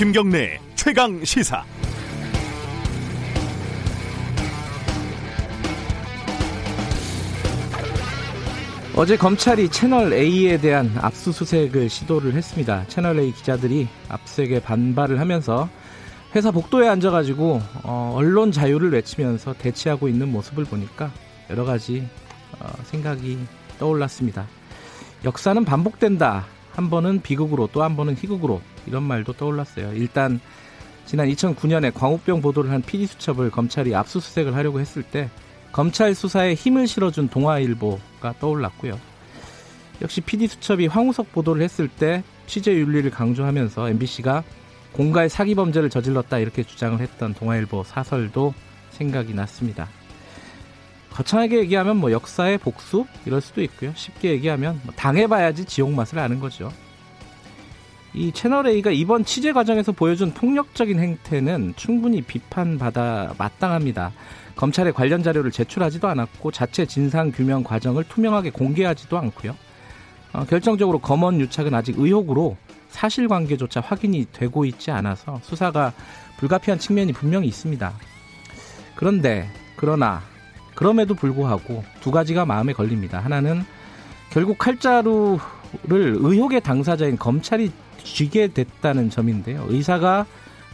[0.00, 1.62] 김경래 최강 시사.
[8.96, 12.86] 어제 검찰이 채널 A에 대한 압수수색을 시도를 했습니다.
[12.88, 15.68] 채널 A 기자들이 압수수색에 반발을 하면서
[16.34, 21.12] 회사 복도에 앉아가지고 어, 언론 자유를 외치면서 대치하고 있는 모습을 보니까
[21.50, 22.08] 여러 가지
[22.58, 23.36] 어, 생각이
[23.78, 24.46] 떠올랐습니다.
[25.26, 26.46] 역사는 반복된다.
[26.80, 29.92] 한 번은 비극으로 또 한 번은 희극으로 이런 말도 떠올랐어요.
[29.92, 30.40] 일단
[31.04, 35.28] 지난 2009년에 광우병 보도를 한 PD수첩을 검찰이 압수수색을 하려고 했을 때
[35.72, 38.98] 검찰 수사에 힘을 실어준 동아일보가 떠올랐고요.
[40.00, 44.42] 역시 PD수첩이 황우석 보도를 했을 때 취재 윤리를 강조하면서 MBC가
[44.92, 48.54] 공갈 사기 범죄를 저질렀다 이렇게 주장을 했던 동아일보 사설도
[48.92, 49.86] 생각이 났습니다.
[51.12, 53.92] 거창하게 얘기하면 뭐 역사의 복수 이럴 수도 있고요.
[53.94, 56.72] 쉽게 얘기하면 뭐 당해봐야지 지옥 맛을 아는 거죠.
[58.12, 64.12] 이 채널 A가 이번 취재 과정에서 보여준 폭력적인 행태는 충분히 비판받아 마땅합니다.
[64.56, 69.56] 검찰에 관련 자료를 제출하지도 않았고 자체 진상 규명 과정을 투명하게 공개하지도 않고요.
[70.32, 72.56] 어, 결정적으로 검언 유착은 아직 의혹으로
[72.88, 75.92] 사실관계조차 확인이 되고 있지 않아서 수사가
[76.38, 77.92] 불가피한 측면이 분명히 있습니다.
[78.96, 80.22] 그런데 그러나
[80.80, 83.20] 그럼에도 불구하고 두 가지가 마음에 걸립니다.
[83.20, 83.64] 하나는
[84.30, 85.38] 결국 칼자루를
[85.88, 87.70] 의혹의 당사자인 검찰이
[88.02, 89.66] 쥐게 됐다는 점인데요.
[89.68, 90.24] 의사가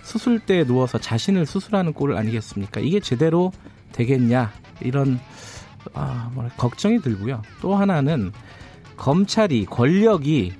[0.04, 2.80] 수술대에 누워서 자신을 수술하는 꼴 아니겠습니까?
[2.80, 3.50] 이게 제대로
[3.90, 5.18] 되겠냐 이런
[5.92, 7.42] 아, 뭐라 걱정이 들고요.
[7.60, 8.30] 또 하나는
[8.96, 10.52] 검찰이 권력이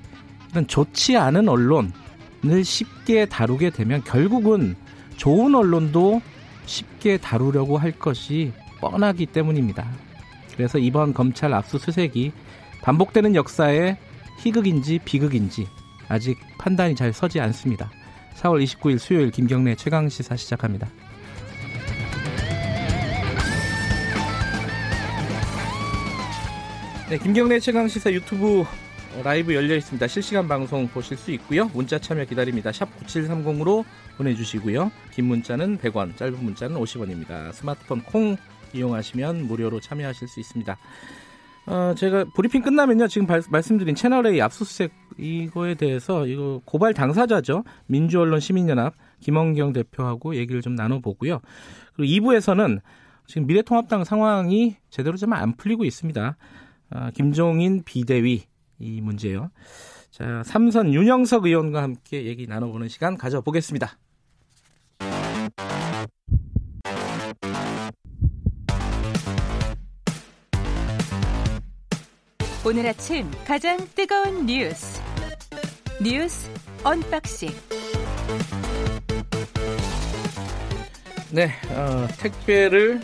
[0.50, 4.74] 이런 좋지 않은 언론을 쉽게 다루게 되면 결국은
[5.16, 6.20] 좋은 언론도
[6.64, 8.52] 쉽게 다루려고 할 것이
[8.90, 9.86] 뻔하기 때문입니다.
[10.56, 12.32] 그래서 이번 검찰 압수수색이
[12.82, 13.96] 반복되는 역사의
[14.38, 15.66] 희극인지 비극인지
[16.08, 17.90] 아직 판단이 잘 서지 않습니다.
[18.36, 20.88] 4월 29일 수요일 김경래 최강 시사 시작합니다.
[27.08, 28.64] 네, 김경래 최강 시사 유튜브
[29.22, 30.06] 라이브 열려 있습니다.
[30.08, 31.66] 실시간 방송 보실 수 있고요.
[31.72, 32.72] 문자 참여 기다립니다.
[32.72, 33.84] 샵 9730으로
[34.16, 34.90] 보내주시고요.
[35.12, 37.52] 긴 문자는 100원, 짧은 문자는 50원입니다.
[37.52, 38.36] 스마트폰 콩
[38.76, 40.76] 이용하시면 무료로 참여하실 수 있습니다.
[41.66, 43.08] 어, 제가 브리핑 끝나면요.
[43.08, 47.64] 지금 발, 말씀드린 채널A 압수수색 이거에 대해서 이거 고발 당사자죠.
[47.86, 51.40] 민주언론 시민연합 김원경 대표하고 얘기를 좀 나눠보고요.
[51.94, 52.80] 그리고 2부에서는
[53.26, 56.36] 지금 미래통합당 상황이 제대로 좀 안 풀리고 있습니다.
[56.90, 58.44] 아, 김종인 비대위
[58.78, 59.50] 이 문제요.
[60.10, 63.98] 자, 삼선 윤영석 의원과 함께 얘기 나눠보는 시간 가져보겠습니다.
[72.66, 75.00] 오늘 아침 가장 뜨거운 뉴스
[76.02, 76.50] 뉴스
[76.82, 77.50] unboxing
[81.30, 83.00] 네, 어, 택배를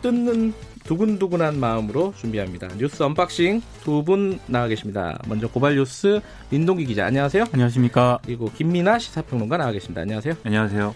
[0.00, 0.54] 뜯는
[0.84, 2.68] 두근두근한 마음으로 준비합니다.
[2.78, 5.18] 뉴스 unboxing 두 분 나와 계십니다.
[5.28, 7.44] 먼저 고발 뉴스 민동기 기자 안녕하세요.
[7.52, 8.20] 안녕하십니까.
[8.24, 10.00] 그리고 김민하 시사평론가 나와 계십니다.
[10.00, 10.34] 안녕하세요.
[10.44, 10.94] 안녕하세요.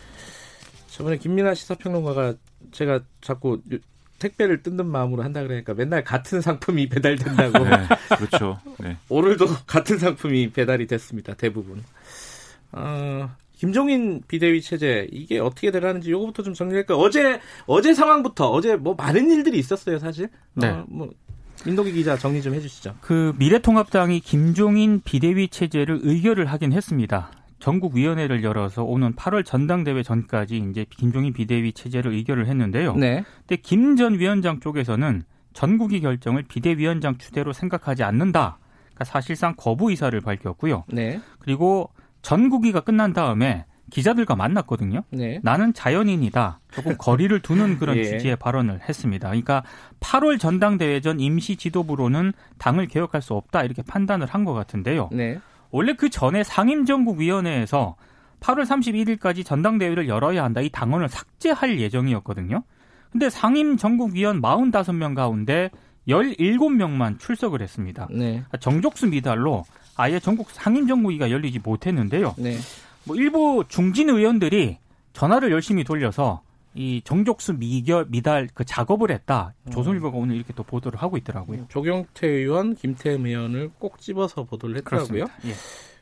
[0.88, 2.34] 저번에 김민하 시사평론가가
[2.70, 3.60] 제가 자꾸
[4.22, 7.58] 택배를 뜯는 마음으로 한다 그러니까 맨날 같은 상품이 배달된다고.
[7.64, 8.60] 네, 그렇죠.
[8.78, 8.96] 네.
[9.08, 11.34] 오늘도 같은 상품이 배달이 됐습니다.
[11.34, 11.82] 대부분.
[12.70, 16.98] 어, 김종인 비대위 체제 이게 어떻게 되라는지 요거부터 좀 정리할까요?
[16.98, 20.28] 어제 어제 상황부터 어제 뭐 많은 일들이 있었어요, 사실.
[20.54, 20.68] 네.
[20.68, 21.10] 어, 뭐
[21.66, 22.96] 민동기 기자 정리 좀 해주시죠.
[23.00, 27.30] 그 미래통합당이 김종인 비대위 체제를 의결을 하긴 했습니다.
[27.62, 32.96] 전국위원회를 열어서 오는 8월 전당대회 전까지 이제 김종인 비대위 체제를 의결을 했는데요.
[32.96, 33.24] 네.
[33.46, 38.58] 근데 김 전 위원장 쪽에서는 전국위 결정을 비대위원장 추대로 생각하지 않는다.
[38.86, 40.84] 그러니까 사실상 거부 의사를 밝혔고요.
[40.88, 41.20] 네.
[41.38, 41.90] 그리고
[42.22, 45.02] 전국위가 끝난 다음에 기자들과 만났거든요.
[45.10, 45.38] 네.
[45.42, 46.60] 나는 자연인이다.
[46.72, 48.04] 조금 거리를 두는 그런 예.
[48.04, 49.28] 취지의 발언을 했습니다.
[49.28, 49.62] 그러니까
[50.00, 55.10] 8월 전당대회 전 임시 지도부로는 당을 개혁할 수 없다 이렇게 판단을 한 것 같은데요.
[55.12, 55.38] 네.
[55.72, 57.96] 원래 그 전에 상임정국위원회에서
[58.40, 62.62] 8월 31일까지 전당대회를 열어야 한다 이 당원을 삭제할 예정이었거든요.
[63.10, 65.70] 근데 상임정국위원 45명 가운데
[66.08, 68.08] 17명만 출석을 했습니다.
[68.10, 68.42] 네.
[68.60, 69.64] 정족수 미달로
[69.96, 72.34] 아예 전국 상임정국위가 열리지 못했는데요.
[72.38, 72.56] 네.
[73.04, 74.78] 뭐 일부 중진 의원들이
[75.12, 76.42] 전화를 열심히 돌려서
[76.74, 79.52] 이 정족수 미결 미달 그 작업을 했다.
[79.70, 81.66] 조선일보가 오늘 이렇게 또 보도를 하고 있더라고요.
[81.68, 85.26] 조경태 의원, 김태흠 의원을 꼭 집어서 보도를 했더라고요.
[85.26, 85.48] 그렇습니다.
[85.48, 85.54] 예.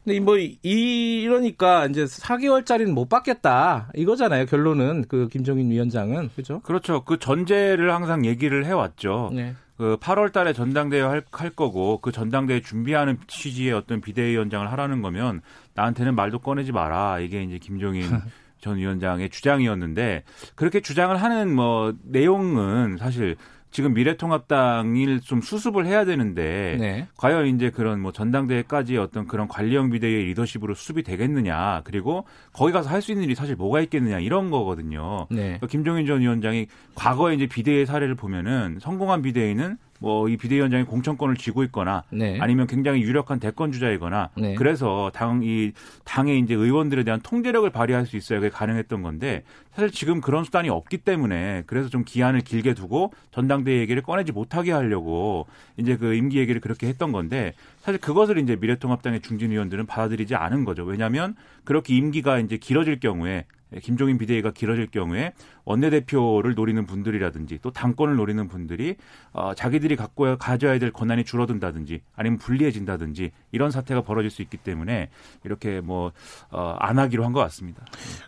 [0.05, 4.47] 근데 뭐 이- 이러니까 이제 4개월짜리는 못 받겠다 이거잖아요.
[4.47, 6.61] 결론은 그 김종인 위원장은 그죠?
[6.61, 7.05] 그렇죠.
[7.05, 9.31] 그 전제를 항상 얘기를 해왔죠.
[9.35, 9.55] 네.
[9.77, 15.41] 그 8월 달에 전당대회 할, 할 거고 그 전당대회 준비하는 취지의 어떤 비대위원장을 하라는 거면
[15.75, 17.19] 나한테는 말도 꺼내지 마라.
[17.21, 18.03] 이게 이제 김종인
[18.61, 20.25] 전 위원장의 주장이었는데
[20.55, 23.37] 그렇게 주장을 하는 뭐 내용은 사실
[23.73, 27.07] 지금 미래통합당을 좀 수습을 해야 되는데 네.
[27.17, 32.91] 과연 이제 그런 뭐 전당대회까지 어떤 그런 관리형 비대위의 리더십으로 수습이 되겠느냐 그리고 거기 가서
[32.91, 35.27] 할 수 있는 일이 사실 뭐가 있겠느냐 이런 거거든요.
[35.31, 35.43] 네.
[35.43, 41.37] 그러니까 김종인 전 위원장이 과거에 이제 비대위 사례를 보면은 성공한 비대위는 뭐 이 비대위원장이 공천권을
[41.37, 42.39] 쥐고 있거나 네.
[42.41, 44.55] 아니면 굉장히 유력한 대권 주자이거나 네.
[44.55, 45.73] 그래서 당 이
[46.05, 49.43] 당의 이제 의원들에 대한 통제력을 발휘할 수 있어야 그게 가능했던 건데
[49.73, 54.73] 사실 지금 그런 수단이 없기 때문에 그래서 좀 기한을 길게 두고 전당대회 얘기를 꺼내지 못하게
[54.73, 60.35] 하려고 이제 그 임기 얘기를 그렇게 했던 건데 사실 그것을 이제 미래통합당의 중진 의원들은 받아들이지
[60.35, 60.85] 않은 거죠.
[60.85, 63.45] 왜냐하면 그렇게 임기가 이제 길어질 경우에
[63.83, 65.33] 김종인 비대위가 길어질 경우에
[65.65, 68.97] 원내대표를 노리는 분들이라든지 또 당권을 노리는 분들이
[69.33, 75.09] 어, 자기들이 갖고 가져야 될 권한이 줄어든다든지 아니면 불리해진다든지 이런 사태가 벌어질 수 있기 때문에
[75.45, 76.13] 이렇게 뭐
[76.51, 77.85] 어, 안 하기로 한 것 같습니다.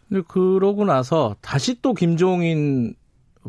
[0.08, 2.94] 근데 그러고 나서 다시 또 김종인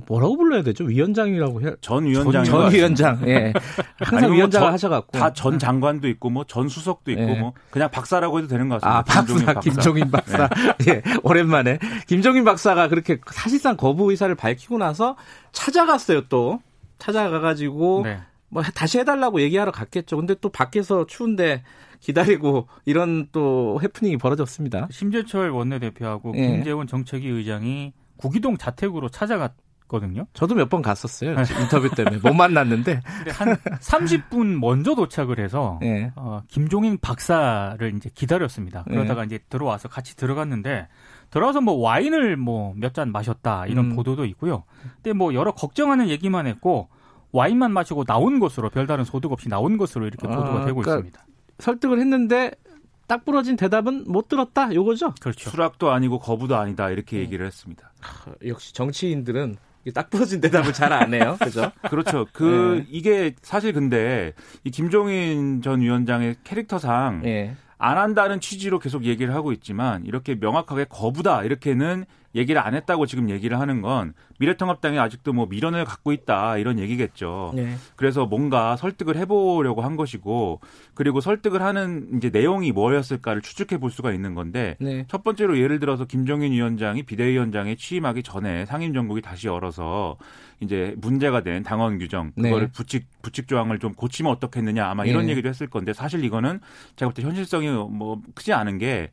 [0.07, 0.86] 뭐라고 불러야 되죠?
[0.86, 3.22] 위원장이라고 해야 전 위원장 전 위원장.
[3.28, 3.54] 예.
[4.00, 5.18] 항상 뭐 하셔갖고.
[5.19, 7.40] 다 전 장관도 있고 뭐 전 수석도 있고 예.
[7.40, 9.00] 뭐 그냥 박사라고 해도 되는 것 같습니다.
[9.00, 10.50] 아, 박사, 김종인 박사.
[10.88, 11.78] 예, 오랜만에.
[12.07, 15.16] 김종인 박사가 그렇게 사실상 거부 의사를 밝히고 나서
[15.51, 16.60] 찾아갔어요, 또.
[16.98, 18.19] 찾아가가지고, 네.
[18.50, 20.18] 뭐, 다시 해달라고 얘기하러 갔겠죠.
[20.18, 21.63] 근데 또 밖에서 추운데
[22.00, 24.88] 기다리고 이런 또 해프닝이 벌어졌습니다.
[24.92, 26.48] 심재철 원내대표하고 예.
[26.48, 29.54] 김재원 정책위 의장이 구기동 자택으로 찾아갔
[29.94, 30.25] 거든요.
[30.34, 31.36] 저도 몇 번 갔었어요.
[31.62, 32.18] 인터뷰 때문에.
[32.18, 33.01] 못 만났는데.
[33.31, 36.12] 한 30분 먼저 도착을 해서 예.
[36.16, 38.84] 어, 김종인 박사를 이제 기다렸습니다.
[38.88, 38.95] 네.
[38.95, 40.88] 그러다가 이제 들어와서 같이 들어갔는데
[41.30, 43.95] 들어와서 뭐 와인을 뭐 몇 잔 마셨다 이런 음.
[43.95, 44.63] 보도도 있고요.
[44.95, 46.89] 근데 뭐 여러 걱정하는 얘기만 했고
[47.31, 51.25] 와인만 마시고 나온 것으로 별다른 소득 없이 나온 것으로 이렇게 아, 보도가 되고 그러니까 있습니다.
[51.60, 52.51] 설득을 했는데
[53.07, 54.74] 딱 부러진 대답은 못 들었다.
[54.74, 55.13] 요거죠?
[55.22, 55.50] 그렇죠.
[55.50, 57.24] 수락도 아니고 거부도 아니다 이렇게 네.
[57.24, 57.92] 얘기를 했습니다.
[58.46, 59.57] 역시 정치인들은
[59.91, 61.38] 딱 부러진 대답을 잘 안 해요.
[61.41, 61.71] 그죠?
[61.89, 62.27] 그렇죠.
[62.33, 62.88] 그 네.
[62.89, 64.33] 이게 사실 근데
[64.63, 67.56] 이 김종인 전 위원장의 캐릭터상 예.
[67.77, 73.30] 안 한다는 취지로 계속 얘기를 하고 있지만 이렇게 명확하게 거부다 이렇게는 얘기를 안 했다고 지금
[73.30, 77.53] 얘기를 하는 건 미래통합당이 아직도 뭐 미련을 갖고 있다 이런 얘기겠죠.
[77.56, 77.75] 네.
[77.95, 80.59] 그래서 뭔가 설득을 해보려고 한 것이고
[80.94, 85.06] 그리고 설득을 하는 이제 내용이 뭐였을까를 추측해 볼 수가 있는 건데 네.
[85.07, 90.18] 첫 번째로 예를 들어서 김종인 위원장이 비대위원장에 취임하기 전에 상임 정국이 다시 열어서
[90.59, 92.71] 이제 문제가 된 당원 규정 그거를 네.
[92.71, 95.31] 부칙 부칙 조항을 좀 고치면 어떻겠느냐 아마 이런 네.
[95.31, 96.59] 얘기도 했을 건데 사실 이거는
[96.95, 99.07] 제가 볼 때 현실성이 뭐 크지 않은 게뭐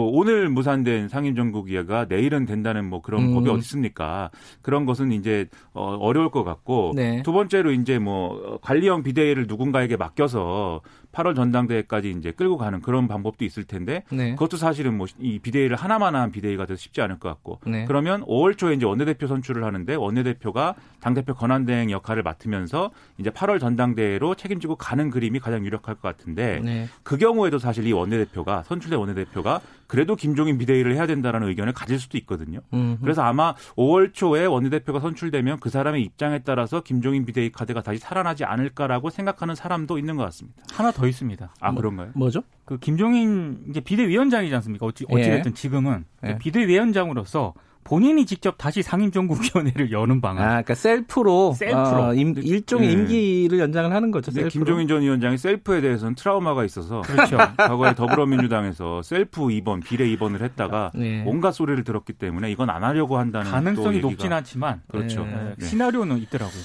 [0.00, 3.34] 오늘 무산된 상임 정국위가 내일은 된다는 뭐 그런 음.
[3.34, 4.30] 법이 어디 있습니까?
[4.62, 7.22] 그런 것은 이제 어, 어려울 것 같고 네.
[7.22, 10.80] 두 번째로 이제 뭐 관리형 비대위를 누군가에게 맡겨서
[11.12, 14.32] 8월 전당대회까지 이제 끌고 가는 그런 방법도 있을 텐데 네.
[14.32, 17.84] 그것도 사실은 뭐 이 비대위를 하나만 한 비대위가 돼서 쉽지 않을 것 같고 네.
[17.86, 24.34] 그러면 5월 초에 이제 원내대표 선출을 하는데 원내대표가 당대표 권한대행 역할을 맡으면서 이제 8월 전당대회로
[24.34, 26.88] 책임지고 가는 그림이 가장 유력할 것 같은데 네.
[27.02, 32.16] 그 경우에도 사실 이 원내대표가 선출된 원내대표가 그래도 김종인 비대위를 해야 된다라는 의견을 가질 수도
[32.18, 32.60] 있거든요.
[32.72, 32.96] 음.
[33.02, 38.44] 그래서 아마 5월 초에 원내대표가 선출되면 그 사람의 입장에 따라서 김종인 비대위 카드가 다시 살아나지
[38.44, 40.62] 않을까라고 생각하는 사람도 있는 것 같습니다.
[40.72, 41.54] 하나 더 있습니다.
[41.60, 42.10] 아 그런가요?
[42.14, 42.42] 뭐죠?
[42.64, 44.86] 그 김종인 이제 비대위원장이지 않습니까?
[44.86, 45.14] 어찌 예.
[45.14, 46.38] 어찌됐든 지금은 예.
[46.38, 47.54] 비대위원장으로서
[47.84, 50.46] 본인이 직접 다시 상임전국위원회를 여는 아, 방안.
[50.48, 51.80] 그러니까 셀프로, 셀프로.
[52.04, 52.92] 어, 임- 일종의 네.
[52.92, 54.30] 임기를 연장을 하는 거죠.
[54.30, 54.50] 셀프로.
[54.50, 57.36] 김종인 전 위원장이 셀프에 대해서는 트라우마가 있어서 그렇죠.
[57.58, 61.24] 과거에 더불어민주당에서 셀프 2번, 비례 2번을 했다가 네.
[61.26, 65.24] 온갖 소리를 들었기 때문에 이건 안 하려고 한다는 또 가능성이 얘기가 높진 않지만 그렇죠.
[65.24, 65.32] 네.
[65.32, 65.66] 예, 네.
[65.66, 66.62] 시나리오는 있더라고요.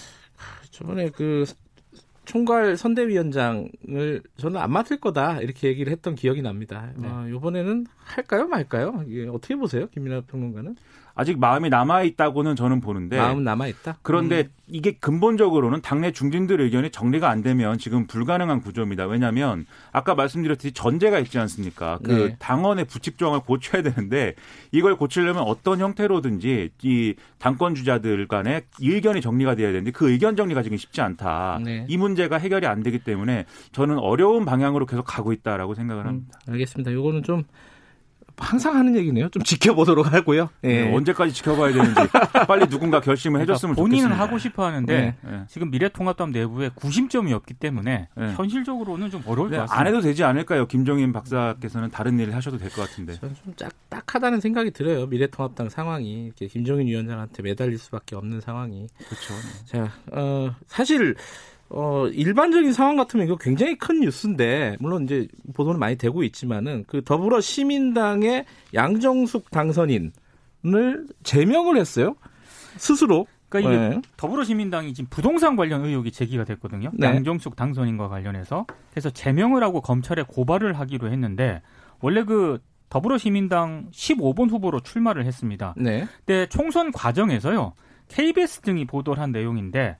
[0.69, 1.45] 저번에 그
[2.27, 6.91] 총괄 선대위원장을 저는 안 맡을 거다 이렇게 얘기를 했던 기억이 납니다.
[6.97, 7.07] 네.
[7.07, 9.05] 어, 이번에는 할까요, 말까요?
[9.07, 10.75] 이게 어떻게 보세요, 김민하 평론가는?
[11.17, 13.97] 아직 마음이 남아 있다고는 저는 보는데 마음 남아 있다.
[14.03, 19.07] 그런데 이게 근본적으로는 당내 중진들 의견이 정리가 안 되면 지금 불가능한 구조입니다.
[19.07, 21.97] 왜냐하면 아까 말씀드렸듯이 전제가 있지 않습니까?
[22.03, 22.35] 그 네.
[22.37, 24.35] 당원의 부칙 조항을 고쳐야 되는데
[24.71, 30.61] 이걸 고치려면 어떤 형태로든지 이 당권 주자들 간의 의견이 정리가 돼야 되는데 그 의견 정리가
[30.61, 31.59] 지금 쉽지 않다.
[31.65, 31.85] 네.
[31.89, 36.39] 이 문제가 해결이 안 되기 때문에 저는 어려운 방향으로 계속 가고 있다라고 생각을 음, 합니다.
[36.47, 36.93] 알겠습니다.
[36.93, 37.43] 요거는 좀
[38.37, 39.29] 항상 하는 얘기네요.
[39.29, 40.49] 좀 지켜보도록 하고요.
[40.63, 40.83] 예.
[40.83, 42.01] 네, 언제까지 지켜봐야 되는지
[42.47, 44.23] 빨리 누군가 결심을 해줬으면 그러니까 본인은 좋겠습니다.
[44.23, 45.15] 하고 싶어 하는데 네.
[45.29, 45.43] 네.
[45.47, 48.33] 지금 미래통합당 내부에 구심점이 없기 때문에 네.
[48.35, 49.79] 현실적으로는 좀 어려울 네, 것 같습니다.
[49.79, 50.67] 안 해도 되지 않을까요?
[50.67, 53.13] 김종인 박사께서는 다른 일을 하셔도 될 것 같은데.
[53.13, 55.07] 저는 좀 짝, 딱하다는 생각이 들어요.
[55.07, 58.87] 미래통합당 상황이 이렇게 김종인 위원장한테 매달릴 수밖에 없는 상황이.
[59.07, 59.33] 그렇죠.
[59.65, 61.15] 자, 어, 사실
[61.69, 67.03] 어, 일반적인 상황 같으면 이거 굉장히 큰 뉴스인데, 물론 이제 보도는 많이 되고 있지만은, 그
[67.03, 70.11] 더불어 시민당의 양정숙 당선인을
[71.23, 72.15] 제명을 했어요.
[72.77, 73.25] 스스로.
[73.49, 74.01] 그러니까 이게 네.
[74.17, 76.91] 더불어시민당이 지금 부동산 관련 의혹이 제기가 됐거든요.
[76.93, 77.07] 네.
[77.07, 81.61] 양정숙 당선인과 관련해서 그래서 제명을 하고 검찰에 고발을 하기로 했는데
[82.01, 82.59] 원래 그
[82.89, 85.73] 더불어시민당 15번 후보로 출마를 했습니다.
[85.77, 86.07] 네.
[86.25, 87.73] 근데 총선 과정에서요.
[88.09, 89.97] KBS 등이 보도를 한 내용인데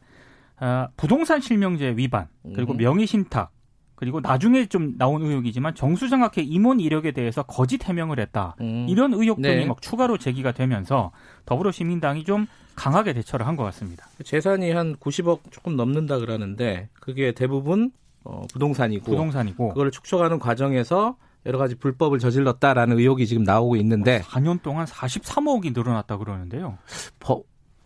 [0.60, 2.78] 아, 부동산 실명제 위반 그리고 음.
[2.78, 3.52] 명의신탁
[3.96, 8.56] 그리고 나중에 좀 나온 의혹이지만 정수장학회 임원 이력에 대해서 거짓 해명을 했다.
[8.62, 8.86] 음.
[8.88, 9.66] 이런 의혹 등이 네.
[9.66, 11.12] 막 추가로 제기가 되면서
[11.46, 12.46] 더불어시민당이 좀
[12.76, 14.06] 강하게 대처를 한 것 같습니다.
[14.24, 17.90] 재산이 한 90억 조금 넘는다 그러는데, 그게 대부분
[18.24, 24.62] 어, 부동산이고, 부동산이고 그걸 축적하는 과정에서 여러 가지 불법을 저질렀다라는 의혹이 지금 나오고 있는데, 4년
[24.62, 26.78] 동안 43억이 늘어났다 그러는데요.
[27.20, 27.42] 버-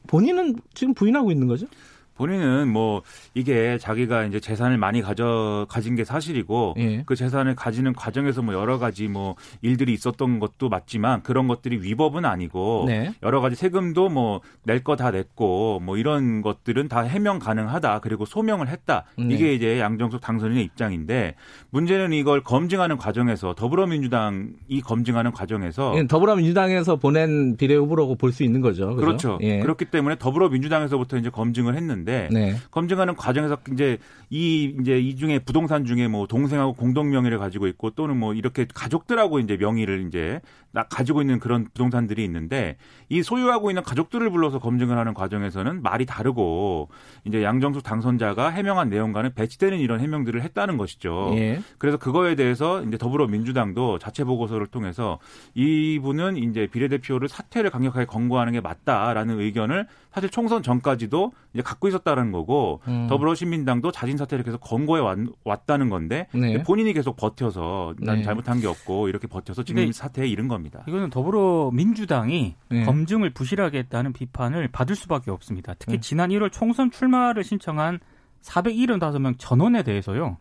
[0.07, 1.67] 본인은 지금 부인하고 있는 거죠?
[2.15, 3.01] 본인은 뭐
[3.33, 7.03] 이게 자기가 이제 재산을 많이 가져 가진 게 사실이고 예.
[7.05, 12.25] 그 재산을 가지는 과정에서 뭐 여러 가지 뭐 일들이 있었던 것도 맞지만 그런 것들이 위법은
[12.25, 13.13] 아니고 네.
[13.23, 18.25] 여러 가지 세금도 뭐 낼 거 다 냈고 뭐 이런 것들은 다 해명 가능하다 그리고
[18.25, 19.33] 소명을 했다 네.
[19.33, 21.35] 이게 이제 양정숙 당선인의 입장인데
[21.71, 28.61] 문제는 이걸 검증하는 과정에서 더불어민주당이 검증하는 과정에서 이건 더불어민주당에서 보낸 비례 후보라고 볼 수 있는
[28.61, 28.87] 거죠.
[28.95, 28.95] 그죠?
[29.05, 29.37] 그렇죠.
[29.41, 29.59] 예.
[29.59, 32.55] 그렇기 때문에 더불어민주당에서부터 이제 검증을 했는데 네.
[32.71, 33.97] 검증하는 과정에서 이제
[34.29, 38.65] 이 이제 이 중에 부동산 중에 뭐 동생하고 공동 명의를 가지고 있고 또는 뭐 이렇게
[38.73, 40.39] 가족들하고 이제 명의를 이제
[40.73, 42.77] 나- 가지고 있는 그런 부동산들이 있는데
[43.09, 46.89] 이 소유하고 있는 가족들을 불러서 검증을 하는 과정에서는 말이 다르고
[47.25, 51.31] 이제 양정숙 당선자가 해명한 내용과는 배치되는 이런 해명들을 했다는 것이죠.
[51.35, 51.59] 예.
[51.77, 55.19] 그래서 그거에 대해서 이제 더불어민주당도 자체 보고서를 통해서
[55.55, 62.31] 이분은 이제 비례대표를 사퇴를 강력하게 권고하는 게 맞다라는 의견을 사실 총선 전까지도 이제 갖고 있었다는
[62.31, 63.07] 거고 음.
[63.09, 66.61] 더불어시민당도 자진 사퇴를 계속 권고해 왔, 왔다는 건데 네.
[66.63, 68.23] 본인이 계속 버텨서 난 네.
[68.23, 70.60] 잘못한 게 없고 이렇게 버텨서 지금 사퇴에 이른 겁니다.
[70.87, 72.85] 이거는 더불어민주당이 네.
[72.85, 75.73] 검증을 부실하게 했다는 비판을 받을 수밖에 없습니다.
[75.77, 75.99] 특히 네.
[75.99, 77.99] 지난 1월 총선 출마를 신청한
[78.41, 80.37] 475명 전원에 대해서요.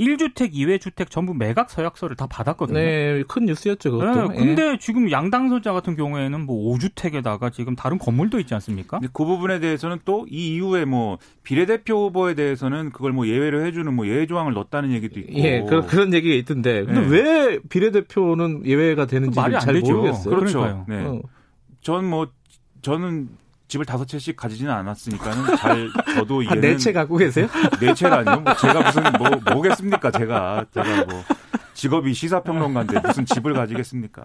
[0.00, 2.78] 1주택, 2회주택 전부 매각 서약서를 다 받았거든요.
[2.78, 4.28] 네, 큰 뉴스였죠, 그것도.
[4.28, 8.98] 네, 근데 지금 양당선자 같은 경우에는 뭐 5주택에다가 지금 다른 건물도 있지 않습니까?
[9.12, 14.06] 그 부분에 대해서는 또 이 이후에 뭐 비례대표 후보에 대해서는 그걸 뭐 예외로 해주는 뭐
[14.06, 15.34] 예외 조항을 넣었다는 얘기도 있고.
[15.34, 16.84] 예, 그, 그런 얘기가 있던데.
[16.84, 17.06] 근데 네.
[17.08, 19.92] 왜 비례대표는 예외가 되는지 말이 안 잘 되죠.
[19.94, 20.34] 모르겠어요.
[20.36, 20.60] 그렇죠.
[20.60, 20.86] 그러니까요.
[20.88, 21.04] 네.
[21.06, 21.20] 어.
[21.82, 22.28] 전뭐
[22.80, 23.28] 저는
[23.72, 27.48] 집을 다섯 채씩 가지지는 않았으니까는 잘 저도 한 이해는 네채 갖고 계세요?
[27.80, 28.40] 네 채라니요?
[28.40, 30.10] 뭐 제가 무슨 뭐 뭐겠습니까?
[30.10, 31.24] 제가 제가 뭐
[31.72, 34.22] 직업이 시사평론가인데 무슨 집을 가지겠습니까?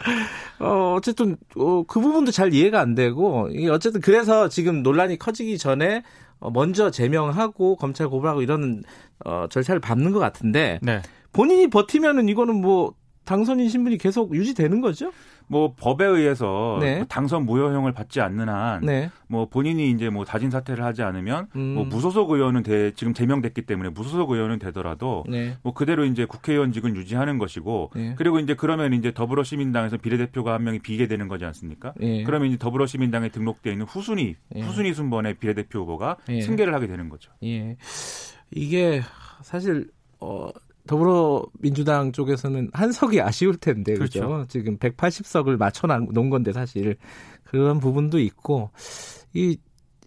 [0.59, 5.57] 어, 어쨌든, 어, 그 부분도 잘 이해가 안 되고, 이게 어쨌든 그래서 지금 논란이 커지기
[5.57, 6.03] 전에
[6.39, 8.83] 어, 먼저 제명하고 검찰 고발하고 이런
[9.25, 11.01] 어, 절차를 밟는 것 같은데, 네.
[11.31, 15.11] 본인이 버티면은 이거는 뭐, 당선인 신분이 계속 유지되는 거죠?
[15.47, 17.05] 뭐 법에 의해서 네.
[17.07, 19.09] 당선 무효형을 받지 않는 한, 네.
[19.27, 21.75] 뭐 본인이 이제 뭐 자진 사퇴를 하지 않으면 음.
[21.75, 25.55] 뭐 무소속 의원은 돼 지금 제명됐기 때문에 무소속 의원은 되더라도 네.
[25.63, 28.15] 뭐 그대로 이제 국회의원직은 유지하는 것이고 네.
[28.17, 31.93] 그리고 이제 그러면 이제 더불어시민당에서 비례대표가 한 명이 비게 되는 거지 않습니까?
[32.01, 32.23] 예.
[32.23, 34.61] 그러면 이제 더불어시민당에 등록돼 있는 후순위 예.
[34.61, 36.41] 후순위 순번의 비례대표 후보가 예.
[36.41, 37.31] 승계를 하게 되는 거죠.
[37.43, 37.77] 예.
[38.51, 39.01] 이게
[39.41, 39.89] 사실
[40.19, 40.49] 어
[40.87, 44.27] 더불어민주당 쪽에서는 한석이 아쉬울 텐데 그죠?
[44.27, 44.47] 그렇죠.
[44.47, 46.95] 지금 180석을 맞춰 놓은 건데 사실
[47.43, 48.71] 그런 부분도 있고
[49.33, 49.57] 이,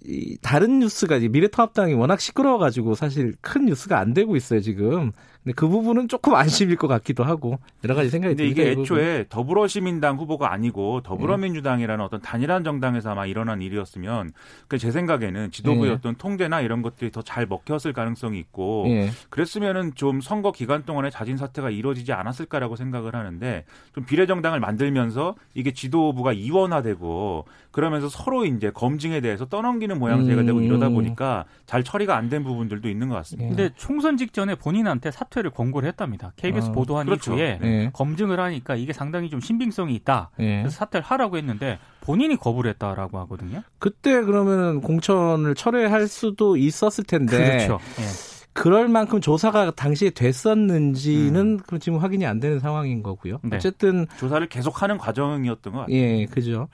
[0.05, 5.13] 이 다른 뉴스가 이제 미래통합당이 워낙 시끄러워가지고 사실 큰 뉴스가 안 되고 있어요 지금.
[5.43, 8.63] 근데 그 부분은 조금 안심일 것 같기도 하고 여러 가지 생각이 근데 듭니다.
[8.73, 8.81] 이게.
[8.83, 14.33] 애초에 더불어시민당 후보가 아니고 더불어민주당이라는 어떤 단일한 정당에서만 일어난 일이었으면
[14.69, 15.95] 그 제 생각에는 지도부의 예.
[15.95, 19.11] 어떤 통제나 이런 것들이 더 잘 먹혔을 가능성이 있고 예.
[19.29, 25.73] 그랬으면은 좀 선거 기간 동안에 자진 사퇴가 이루어지지 않았을까라고 생각을 하는데 좀 비례정당을 만들면서 이게
[25.73, 30.95] 지도부가 이원화되고 그러면서 서로 이제 검증에 대해서 떠넘기는 모양새가 되고 이러다 음.
[30.95, 33.51] 보니까 잘 처리가 안 된 부분들도 있는 것 같습니다.
[33.51, 33.55] 예.
[33.57, 36.33] 근데 총선 직전에 본인한테 사퇴 를 권고를 했답니다.
[36.35, 37.35] KBS 어, 보도한 그렇죠.
[37.35, 37.91] 이후에 예.
[37.93, 40.31] 검증을 하니까 이게 상당히 좀 신빙성이 있다.
[40.41, 40.63] 예.
[40.63, 43.63] 그래서 사퇴를 하라고 했는데 본인이 거부를 했다라고 하거든요.
[43.79, 47.79] 그때 그러면 공천을 철회할 수도 있었을 텐데 그렇죠.
[48.01, 48.31] 예.
[48.53, 53.39] 그럴 만큼 조사가 당시에 됐었는지는 그럼 지금 확인이 안 되는 상황인 거고요.
[53.43, 53.57] 네.
[53.57, 55.97] 어쨌든 조사를 계속하는 과정이었던 것 같아요.
[55.97, 56.69] 예, 그죠.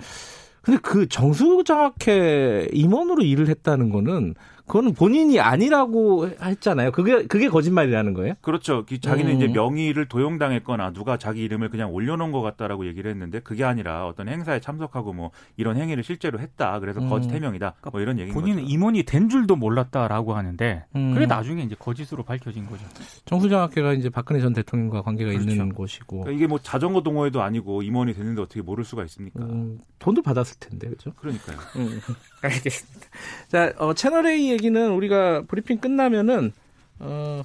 [0.62, 4.34] 근데 그 정수장학회 임원으로 일을 했다는 거는
[4.66, 6.90] 그거는 본인이 아니라고 했잖아요.
[6.92, 8.34] 그게 그게 거짓말이라는 거예요?
[8.40, 8.84] 그렇죠.
[8.84, 9.36] 기- 자기는 음.
[9.36, 14.28] 이제 명의를 도용당했거나 누가 자기 이름을 그냥 올려놓은 것 같다라고 얘기를 했는데 그게 아니라 어떤
[14.28, 16.80] 행사에 참석하고 뭐 이런 행위를 실제로 했다.
[16.80, 17.08] 그래서 음.
[17.08, 17.74] 거짓 해명이다.
[17.92, 18.74] 뭐 이런 얘기인 본인은 거죠.
[18.74, 21.14] 임원이 된 줄도 몰랐다라고 하는데 음.
[21.14, 22.84] 그게 나중에 이제 거짓으로 밝혀진 거죠.
[23.26, 25.48] 정수장학회가 이제 박근혜 전 대통령과 관계가 그렇죠.
[25.48, 29.44] 있는 곳이고 그러니까 이게 뭐 자전거 동호회도 아니고 임원이 됐는데 어떻게 모를 수가 있습니까?
[29.44, 31.12] 음, 돈도 받았을 텐데 그죠?
[31.16, 31.56] 그러니까요.
[31.76, 32.00] 음,
[32.42, 33.06] 알겠습니다.
[33.48, 36.52] 자, 어, 채널 A 얘기는 우리가 브리핑 끝나면은
[36.98, 37.42] 어,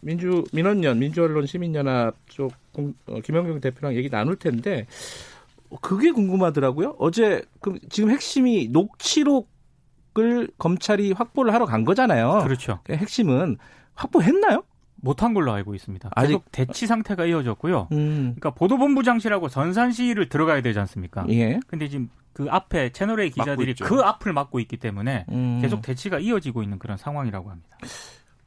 [0.00, 4.86] 민주 민원연 민주언론 시민연합 쪽 공- 어, 김영경 대표랑 얘기 나눌 텐데
[5.70, 6.96] 어, 그게 궁금하더라고요.
[6.98, 12.40] 어제 그 지금 핵심이 녹취록을 검찰이 확보를 하러 간 거잖아요.
[12.44, 12.80] 그렇죠.
[12.84, 13.58] 그 핵심은
[13.94, 14.62] 확보했나요?
[15.04, 16.10] 못한 걸로 알고 있습니다.
[16.14, 17.88] 아직- 계속 대치 상태가 이어졌고요.
[17.92, 21.26] 음, 그러니까 보도본부장실하고 전산실을 들어가야 되지 않습니까?
[21.28, 21.60] 예.
[21.66, 23.74] 근데 지금 그 앞에 채널A 기자들이.
[23.74, 25.58] 그 앞을 막고 있기 때문에 음.
[25.62, 27.76] 계속 대치가 이어지고 있는 그런 상황이라고 합니다.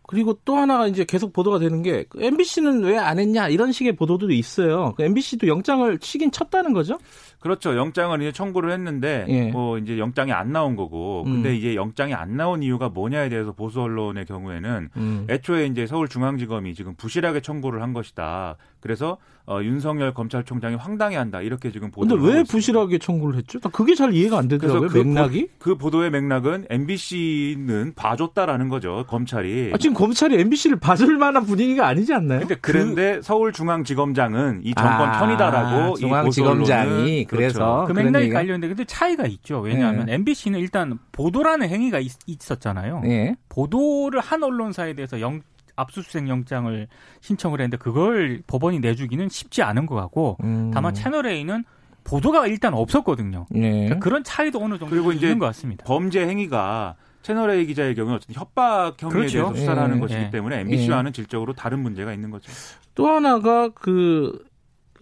[0.10, 4.32] 그리고 또 하나가 이제 계속 보도가 되는 게 MBC는 왜 안 했냐 이런 식의 보도도
[4.32, 4.96] 있어요.
[4.98, 6.98] MBC도 영장을 치긴 쳤다는 거죠?
[7.40, 7.78] 그렇죠.
[7.78, 9.52] 영장을 이제 청구를 했는데 예.
[9.52, 11.56] 뭐 이제 영장이 안 나온 거고 근데 음.
[11.56, 15.28] 이제 영장이 안 나온 이유가 뭐냐에 대해서 보수 언론의 경우에는 음.
[15.30, 18.58] 애초에 이제 서울중앙지검이 지금 부실하게 청구를 한 것이다.
[18.80, 19.18] 그래서
[19.50, 22.44] 어, 윤석열 검찰총장이 황당해한다 이렇게 지금 근데 보도를 왜.
[22.44, 23.60] 부실하게 청구를 했죠?
[23.62, 24.90] 나 그게 잘 이해가 안 되더라고요.
[24.90, 25.48] 그 맥락이.
[25.58, 29.72] 그 보도의 맥락은 MBC는 봐줬다라는 거죠 검찰이.
[29.74, 32.40] 아, 지금 검찰이 MBC를 봐줄 만한 분위기가 아니지 않나요?
[32.42, 38.34] 근데 그 그런데 서울중앙지검장은 이 정권 아, 편이다라고 이 중앙지검장이 그래서 그 그런 맥락이 얘기가-
[38.34, 39.60] 관련돼 근데 차이가 있죠.
[39.60, 40.14] 왜냐하면 예.
[40.16, 42.12] MBC는 일단 보도라는 행위가 있,
[42.52, 43.36] 었잖아요 예.
[43.50, 45.42] 보도를 한 언론사에 대해서 영,
[45.76, 46.88] 압수수색 영장을
[47.22, 50.72] 신청을 했는데 그걸 법원이 내주기는 쉽지 않은 것 같고 음.
[50.74, 51.64] 다만 채널 A는
[52.04, 53.46] 보도가 일단 없었거든요.
[53.56, 53.60] 예.
[53.70, 55.84] 그러니까 그런 차이도 어느 정도 그리고 이제 있는 것 같습니다.
[55.86, 59.38] 범죄 행위가 채널 A 기자의 경우는 어쨌든 협박 혐의에 그렇죠.
[59.40, 59.82] 대해서 수사를 예.
[59.82, 60.30] 하는 것이기 예.
[60.30, 62.50] 때문에 MBC와는 질적으로 다른 문제가 있는 거죠.
[62.96, 64.44] 또 하나가 그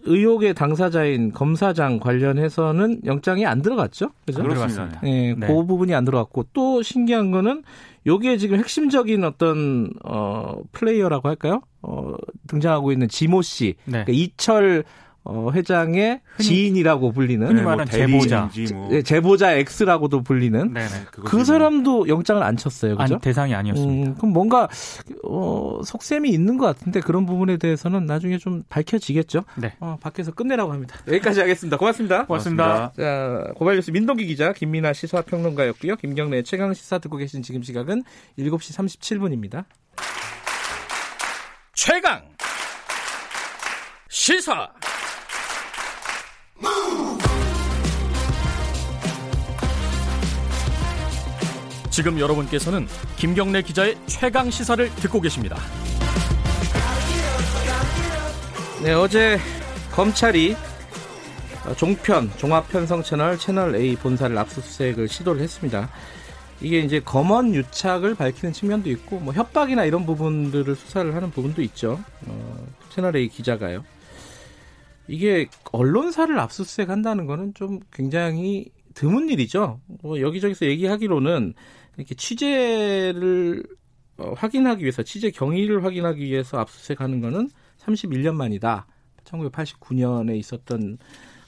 [0.06, 4.10] 의혹의 당사자인 검사장 관련해서는 영장이 안 들어갔죠?
[4.26, 4.40] 그죠?
[4.40, 4.84] 안 그렇습니다.
[4.84, 5.00] 들어갔습니다.
[5.08, 5.46] 예, 네.
[5.46, 7.62] 그 부분이 안 들어갔고 또 신기한 거는
[8.06, 11.60] 요게 지금 핵심적인 어떤 어 플레이어라고 할까요?
[11.82, 12.14] 어
[12.46, 14.04] 등장하고 있는 지모 씨, 네.
[14.04, 14.84] 그러니까 이철
[15.28, 18.48] 어, 회장의 흔히- 지인이라고 불리는 흔히 네, 뭐 말하는 제보자.
[18.74, 20.88] 뭐 예, 제보자 X라고도 불리는 네네.
[21.12, 23.14] 그뭐 사람도 영장을 안 쳤어요, 그죠?
[23.14, 24.10] 아니, 대상이 아니었습니다.
[24.10, 24.68] 음, 그럼 뭔가
[25.24, 29.42] 어, 속셈이 있는 것 같은데 그런 부분에 대해서는 나중에 좀 밝혀지겠죠.
[29.56, 29.74] 네.
[29.80, 30.96] 어, 밖에서 끝내라고 합니다.
[31.08, 31.76] 여기까지 하겠습니다.
[31.76, 32.26] 고맙습니다.
[32.26, 32.92] 고맙습니다.
[32.96, 35.96] 자, 고발뉴스 민동기 기자, 김민아 시사 평론가였고요.
[35.96, 38.02] 김경래 최강 시사 듣고 계신 지금 시각은
[38.38, 39.64] 7시 37분입니다.
[41.74, 42.22] 최강
[44.08, 44.68] 시사
[51.90, 55.56] 지금 여러분께서는 김경래 기자의 최강 시사를 듣고 계십니다.
[58.82, 59.38] 네, 어제
[59.92, 60.54] 검찰이
[61.64, 65.88] 어, 종편, 종합편성 채널 채널 A 본사를 압수수색을 시도를 했습니다.
[66.60, 71.98] 이게 이제 검언 유착을 밝히는 측면도 있고, 뭐 협박이나 이런 부분들을 수사를 하는 부분도 있죠.
[72.26, 73.84] 어, 채널 A 기자가요.
[75.08, 79.80] 이게 언론사를 압수수색 한다는 거는 좀 굉장히 드문 일이죠.
[80.02, 81.54] 뭐 여기저기서 얘기하기로는
[81.96, 83.62] 이렇게 취재를
[84.18, 88.86] 어, 확인하기 위해서 취재 경위를 확인하기 위해서 압수수색하는 거는 31년 만이다.
[89.24, 90.98] 1989년에 있었던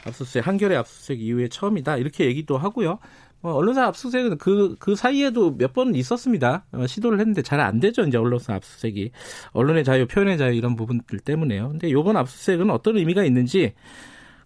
[0.06, 1.96] 압수수색 한겨레 압수수색 이후에 처음이다.
[1.96, 2.98] 이렇게 얘기도 하고요.
[3.40, 6.64] 뭐 언론사 압수수색은 그, 그 사이에도 몇 번 있었습니다.
[6.72, 8.02] 어, 시도를 했는데 잘 안 되죠.
[8.02, 9.10] 이제 언론사 압수수색이.
[9.52, 11.68] 언론의 자유, 표현의 자유 이런 부분들 때문에요.
[11.70, 13.74] 근데 요번 압수수색은 어떤 의미가 있는지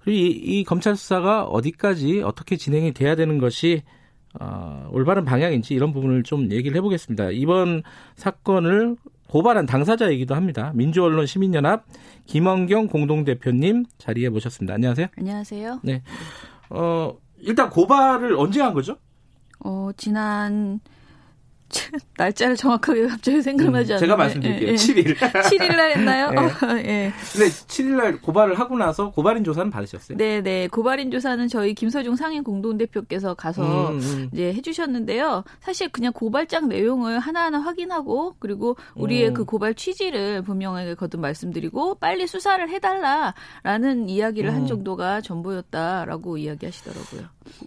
[0.03, 3.83] 그리고 이, 이 검찰 수사가 어디까지 어떻게 진행이 돼야 되는 것이
[4.41, 7.31] 어, 올바른 방향인지 이런 부분을 좀 얘기를 해보겠습니다.
[7.33, 7.83] 이번
[8.17, 8.97] 사건을
[9.29, 10.73] 고발한 당사자이기도 합니다.
[10.75, 11.85] 민주언론 시민연합
[12.27, 14.75] 김원경 공동대표님 자리에 모셨습니다.
[14.75, 15.07] 안녕하세요.
[15.17, 15.81] 안녕하세요.
[16.71, 18.97] 어, 일단 고발을 언제 한 거죠?
[19.61, 20.81] 어, 지난
[22.17, 24.69] 날짜를 정확하게 갑자기 생각나지 음, 않는데 제가 말씀드릴게요.
[24.69, 24.75] 예, 예.
[24.75, 25.17] 7일.
[25.17, 26.31] 7일 날 했나요?
[26.33, 26.37] 예.
[26.37, 27.13] 어, 예.
[27.33, 30.19] 근데 7일 날 고발을 하고 나서 고발인 조사는 받으셨어요?
[30.19, 30.69] 네, 네.
[30.69, 34.31] 고발인 조사는 저희 김서중 상임 공동대표께서 가서 음, 음.
[34.33, 35.45] 이제 해 주셨는데요.
[35.61, 39.35] 사실 그냥 고발장 내용을 하나하나 확인하고 그리고 우리의 음.
[39.35, 44.55] 그 고발 취지를 분명하게 거듭 말씀드리고 빨리 수사를 해 달라라는 이야기를 음.
[44.55, 47.23] 한 정도가 전부였다라고 이야기하시더라고요.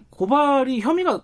[0.09, 1.21] 고발이 혐의가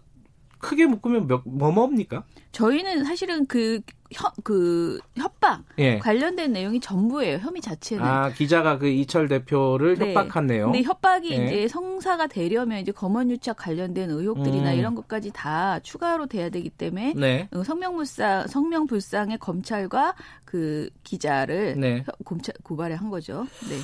[0.61, 2.23] 크게 묶으면 몇, 뭐 뭡니까?
[2.51, 5.97] 저희는 사실은 그 협, 그 협박 예.
[5.99, 7.37] 관련된 내용이 전부예요.
[7.37, 8.03] 혐의 자체는.
[8.03, 10.13] 아 기자가 그 이철 대표를 네.
[10.13, 10.71] 협박한 내용.
[10.71, 11.45] 근데 협박이 예.
[11.45, 14.77] 이제 성사가 되려면 이제 검언유착 관련된 의혹들이나 음.
[14.77, 17.47] 이런 것까지 다 추가로 돼야 되기 때문에 네.
[17.53, 22.03] 어, 성명불상 성명불상의 검찰과 그 기자를 네.
[22.05, 23.47] 혀- 검찰 고발을 한 거죠.
[23.69, 23.77] 네.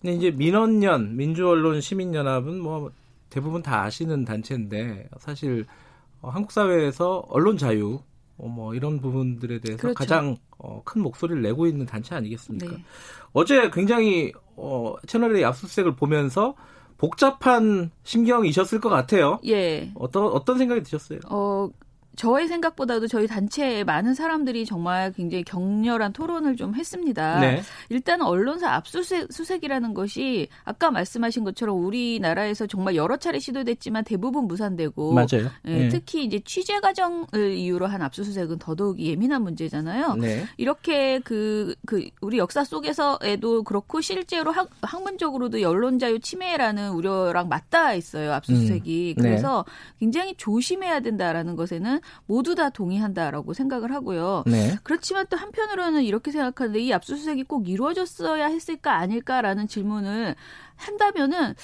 [0.00, 2.90] 근데 이제 민원연 민주언론 시민연합은 뭐
[3.30, 5.64] 대부분 다 아시는 단체인데 사실
[6.24, 8.00] 어, 한국 사회에서 언론 자유
[8.38, 9.94] 어, 뭐 이런 부분들에 대해서 그렇죠.
[9.94, 12.76] 가장 어, 큰 목소리를 내고 있는 단체 아니겠습니까?
[12.76, 12.82] 네.
[13.32, 16.54] 어제 굉장히 어, 채널의 압수수색을 보면서
[16.96, 19.38] 복잡한 심경이셨을 것 같아요.
[19.46, 19.92] 예.
[19.94, 21.18] 어떤 어떤 생각이 드셨어요?
[21.28, 21.68] 어,
[22.16, 27.40] 저의 생각보다도 저희 단체에 많은 사람들이 정말 굉장히 격렬한 토론을 좀 했습니다.
[27.40, 27.62] 네.
[27.88, 35.50] 일단 언론사 압수수색이라는 것이 아까 말씀하신 것처럼 우리나라에서 정말 여러 차례 시도됐지만 대부분 무산되고 맞아요.
[35.66, 35.88] 예, 예.
[35.88, 40.14] 특히 이제 취재 과정을 이유로 한 압수수색은 더더욱 예민한 문제잖아요.
[40.14, 40.44] 네.
[40.56, 47.94] 이렇게 그, 그, 우리 역사 속에서에도 그렇고 실제로 학, 학문적으로도 언론 자유 침해라는 우려랑 맞닿아
[47.94, 48.32] 있어요.
[48.32, 49.14] 압수수색이.
[49.18, 49.28] 음, 네.
[49.28, 49.64] 그래서
[49.98, 54.44] 굉장히 조심해야 된다라는 것에는 모두 다 동의한다라고 생각을 하고요.
[54.46, 54.76] 네.
[54.82, 60.34] 그렇지만 또 한편으로는 이렇게 생각하는데 이 압수수색이 꼭 이루어졌어야 했을까 아닐까라는 질문을
[60.76, 61.54] 한다면은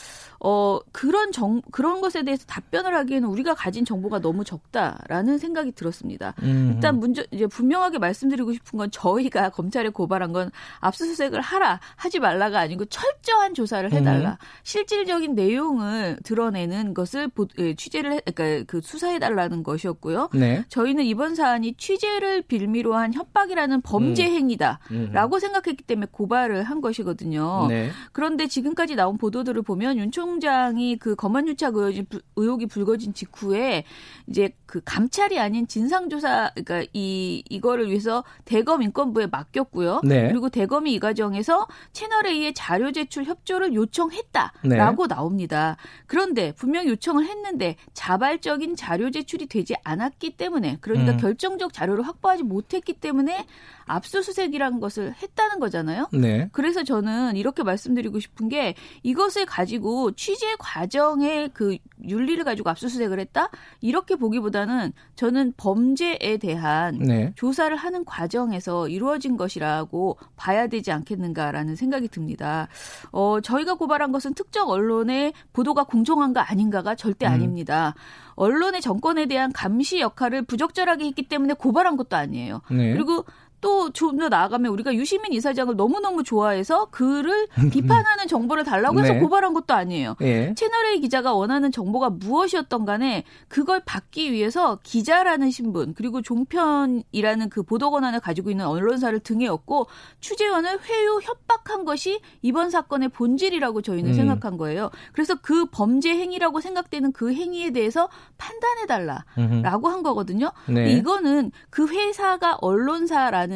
[0.42, 6.34] 어 그런 정 그런 것에 대해서 답변을 하기에는 우리가 가진 정보가 너무 적다라는 생각이 들었습니다.
[6.42, 6.72] 음.
[6.74, 12.60] 일단 문제 이제 분명하게 말씀드리고 싶은 건 저희가 검찰에 고발한 건 압수수색을 하라 하지 말라가
[12.60, 14.36] 아니고 철저한 조사를 해달라 음.
[14.62, 20.30] 실질적인 내용을 드러내는 것을 보, 예, 취재를 해, 그러니까 그 수사해 달라는 것이었고요.
[20.32, 20.64] 네.
[20.68, 24.32] 저희는 이번 사안이 취재를 빌미로 한 협박이라는 범죄 음.
[24.32, 27.66] 행위다라고 생각했기 때문에 고발을 한 것이거든요.
[27.68, 27.90] 네.
[28.12, 33.84] 그런데 지금까지 나온 보도들을 보면 윤 총장이 그 검언 유착 의혹이, 불- 의혹이 불거진 직후에
[34.26, 40.02] 이제 그 감찰이 아닌 진상조사, 그러니까 이 이거를 위해서 대검 인권부에 맡겼고요.
[40.04, 40.28] 네.
[40.28, 45.76] 그리고 대검이 이 과정에서 채널 A의 자료 제출 협조를 요청했다라고 나옵니다.
[46.06, 51.16] 그런데 분명히 요청을 했는데 자발적인 자료 제출이 되지 않았기 때문에 그러니까 음.
[51.16, 53.46] 결정적 자료를 확보하지 못했기 때문에
[53.90, 56.08] 압수수색이라는 것을 했다는 거잖아요.
[56.12, 56.48] 네.
[56.52, 63.50] 그래서 저는 이렇게 말씀드리고 싶은 게 이것을 가지고 취재 과정의 그 윤리를 가지고 압수수색을 했다
[63.80, 67.32] 이렇게 보기보다는 저는 범죄에 대한 네.
[67.36, 72.68] 조사를 하는 과정에서 이루어진 것이라고 봐야 되지 않겠는가라는 생각이 듭니다.
[73.12, 77.32] 어, 저희가 고발한 것은 특정 언론의 보도가 공정한가 아닌가가 절대 음.
[77.32, 77.94] 아닙니다.
[78.34, 82.62] 언론의 정권에 대한 감시 역할을 부적절하게 했기 때문에 고발한 것도 아니에요.
[82.70, 82.94] 네.
[82.94, 83.24] 그리고
[83.60, 89.20] 또 좀 더 나아가면 우리가 유시민 이사장을 너무너무 좋아해서 그를 비판하는 정보를 달라고 해서 네.
[89.20, 90.16] 고발한 것도 아니에요.
[90.20, 90.54] 예.
[90.54, 97.90] 채널A 기자가 원하는 정보가 무엇이었던 간에 그걸 받기 위해서 기자라는 신분 그리고 종편이라는 그 보도
[97.90, 99.86] 권한을 가지고 있는 언론사를 등에 업고
[100.20, 104.14] 취재원을 회유 협박한 것이 이번 사건의 본질이라고 저희는 음.
[104.14, 104.90] 생각한 거예요.
[105.12, 109.90] 그래서 그 범죄 행위라고 생각되는 그 행위에 대해서 판단해 달라라고 음흠.
[109.90, 110.52] 한 거거든요.
[110.68, 110.92] 네.
[110.92, 113.49] 이거는 그 회사가 언론사라는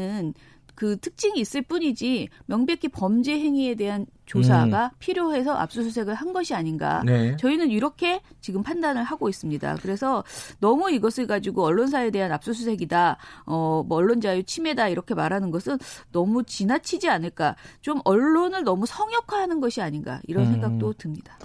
[0.75, 7.01] 그 특징이 있을 뿐이지 명백히 범죄 행위에 대한 조사가 필요해서 압수수색을 한 것이 아닌가.
[7.03, 7.07] 음.
[7.07, 7.37] 네.
[7.37, 9.77] 저희는 이렇게 지금 판단을 하고 있습니다.
[9.83, 10.25] 그래서
[10.61, 15.79] 너무 이것을 가지고 언론사에 대한 압수수색이다, 어, 뭐 언론 자유 침해다 이렇게 말하는 것은
[16.11, 17.55] 너무 지나치지 않을까.
[17.81, 20.53] 좀 언론을 너무 성역화하는 것이 아닌가 이런 음.
[20.53, 21.39] 생각도 듭니다.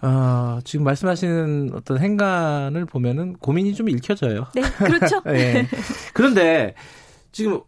[0.00, 4.46] 아, 지금 말씀하시는 어떤 행간을 보면은 고민이 좀 읽혀져요.
[4.54, 5.22] 네, 그렇죠.
[5.28, 5.66] 예.
[6.14, 6.74] 그런데
[7.32, 7.60] 지금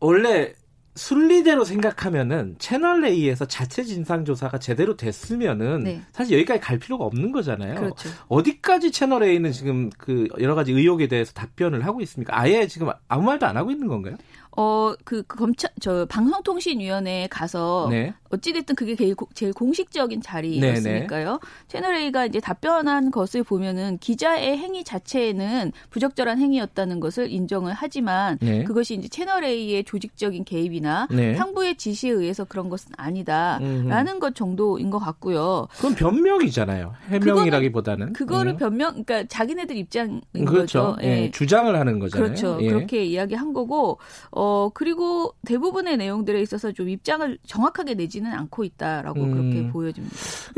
[0.00, 0.54] 원래
[0.96, 6.02] 순리대로 생각하면은 채널 A에서 자체 진상 조사가 제대로 됐으면은 네.
[6.12, 7.76] 사실 여기까지 갈 필요가 없는 거잖아요.
[7.76, 8.08] 그렇죠.
[8.28, 12.38] 어디까지 채널 A는 지금 그 여러 가지 의혹에 대해서 답변을 하고 있습니까?
[12.38, 14.16] 아예 지금 아무 말도 안 하고 있는 건가요?
[14.56, 18.12] 어, 그, 그 검찰, 저, 방송통신위원회에 가서, 네.
[18.30, 21.40] 어찌됐든 그게 제일, 고- 제일 공식적인 자리였으니까요.
[21.68, 28.64] 채널A가 이제 답변한 것을 보면은 기자의 행위 자체는 부적절한 행위였다는 것을 인정을 하지만 네.
[28.64, 31.34] 그것이 이제 채널A의 조직적인 개입이나 네.
[31.34, 33.58] 상부의 지시에 의해서 그런 것은 아니다.
[33.60, 33.88] 음흠.
[33.88, 35.66] 라는 것 정도인 것 같고요.
[35.76, 36.94] 그건 변명이잖아요.
[37.08, 38.12] 해명이라기보다는.
[38.12, 38.56] 그거를 음.
[38.56, 40.94] 변명, 그러니까 자기네들 입장인 그렇죠.
[40.94, 40.96] 거죠.
[41.02, 42.24] 예, 주장을 하는 거잖아요.
[42.28, 42.58] 그렇죠.
[42.62, 42.68] 예.
[42.68, 43.98] 그렇게 이야기한 거고,
[44.30, 49.32] 어, 그리고 대부분의 내용들에 있어서 좀 입장을 정확하게 내지 는 않고 있다라고 음.
[49.32, 50.14] 그렇게 보여집니다.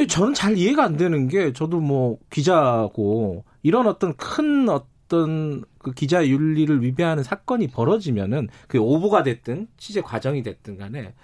[0.09, 6.27] 저는 잘 이해가 안 되는 게 저도 뭐 기자고 이런 어떤 큰 어떤 그 기자
[6.27, 11.14] 윤리를 위배하는 사건이 벌어지면은 그 오보가 됐든 취재 과정이 됐든 간에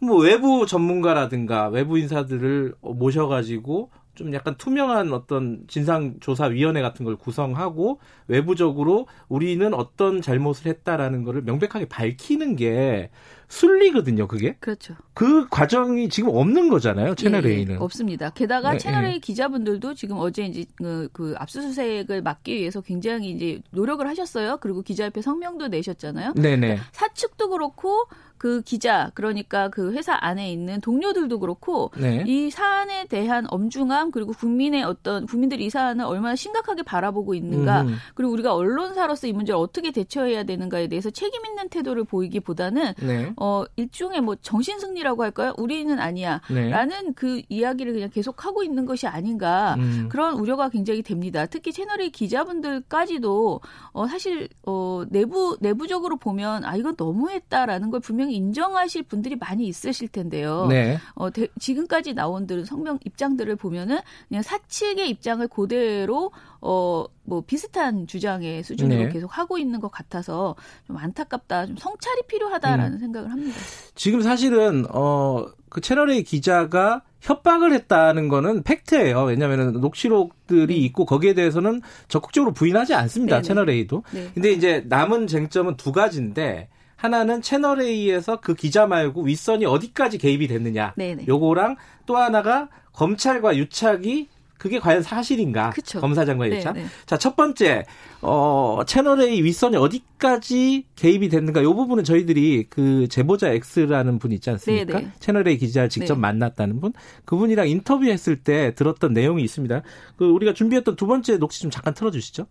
[0.00, 9.08] 뭐 외부 전문가라든가 외부 인사들을 모셔가지고 좀 약간 투명한 어떤 진상조사위원회 같은 걸 구성하고 외부적으로
[9.28, 13.10] 우리는 어떤 잘못을 했다라는 거를 명백하게 밝히는 게
[13.48, 14.56] 순리거든요, 그게.
[14.60, 14.94] 그렇죠.
[15.14, 17.80] 그 과정이 지금 없는 거잖아요, 채널 예, 예, A는.
[17.80, 18.30] 없습니다.
[18.30, 19.08] 게다가 네, 채널 예.
[19.10, 24.58] A 기자분들도 지금 어제 이제 그, 그 압수수색을 막기 위해서 굉장히 이제 노력을 하셨어요.
[24.58, 26.34] 그리고 기자협회 성명도 내셨잖아요.
[26.34, 26.78] 네네.
[26.92, 28.04] 사측도 그렇고
[28.44, 32.24] 그 기자 그러니까 그 회사 안에 있는 동료들도 그렇고 네.
[32.26, 37.94] 이 사안에 대한 엄중함 그리고 국민의 어떤 국민들이 이 사안을 얼마나 심각하게 바라보고 있는가 음.
[38.14, 43.32] 그리고 우리가 언론사로서 이 문제를 어떻게 대처해야 되는가에 대해서 책임 있는 태도를 보이기보다는 네.
[43.38, 45.54] 어 일종의 뭐 정신 승리라고 할까요?
[45.56, 46.42] 우리는 아니야.
[46.50, 46.68] 네.
[46.68, 50.10] 라는 그 이야기를 그냥 계속 하고 있는 것이 아닌가 음.
[50.10, 51.46] 그런 우려가 굉장히 됩니다.
[51.46, 59.04] 특히 채널의 기자분들까지도 어 사실 어 내부 내부적으로 보면 아 이건 너무했다라는 걸 분명히 인정하실
[59.04, 60.66] 분들이 많이 있으실 텐데요.
[60.68, 60.98] 네.
[61.14, 68.62] 어 대- 지금까지 나온들 성명 입장들을 보면은 그냥 사측의 입장을 그대로 어 뭐 비슷한 주장의
[68.62, 69.08] 수준으로 네.
[69.08, 73.56] 계속 하고 있는 것 같아서 좀 안타깝다, 좀 성찰이 필요하다라는 생각을 합니다.
[73.94, 79.22] 지금 사실은 어 그 채널A 기자가 협박을 했다는 거는 팩트예요.
[79.24, 83.36] 왜냐하면 녹취록들이 있고 거기에 대해서는 적극적으로 부인하지 않습니다.
[83.36, 83.42] 네.
[83.42, 83.48] 네네.
[83.48, 84.04] 채널A도.
[84.12, 84.30] 네.
[84.34, 90.94] 근데 이제 남은 쟁점은 두 가지인데 하나는 채널A에서 그 기자 말고 윗선이 어디까지 개입이 됐느냐.
[90.96, 91.26] 네네.
[91.28, 91.76] 요거랑
[92.06, 94.28] 또 하나가 검찰과 유착이
[94.64, 95.70] 그게 과연 사실인가?
[95.70, 96.00] 그쵸.
[96.00, 96.74] 검사장과 네, 유착.
[96.74, 96.84] 네.
[97.04, 97.84] 자, 첫 번째,
[98.22, 101.62] 어, 채널A 윗선이 어디까지 개입이 됐는가?
[101.62, 105.00] 요 부분은 저희들이 그 제보자 X라는 분 있지 않습니까?
[105.00, 105.10] 네, 네.
[105.18, 106.20] 채널A 기자를 직접 네.
[106.20, 106.92] 만났다는 분.
[107.26, 109.82] 그분이랑 인터뷰했을 때 들었던 내용이 있습니다.
[110.16, 112.46] 그 우리가 준비했던 두 번째 녹취 좀 잠깐 틀어 주시죠.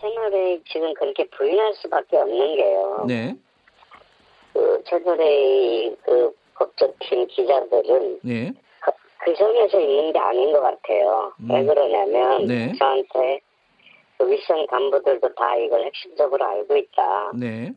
[0.00, 3.04] 채널에 지금 그렇게 부인할 수밖에 없는 게요.
[3.08, 3.36] 네.
[4.60, 8.52] 그 채널의 그 법조팀 기자들은 네.
[8.80, 8.90] 그,
[9.24, 11.32] 그 점에서 있는 게 아닌 것 같아요.
[11.48, 11.66] 왜 음.
[11.66, 12.72] 그러냐면 네.
[12.78, 13.40] 저한테
[14.18, 17.32] 그 윗선 간부들도 다 이걸 핵심적으로 알고 있다.
[17.36, 17.72] 네.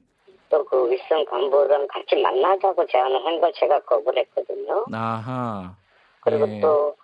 [0.49, 4.85] 또 그 윗선 간부랑 같이 만나자고 제안을 한 걸 제가 거부했거든요.
[4.93, 5.73] 아하.
[6.19, 6.59] 그리고 네.
[6.59, 6.95] 또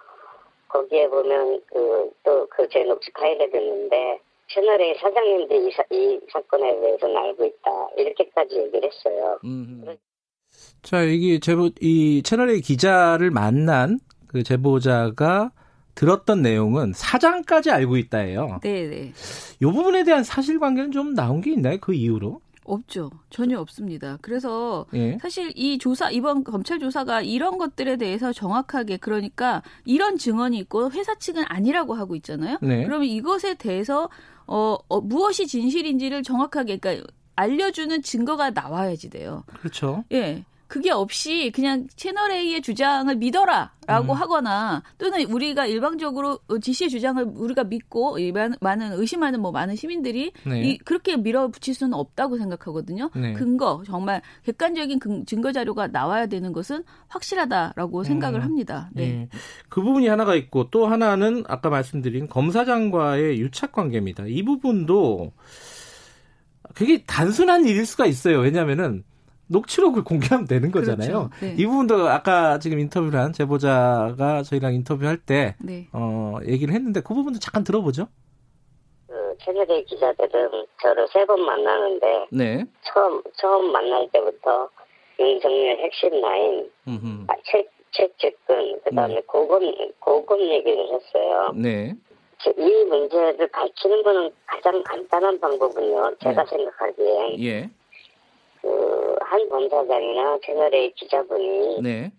[0.67, 4.19] 거기에 보면 그 또 그 제 녹취 파일에 듣는데
[4.53, 7.71] 채널의 사장님도 이, 사, 이 사건에 대해서는 알고 있다.
[7.97, 9.39] 이렇게까지 얘기를 했어요.
[9.43, 9.85] 음.
[10.81, 15.51] 자, 이게 제보 이 채널의 기자를 만난 그 제보자가
[15.95, 18.59] 들었던 내용은 사장까지 알고 있다예요.
[18.63, 19.11] 네, 네.
[19.61, 21.77] 이 부분에 대한 사실관계는 좀 나온 게 있나요?
[21.79, 22.41] 그 이후로?
[22.63, 23.09] 없죠.
[23.29, 24.17] 전혀 없습니다.
[24.21, 25.17] 그래서 예.
[25.19, 31.15] 사실 이 조사 이번 검찰 조사가 이런 것들에 대해서 정확하게 그러니까 이런 증언이 있고 회사
[31.15, 32.57] 측은 아니라고 하고 있잖아요.
[32.61, 32.85] 네.
[32.85, 34.09] 그러면 이것에 대해서
[34.51, 39.43] 어, 어, 무엇이 진실인지를 정확하게 그러니까 알려주는 증거가 나와야지 돼요.
[39.59, 40.03] 그렇죠.
[40.11, 40.43] 예.
[40.69, 44.15] 그게 없이 그냥 채널 A의 주장을 믿어라라고 음.
[44.15, 50.31] 하거나 또는 우리가 일방적으로 지시의 주장을 우리가 믿고 이 많- 많은 의심하는 뭐 많은 시민들이
[50.45, 50.61] 네.
[50.61, 53.09] 이 그렇게 밀어붙일 수는 없다고 생각하거든요.
[53.15, 53.33] 네.
[53.33, 58.43] 근거 정말 객관적인 근- 증거 자료가 나와야 되는 것은 확실하다라고 생각을 음.
[58.45, 58.91] 합니다.
[58.93, 59.03] 네.
[59.23, 59.29] 예.
[59.69, 64.25] 그 부분이 하나가 있고 또 하나는 아까 말씀드린 검사장과의 유착 관계입니다.
[64.27, 65.33] 이 부분도
[66.75, 68.39] 그게 단순한 일일 수가 있어요.
[68.41, 69.03] 왜냐하면은
[69.49, 71.29] 녹취록을 공개하면 되는 거잖아요.
[71.29, 71.29] 그렇죠.
[71.41, 71.55] 네.
[71.57, 75.87] 이 부분도 아까 지금 인터뷰를 한 제보자가 저희랑 인터뷰할 때 네.
[75.91, 78.07] 어, 얘기를 했는데 그 부분도 잠깐 들어보죠.
[79.07, 82.65] 그 채널의 기자들은 저를 세 번 만나는데 네.
[82.93, 84.69] 처음 처음 만날 때부터
[85.19, 86.69] 윤석열 핵심 라인.
[87.27, 89.61] 아, 책, 책 접근, 그 다음에 고검,
[89.99, 91.51] 고검 얘기를 했어요.
[91.55, 91.93] 네.
[92.41, 96.15] 저- 이 문제를 밝히는 거는 가장 간단한 방법은요.
[96.23, 96.49] 제가 네.
[96.49, 97.69] 생각하기엔 예.
[98.61, 102.11] 그한 검사장이나 채널의 기자분이 네.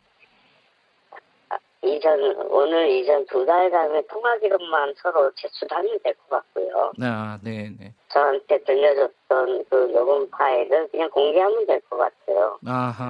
[1.83, 6.93] 이전 오늘 이전 두 달간의 통화 기록만 서로 제출하면 될 것 같고요.
[7.01, 7.95] 아, 네, 네.
[8.13, 12.59] 저한테 들려줬던 그 녹음 파일을 그냥 공개하면 될 것 같아요.
[12.67, 13.09] 아하.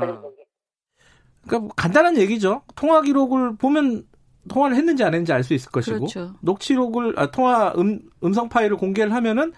[1.43, 2.63] 그러니까 뭐 간단한 얘기죠.
[2.77, 4.05] 통화 기록을 보면
[4.49, 6.31] 통화를 했는지 안 했는지 알 수 있을 것이고 그렇죠.
[6.43, 9.53] 녹취록을 아, 통화 음, 음성 파일을 공개를 하면은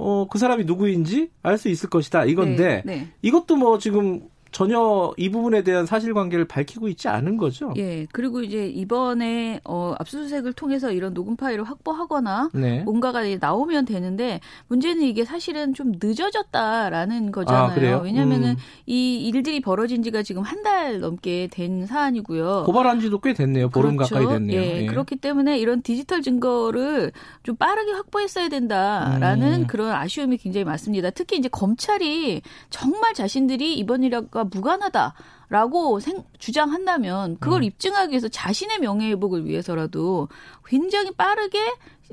[0.00, 2.24] 어, 그 사람이 누구인지 알 수 있을 것이다.
[2.24, 3.08] 이건데 네, 네.
[3.22, 7.72] 이것도 뭐 지금 전혀 이 부분에 대한 사실관계를 밝히고 있지 않은 거죠.
[7.76, 12.82] 예, 그리고 이제 이번에 어, 압수수색을 통해서 이런 녹음 파일을 확보하거나 네.
[12.82, 17.96] 뭔가가 이제 나오면 되는데 문제는 이게 사실은 좀 늦어졌다라는 거잖아요.
[17.96, 18.00] 아?
[18.00, 18.56] 왜냐하면은 음.
[18.86, 22.64] 이 일들이 벌어진 지가 지금 한 달 넘게 된 사안이고요.
[22.66, 23.68] 고발한 지도 꽤 됐네요.
[23.68, 24.16] 보름 그렇죠.
[24.16, 24.60] 가까이 됐네요.
[24.60, 24.86] 예, 예.
[24.86, 27.12] 그렇기 때문에 이런 디지털 증거를
[27.44, 29.66] 좀 빠르게 확보했어야 된다라는 음.
[29.68, 31.10] 그런 아쉬움이 굉장히 많습니다.
[31.10, 37.64] 특히 이제 검찰이 정말 자신들이 이번 일과 것과 무관하다라고 생, 주장한다면 그걸 음.
[37.64, 40.28] 입증하기 위해서 자신의 명예회복을 위해서라도
[40.64, 41.58] 굉장히 빠르게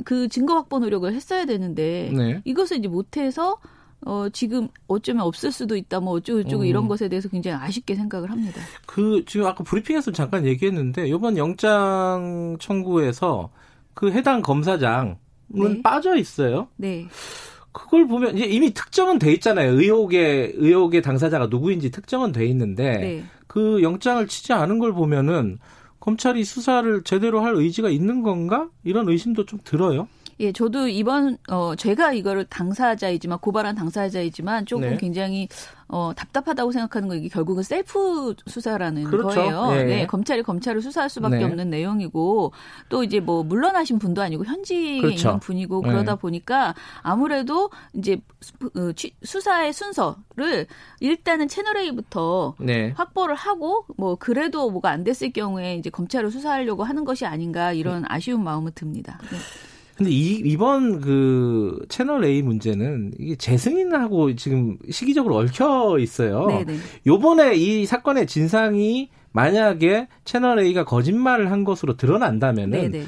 [0.03, 2.41] 그 증거 확보 노력을 했어야 되는데 네.
[2.43, 3.59] 이것을 이제 못해서
[4.01, 6.67] 어 지금 어쩌면 없을 수도 있다 뭐 어쩌고 저쩌고 음.
[6.67, 8.59] 이런 것에 대해서 굉장히 아쉽게 생각을 합니다.
[8.85, 13.51] 그 지금 아까 브리핑에서 잠깐 얘기했는데 이번 영장 청구에서
[13.93, 15.15] 그 해당 검사장은
[15.47, 15.81] 네.
[15.81, 16.67] 빠져 있어요.
[16.75, 17.07] 네.
[17.75, 19.73] 그걸 보면 이제 이미 특정은 돼 있잖아요.
[19.73, 23.23] 의혹의 의혹의 당사자가 누구인지 특정은 돼 있는데 네.
[23.47, 25.59] 그 영장을 치지 않은 걸 보면은
[25.99, 28.69] 검찰이 수사를 제대로 할 의지가 있는 건가?
[28.85, 30.07] 이런 의심도 좀 들어요.
[30.41, 34.98] 예, 저도 이번 어 제가 이거를 당사자이지만 고발한 당사자이지만 조금 네.
[34.98, 35.48] 굉장히
[35.88, 39.28] 어 답답하다고 생각하는 거 이게 결국은 셀프 수사라는 그렇죠.
[39.39, 39.69] 거예요.
[39.78, 39.84] 예.
[39.86, 41.43] 네, 검찰이 검찰을 수사할 수밖에 네.
[41.45, 42.52] 없는 내용이고
[42.89, 45.28] 또 이제 뭐 물러나신 분도 아니고 현직에 그렇죠.
[45.30, 45.88] 있는 분이고 네.
[45.89, 50.67] 그러다 보니까 아무래도 이제 수- 어, 취- 수사의 순서를
[51.00, 52.91] 일단은 채널 A부터 네.
[52.98, 58.04] 확보를 하고 뭐 그래도 뭐가 안 됐을 경우에 이제 검찰을 수사하려고 하는 것이 아닌가 이런
[58.10, 59.17] 아쉬운 마음은 듭니다.
[59.95, 60.03] 네.
[60.03, 66.47] 근데 이, 이번 그 채널 A 문제는 이게 재승인하고 지금 시기적으로 얽혀 있어요.
[66.47, 66.77] 네네.
[67.08, 73.05] 요번에 이 사건의 진상이 만약에 채널 A가 거짓말을 한 것으로 드러난다면은 네네.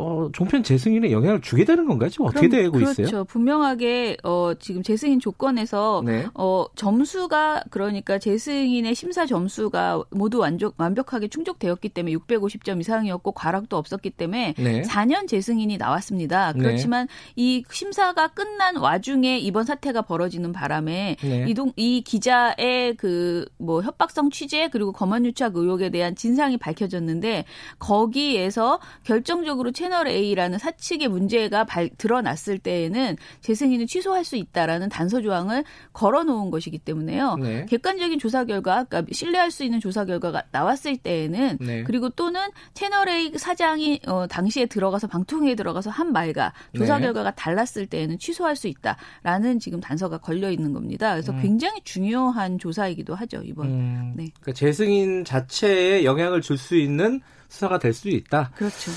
[0.00, 2.08] 어, 종편 재승인에 영향을 주게 되는 건가요?
[2.08, 3.02] 지금 어떻게 되고 그렇죠.
[3.02, 3.24] 있어요?
[3.24, 6.26] 분명하게 어 지금 재승인 조건에서 네.
[6.34, 14.10] 어 점수가 그러니까 재승인의 심사 점수가 모두 완벽 완벽하게 충족되었기 때문에 650점 이상이었고 과락도 없었기
[14.10, 14.82] 때문에 네.
[14.82, 16.52] 4년 재승인이 나왔습니다.
[16.52, 16.60] 네.
[16.60, 21.46] 그렇지만 이 심사가 끝난 와중에 이번 사태가 벌어지는 바람에 네.
[21.48, 27.44] 이동 이 기자의 그 뭐 협박성 취재 그리고 검언 유착 의혹에 대한 진상이 밝혀졌는데
[27.78, 35.64] 거기에서 결정적으로 채널 A라는 사측의 문제가 발, 드러났을 때에는 재승인을 취소할 수 있다라는 단서 조항을
[35.92, 37.36] 걸어놓은 것이기 때문에요.
[37.36, 37.66] 네.
[37.66, 41.82] 객관적인 조사 결과, 그러니까 신뢰할 수 있는 조사 결과가 나왔을 때에는 네.
[41.84, 42.40] 그리고 또는
[42.74, 47.04] 채널 A 사장이 어, 당시에 들어가서 방통위에 들어가서 한 말과 조사 네.
[47.04, 51.12] 결과가 달랐을 때에는 취소할 수 있다라는 지금 단서가 걸려 있는 겁니다.
[51.12, 53.66] 그래서 굉장히 중요한 조사이기도 하죠 이번.
[53.66, 54.30] 음, 네.
[54.40, 58.50] 그러니까 재승인 자체에 영향을 줄 수 있는 수사가 될 수 있다.
[58.56, 58.90] 그렇죠.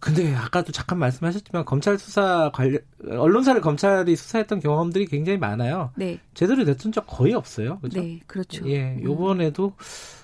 [0.00, 5.90] 근데 아까도 잠깐 말씀하셨지만 검찰 수사 관련 언론사를 검찰이 수사했던 경험들이 굉장히 많아요.
[5.96, 7.78] 네, 제대로 됐던 적 거의 없어요.
[7.80, 8.00] 그죠?
[8.00, 8.68] 네, 그렇죠.
[8.68, 9.74] 예, 요번에도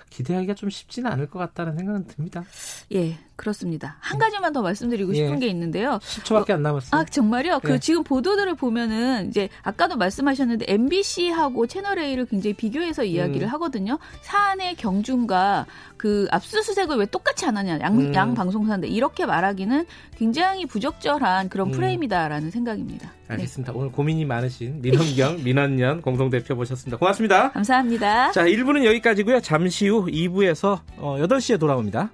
[0.09, 2.45] 기대하기가 좀 쉽지는 않을 것 같다는 생각은 듭니다.
[2.93, 3.97] 예, 그렇습니다.
[3.99, 5.39] 한 가지만 더 말씀드리고 싶은 예.
[5.39, 5.99] 게 있는데요.
[5.99, 6.99] 10초밖에 안 남았어요.
[6.99, 7.59] 아 정말요?
[7.59, 7.59] 네.
[7.63, 13.53] 그 지금 보도들을 보면은 이제 아까도 말씀하셨는데 MBC하고 채널 A를 굉장히 비교해서 이야기를 음.
[13.53, 13.99] 하거든요.
[14.21, 15.65] 사안의 경중과
[15.97, 17.79] 그 압수수색을 왜 똑같이 안 하냐?
[17.81, 18.13] 양, 음.
[18.13, 19.85] 양 방송사인데 이렇게 말하기는
[20.17, 21.71] 굉장히 부적절한 그런 음.
[21.71, 23.11] 프레임이다라는 생각입니다.
[23.27, 23.33] 네.
[23.33, 23.73] 알겠습니다.
[23.73, 26.97] 오늘 고민이 많으신 민원경, 민원연 공동대표 모셨습니다.
[26.97, 27.51] 고맙습니다.
[27.51, 28.31] 감사합니다.
[28.31, 29.41] 자, 1부는 여기까지고요.
[29.41, 32.11] 잠시 후 2부에서 어, 8시에 돌아옵니다.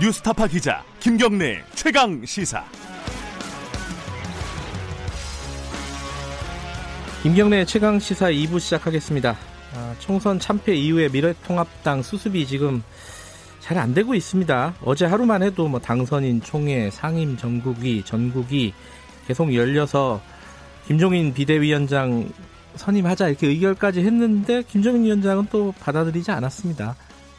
[0.00, 2.64] 뉴스타파 기자 김경래 최강 시사.
[7.22, 9.36] 김경래 최강 시사 2부 시작하겠습니다.
[9.74, 12.82] 아, 총선 참패 이후에 미래통합당 수습이 지금
[13.60, 14.74] 잘 안 되고 있습니다.
[14.84, 18.72] 어제 하루만 해도 뭐 당선인 총회, 상임 전국위, 전국위
[19.26, 20.20] 계속 열려서
[20.86, 22.28] 김종인 비대위원장
[22.76, 26.94] 선임하자 이렇게 의결까지 했는데 김종인 위원장은 또 받아들이지 않았습니다.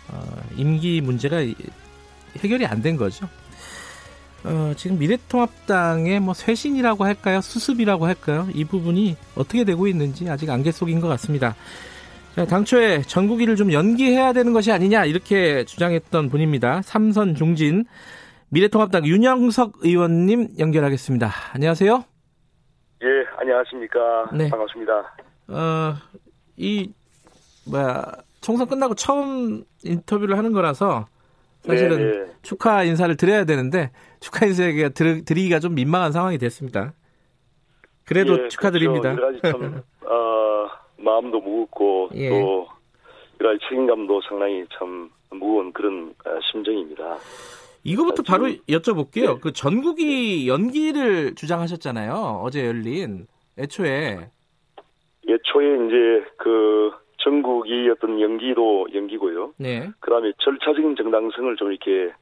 [0.09, 1.55] 어, 임기 문제가 이-
[2.37, 3.27] 해결이 안 된 거죠.
[4.43, 7.41] 어, 지금 미래통합당의 뭐 쇄신이라고 할까요?
[7.41, 8.47] 수습이라고 할까요?
[8.53, 11.55] 이 부분이 어떻게 되고 있는지 아직 안개 속인 것 같습니다.
[12.35, 16.81] 자, 당초에 전국위를 좀 연기해야 되는 것이 아니냐 이렇게 주장했던 분입니다.
[16.83, 17.85] 삼선 중진
[18.49, 21.29] 미래통합당 윤영석 의원님 연결하겠습니다.
[21.53, 22.05] 안녕하세요.
[23.03, 23.07] 예,
[23.39, 23.99] 안녕하십니까.
[24.33, 24.49] 네.
[24.49, 25.15] 반갑습니다.
[25.49, 25.95] 어,
[26.55, 26.91] 이
[27.69, 28.05] 뭐야
[28.41, 31.07] 총선 끝나고 처음 인터뷰를 하는 거라서
[31.67, 32.31] 사실은 네, 네.
[32.41, 36.93] 축하 인사를 드려야 되는데 축하 인사가 드- 드리기가 좀 민망한 상황이 됐습니다.
[38.05, 39.15] 그래도 예, 축하드립니다.
[39.15, 39.41] 그렇죠.
[39.43, 42.29] 여러 가지 참, 어, 마음도 무겁고 예.
[42.29, 42.67] 또
[43.41, 47.17] 여러 가지 책임감도 상당히 참 무거운 그런 어, 심정입니다.
[47.83, 49.35] 이거부터 아, 바로 여쭤볼게요.
[49.35, 49.39] 네.
[49.41, 52.41] 그 전국이 연기를 주장하셨잖아요.
[52.43, 53.27] 어제 열린
[53.57, 54.29] 애초에
[55.27, 56.91] 예초에 이제 그
[57.27, 59.53] 전국이 어떤 연기도 연기고요.
[59.57, 59.89] 네.
[59.99, 62.13] 그다음에 절차적인 정당성을 좀 이렇게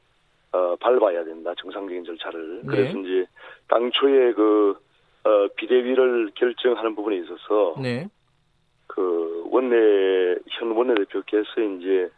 [0.51, 1.53] 어, 밟아야 된다.
[1.57, 2.61] 정상적인 절차를.
[2.63, 2.67] 네.
[2.67, 3.25] 그래서 이제
[3.67, 4.77] 당초에 그
[5.23, 8.07] 어, 비대위를 결정하는 부분에 있어서 네.
[8.87, 12.09] 그 원내 현 원내대표께서 이제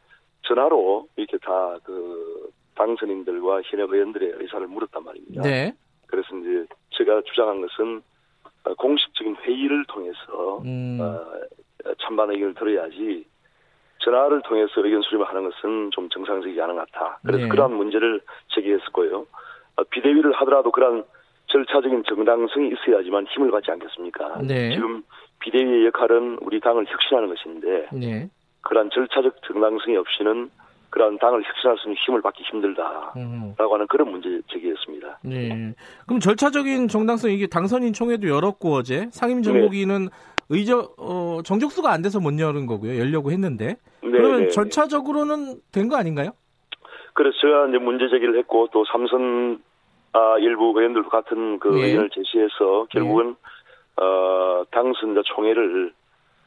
[0.44, 5.42] 전화로 이렇게 다 그 당선인들과 현역 의원들의 의사를 물었단 말입니다.
[5.42, 5.74] 네.
[6.06, 8.02] 그래서 이제 저희가 주장한 것은
[8.64, 11.00] 어, 공식적인 회의를 통해서 음.
[11.02, 11.20] 어,
[12.00, 13.26] 찬반 의견을 들어야지
[14.00, 17.20] 전화를 통해서 의견 수립을 하는 것은 좀 정상적이지 않은 것 같아.
[17.24, 17.50] 그래서 네.
[17.50, 19.26] 그러한 문제를 제기했었고요.
[19.76, 21.04] 어, 비대위를 하더라도 그러한
[21.48, 24.42] 절차적인 정당성이 있어야지만 힘을 받지 않겠습니까?
[24.42, 24.74] 네.
[24.74, 25.04] 지금
[25.40, 28.30] 비대위의 역할은 우리 당을 혁신하는 것인데 네.
[28.62, 30.50] 그러한 절차적 정당성이 없이는
[30.90, 33.54] 그러한 당을 혁신할 수 있는 힘을 받기 힘들다라고 음.
[33.58, 35.20] 하는 그런 문제 제기했습니다.
[35.24, 35.74] 네.
[36.06, 40.10] 그럼 절차적인 정당성 이게 당선인 총회도 열었고 어제 상임 정국위는
[40.50, 42.98] 의저 어, 정족수가 안 돼서 못 열은 거고요.
[43.00, 46.32] 열려고 했는데 네, 그러면 네, 절차적으로는 된 거 아닌가요?
[47.14, 49.62] 그래서 제가 이제 문제 제기를 했고 또 삼선
[50.14, 51.88] 아, 일부 의원들도 같은 그 예.
[51.88, 53.36] 의견을 제시해서 결국은
[53.98, 55.91] 어, 당선자 총회를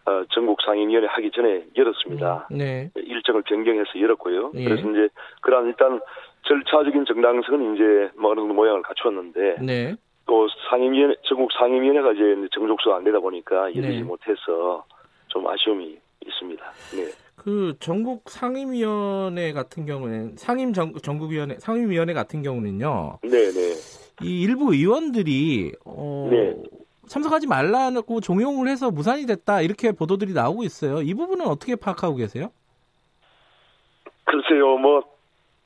[0.06, 2.48] 어, 전국 상임위원회 하기 전에 열었습니다.
[2.50, 2.90] 네.
[2.94, 4.52] 일정을 변경해서 열었고요.
[4.54, 4.64] 예.
[4.64, 5.08] 그래서 이제
[5.42, 6.00] 그러한 일단
[6.42, 9.94] 절차적인 정당성은 이제 뭐 어느 정도 모양을 갖추었는데 네.
[10.30, 14.02] 또 상임위원회 전국 상임위원회가 이제 정족수가 안 되다 보니까 열리지 네.
[14.04, 14.84] 못해서
[15.26, 16.64] 좀 아쉬움이 있습니다.
[16.94, 17.10] 네.
[17.34, 23.18] 그 전국 상임위원회 같은 경우는 상임 정, 전국위원회 상임위원회 같은 경우는요.
[23.24, 23.74] 네, 네.
[24.22, 26.54] 이 일부 의원들이 어, 네.
[27.08, 31.02] 참석하지 말라고 종용을 해서 무산이 됐다 이렇게 보도들이 나오고 있어요.
[31.02, 32.52] 이 부분은 어떻게 파악하고 계세요?
[34.26, 35.02] 글쎄요, 뭐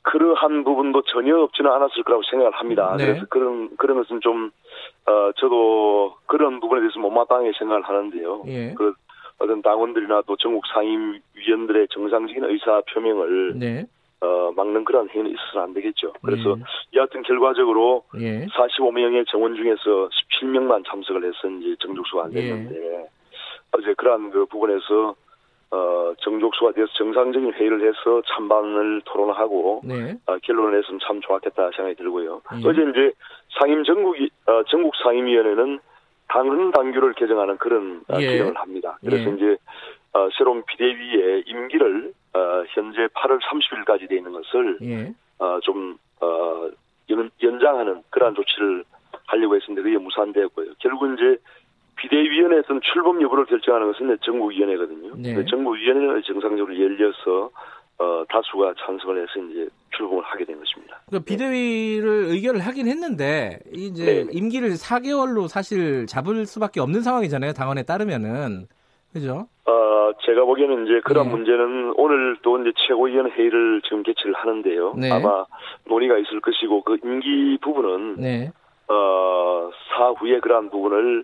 [0.05, 2.95] 그러한 부분도 전혀 없지는 않았을 거라고 생각을 합니다.
[2.97, 3.05] 네.
[3.05, 4.51] 그래서 그런 그런 것은 좀
[5.07, 8.43] 어, 저도 그런 부분에 대해서 못마땅하게 생각을 하는데요.
[8.47, 8.73] 예.
[8.75, 8.93] 그
[9.39, 13.85] 어떤 당원들이나 또 전국 상임위원들의 정상적인 의사 표명을 네.
[14.21, 16.13] 어, 막는 그런 행위는 있어서는 안 되겠죠.
[16.23, 16.63] 그래서 예.
[16.93, 18.45] 여하튼 결과적으로 예.
[18.45, 23.09] 45명의 정원 중에서 17명만 참석을 해서 이제 정족수가 안 됐는데
[23.71, 25.15] 어제 그러한 그 부분에서
[25.75, 30.15] 어, 정족수가 돼서 정상적인 회의를 해서 찬반을 토론하고 네.
[30.25, 32.41] 어, 결론을 냈으면 참 좋았겠다 생각이 들고요.
[32.53, 32.67] 예.
[32.67, 33.11] 어제 이제
[33.59, 35.79] 상임 전국이 어, 전국 상임위원회는
[36.29, 38.27] 당헌 당규를 개정하는 그런 어, 예.
[38.27, 38.97] 개정을 합니다.
[39.01, 39.35] 그래서 예.
[39.35, 39.57] 이제
[40.13, 45.13] 어, 새로운 비대위의 임기를 어, 현재 8월 30일까지 돼 있는 것을 예.
[45.39, 46.69] 어, 좀 어,
[47.09, 48.85] 연, 연장하는 그러한 조치를
[49.27, 50.71] 하려고 했었는데 그게 무산되었고요.
[50.79, 51.37] 결국 이제
[51.95, 55.13] 비대위원회 어떤 출범 여부를 결정하는 것은 이제 정부위원회거든요.
[55.17, 55.33] 네.
[55.33, 57.51] 그 정부위원회는 정상적으로 열려서
[57.97, 60.99] 어, 다수가 찬성을 해서 이제 출범을 하게 된 것입니다.
[61.07, 64.31] 그러니까 비대위를 의결을 하긴 했는데 이제 네.
[64.31, 67.53] 임기를 4개월로 사실 잡을 수밖에 없는 상황이잖아요.
[67.53, 68.67] 당원에 따르면은
[69.13, 69.47] 그죠?
[69.65, 71.31] 어, 제가 보기에는 이제 그런 네.
[71.31, 74.95] 문제는 오늘 또 이제 최고위원 회의를 지금 개최를 하는데요.
[74.97, 75.09] 네.
[75.09, 75.45] 아마
[75.85, 78.51] 논의가 있을 것이고 그 임기 부분은 네.
[78.89, 81.23] 어, 사후에 그러한 부분을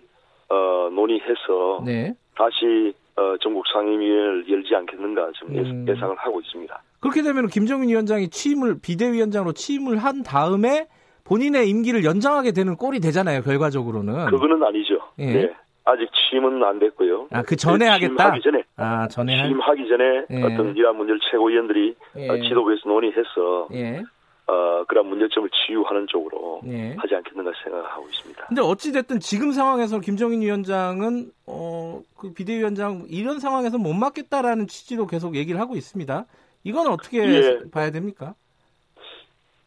[0.52, 2.14] 어, 논의해서 네.
[2.36, 5.86] 다시 어, 전국 상임위를 열지 않겠는가 지금 예- 음.
[5.88, 6.82] 예상을 하고 있습니다.
[7.00, 10.86] 그렇게 되면 김정인 위원장이 취임을 비대위원장으로 취임을 한 다음에
[11.24, 13.42] 본인의 임기를 연장하게 되는 꼴이 되잖아요.
[13.42, 14.26] 결과적으로는.
[14.26, 14.98] 그거는 아니죠.
[15.18, 15.26] 예.
[15.26, 15.52] 네.
[15.84, 17.26] 아직 취임은 안 됐고요.
[17.32, 18.14] 아, 그 전에 네, 하겠다?
[18.14, 20.42] 취임하기 전에 아, 전에 할 취임하기 전에 예.
[20.44, 22.28] 어떤 이러한 문제를 최고위원들이 예.
[22.28, 24.02] 어, 지도부에서 논의해서 예.
[24.52, 26.94] 어, 그런 문제점을 치유하는 쪽으로 예.
[26.98, 28.46] 하지 않겠는가 생각하고 있습니다.
[28.48, 35.06] 근데 어찌 됐든 지금 상황에서 김정인 위원장은 어, 그 비대위원장 이런 상황에서 못 맡겠다라는 취지로
[35.06, 36.26] 계속 얘기를 하고 있습니다.
[36.64, 37.60] 이건 어떻게 예.
[37.70, 38.34] 봐야 됩니까?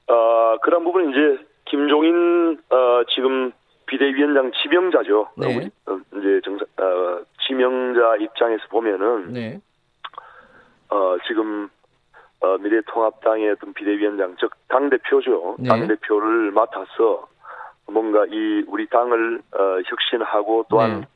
[0.08, 3.52] 어, 그런 부분은 이제 김종인 어, 지금
[3.88, 5.30] 비대위원장 지명자죠.
[5.38, 5.72] 네.
[5.88, 9.60] 어, 이제 정상 어, 지명자 입장에서 보면은 네.
[10.90, 11.70] 어, 지금
[12.42, 15.56] 어, 미래통합당의 어떤 비대위원장 즉 당 대표죠.
[15.58, 15.70] 네.
[15.70, 17.28] 당 대표를 맡아서
[17.88, 21.08] 뭔가 이 우리 당을 어, 혁신하고 또한 네.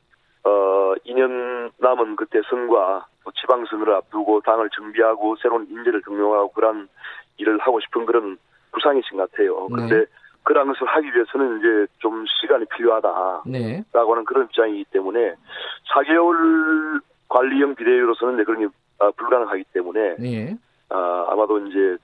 [0.44, 6.88] 어, 2년 남은 그 대선과 또 지방선거를 앞두고 당을 정비하고 새로운 인재를 등용하고 그런
[7.36, 8.38] 일을 하고 싶은 그런
[8.72, 9.68] 구상이신 것 같아요.
[9.68, 9.74] 네.
[9.74, 10.06] 그런데
[10.42, 13.84] 그런 것을 하기 위해서는 이제 좀 시간이 필요하다라고 네.
[13.92, 15.34] 하는 그런 입장이기 때문에
[15.94, 18.68] 4개월 관리형 비대위로서는 그런 게
[19.00, 20.56] 아, 불가능하기 때문에 네.
[20.90, 21.96] 아, 아마도 이제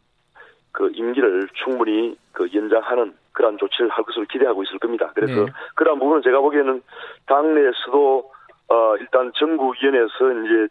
[0.73, 5.11] 그 임기를 충분히 그 연장하는 그러한 조치를 할 것을 기대하고 있을 겁니다.
[5.15, 5.53] 그래서 네.
[5.75, 6.83] 그러한 부분은 제가 보기에는
[7.27, 8.31] 당내에서도
[8.69, 10.69] 어, 일단 정부위원회에서 이제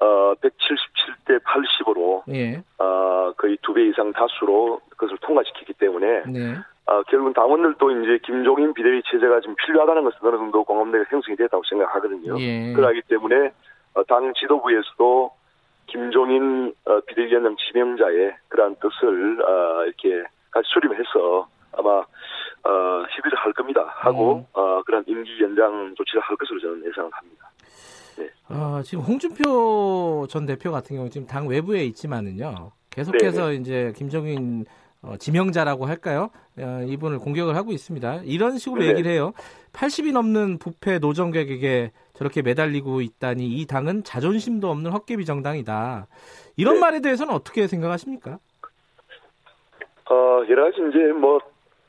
[0.00, 2.62] 어, 177대 80으로 예.
[2.78, 6.56] 어, 거의 두 배 이상 다수로 그것을 통과시켰기 때문에 네.
[6.86, 11.62] 어, 결국은 당원들도 이제 김종인 비대위 체제가 좀 필요하다는 것은 어느 정도 공감대가 형성이 됐다고
[11.68, 12.40] 생각하거든요.
[12.40, 12.72] 예.
[12.72, 13.52] 그러기 때문에
[13.94, 15.30] 어, 당 지도부에서도
[15.90, 23.92] 김종인 어, 비대위원장 지명자의 그러한 뜻을 어, 이렇게 같이 수립해서 아마 어, 협의를 할 겁니다.
[23.96, 24.44] 하고 음.
[24.52, 27.50] 어, 그런 임기 연장 조치를 할 것으로 저는 예상을 합니다.
[28.48, 32.72] 아, 지금 홍준표 전 대표 같은 경우 지금 당 외부에 있지만은요.
[32.90, 33.60] 계속해서 네네.
[33.60, 34.64] 이제 김정인
[35.02, 36.30] 어, 지명자라고 할까요?
[36.58, 38.22] 어, 이분을 공격을 하고 있습니다.
[38.24, 38.88] 이런 식으로 네.
[38.88, 39.32] 얘기를 해요.
[39.72, 46.06] 80이 넘는 부패 노정객에게 저렇게 매달리고 있다니 이 당은 자존심도 없는 헛개비 정당이다.
[46.58, 46.80] 이런 네.
[46.80, 48.38] 말에 대해서는 어떻게 생각하십니까?
[50.10, 51.40] 어, 여러 가지 이제 뭐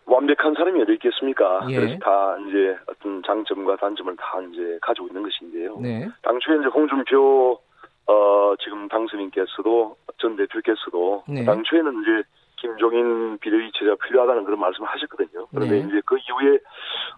[0.05, 1.67] 완벽한 사람이 어디 있겠습니까?
[1.69, 1.75] 예.
[1.75, 5.77] 그래서 다 이제 어떤 장점과 단점을 다 이제 가지고 있는 것인데요.
[5.81, 6.07] 네.
[6.21, 7.59] 당초에 이제 홍준표
[8.07, 11.43] 어 지금 당선인께서도 전 대표께서도 네.
[11.43, 12.23] 당초에는 이제
[12.61, 15.47] 김종인 비대위 체제가 필요하다는 그런 말씀을 하셨거든요.
[15.47, 15.87] 그런데 네.
[15.87, 16.59] 이제 그 이후에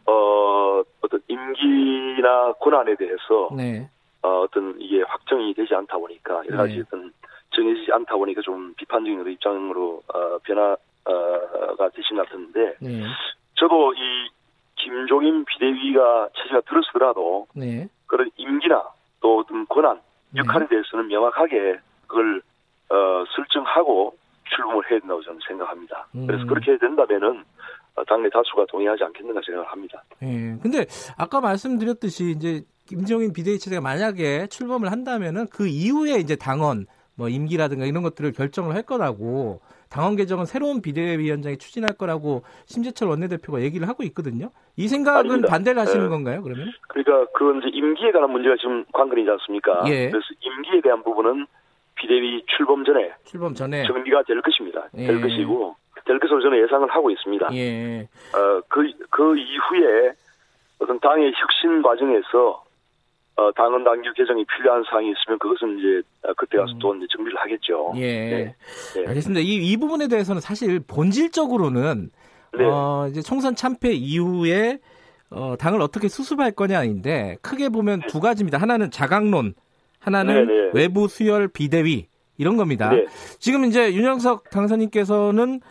[0.06, 3.90] 어 어떤 임기나 권한에 대해서 네.
[4.22, 6.82] 어, 어떤 이게 확정이 되지 않다 보니까 여러 가지 네.
[6.82, 7.12] 어떤
[7.52, 13.04] 정해지지 않다 보니까 좀 비판적인 입장으로 어, 변화가 되신 것 같은데 네.
[13.56, 14.30] 저도 이
[14.78, 17.88] 김종인 비대위가 체제가 들어서더라도 네.
[18.08, 18.82] 그런 임기나
[19.20, 20.00] 또 어떤 권한
[20.32, 20.40] 네.
[20.40, 22.42] 역할에 대해서는 명확하게 그걸
[22.90, 24.16] 어, 설정하고
[24.56, 26.08] 출범을 해야 된다고 저는 생각합니다.
[26.12, 26.48] 그래서 음.
[26.48, 27.44] 그렇게 된다면은
[27.96, 30.04] 어, 당내 다수가 동의하지 않겠는가 생각을 합니다.
[30.24, 30.58] 예.
[30.62, 30.86] 근데
[31.18, 36.86] 아까 말씀드렸듯이 이제 김정인 비대위 체제가 만약에 출범을 한다면은 그 이후에 이제 당원
[37.16, 43.62] 뭐 임기라든가 이런 것들을 결정을 할 거라고 당원 개정은 새로운 비대위원장이 추진할 거라고 심재철 원내대표가
[43.62, 44.50] 얘기를 하고 있거든요.
[44.76, 45.48] 이 생각은 아닙니다.
[45.48, 46.10] 반대를 하시는 예.
[46.10, 46.42] 건가요?
[46.42, 46.72] 그러면?
[46.88, 49.84] 그러니까 그 이제 임기에 관한 문제가 지금 관건이지 않습니까?
[49.88, 50.10] 예.
[50.10, 51.46] 그래서 임기에 대한 부분은
[52.04, 54.88] 비대위 출범 전에 출범 전에 정리가 될 것입니다.
[54.96, 55.22] 될 예.
[55.22, 55.76] 것이고
[56.06, 57.50] 될 것으로 저는 예상을 하고 있습니다.
[57.54, 58.02] 예.
[58.34, 60.12] 어, 그, 그 이후에
[60.80, 62.64] 어떤 당의 혁신 과정에서
[63.36, 67.40] 어, 당원 당규 개정이 필요한 사항이 있으면 그것은 이제 어, 그때 가서 또 이제 정비를
[67.40, 67.92] 하겠죠.
[67.92, 67.98] 음.
[67.98, 68.30] 예.
[68.30, 68.56] 네.
[68.96, 69.08] 네.
[69.08, 69.40] 알겠습니다.
[69.40, 72.10] 이, 이 부분에 대해서는 사실 본질적으로는
[72.58, 72.66] 네.
[72.66, 74.80] 어, 이제 총선 참패 이후에
[75.32, 78.60] 어, 당을 어떻게 수습할 거냐인데 크게 보면 두 가지입니다.
[78.60, 79.56] 하나는 자강론,
[80.04, 80.72] 하나는 네, 네.
[80.74, 82.90] 외부 수혈 비대위 이런 겁니다.
[82.90, 83.06] 네.
[83.40, 85.62] 지금 이제 윤영석 당선인께서는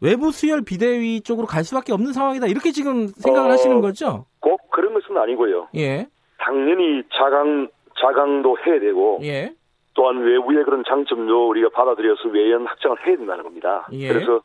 [0.00, 2.46] 외부 수혈 비대위 쪽으로 갈 수밖에 없는 상황이다.
[2.46, 4.26] 이렇게 지금 생각을 어, 하시는 거죠?
[4.40, 5.68] 꼭 그런 것은 아니고요.
[5.76, 6.06] 예.
[6.38, 7.68] 당연히 자강,
[8.00, 9.52] 자강도 해야 되고 예.
[9.94, 13.86] 또한 외부의 그런 장점도 우리가 받아들여서 외연 확장을 해야 된다는 겁니다.
[13.92, 14.08] 예.
[14.08, 14.36] 그래서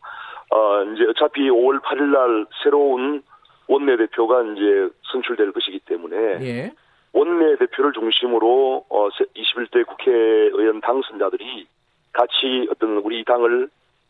[0.51, 3.23] 어 이제 어차피 5월 8일 날 새로운
[3.67, 6.73] 원내대표가 이제 선출될 것이기 때문에 예.
[7.15, 11.65] 원내 대표를 중심으로 어 21대 국회의원 당선자들이
[12.11, 13.69] 같이 어떤 우리 당을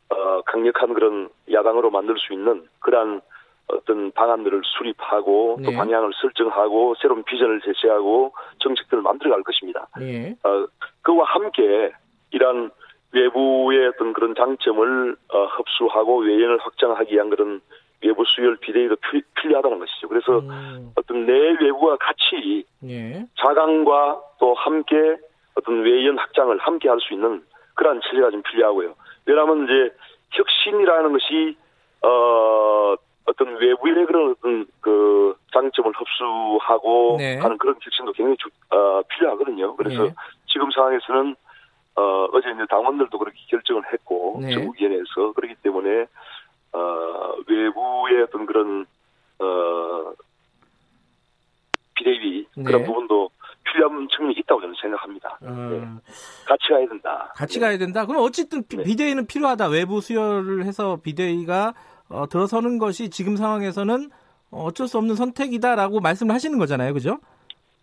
[0.09, 3.21] 어 강력한 그런 야당으로 만들 수 있는 그러한
[3.67, 5.75] 어떤 방안들을 수립하고 또 네.
[5.75, 9.87] 방향을 설정하고 새로운 비전을 제시하고 정책들을 만들어갈 것입니다.
[10.01, 10.35] 예.
[10.43, 10.67] 어,
[11.01, 11.91] 그와 함께
[12.31, 12.71] 이러한
[13.11, 17.61] 외부의 어떤 그런 장점을 어, 흡수하고 외연을 확장하기 위한 그런
[18.03, 20.07] 외부 수혈 비대위도 필, 필요하다는 것이죠.
[20.07, 23.25] 그래서 음, 어떤 내 외부와 같이 예.
[23.39, 25.17] 자강과 또 함께
[25.55, 27.43] 어떤 외연 확장을 함께 할 수 있는
[27.75, 28.93] 그러한 체제가 좀 필요하고요.
[29.25, 29.95] 왜냐하면 이제
[30.31, 31.57] 혁신이라는 것이
[32.01, 32.95] 어
[33.27, 37.37] 어떤 외부의 그런 어떤 그 장점을 흡수하고 네.
[37.39, 39.75] 하는 그런 혁신도 굉장히 주- 어, 필요하거든요.
[39.75, 40.13] 그래서 네.
[40.47, 41.35] 지금 상황에서는
[41.97, 44.51] 어 어제 이제 당원들도 그렇게 결정을 했고 네.
[44.53, 46.05] 전국위원회에서 그렇기 때문에
[46.75, 48.85] 어 외부의 어떤 그런
[49.39, 50.13] 어
[51.95, 52.85] 비대위 그런 네.
[52.85, 53.29] 부분도
[53.63, 55.37] 필요한 측면이 있다고 저는 생각합니다.
[55.41, 55.49] 네.
[55.49, 55.99] 어,
[56.45, 57.31] 같이 가야 된다.
[57.35, 57.65] 같이 네.
[57.65, 58.05] 가야 된다.
[58.05, 58.83] 그럼 어쨌든 비- 네.
[58.83, 59.67] 비대위는 필요하다.
[59.69, 61.73] 외부 수혈을 해서 비대위가
[62.09, 64.11] 어, 들어서는 것이 지금 상황에서는
[64.51, 67.19] 어, 어쩔 수 없는 선택이다라고 말씀을 하시는 거잖아요, 그죠?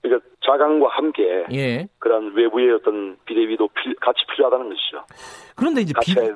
[0.03, 1.89] 그러니까 자강과 함께 예.
[1.99, 5.05] 그런 외부의 어떤 비대위도 필- 같이 필요하다는 것이죠.
[5.55, 6.15] 그런데 이제 비.
[6.15, 6.33] 네.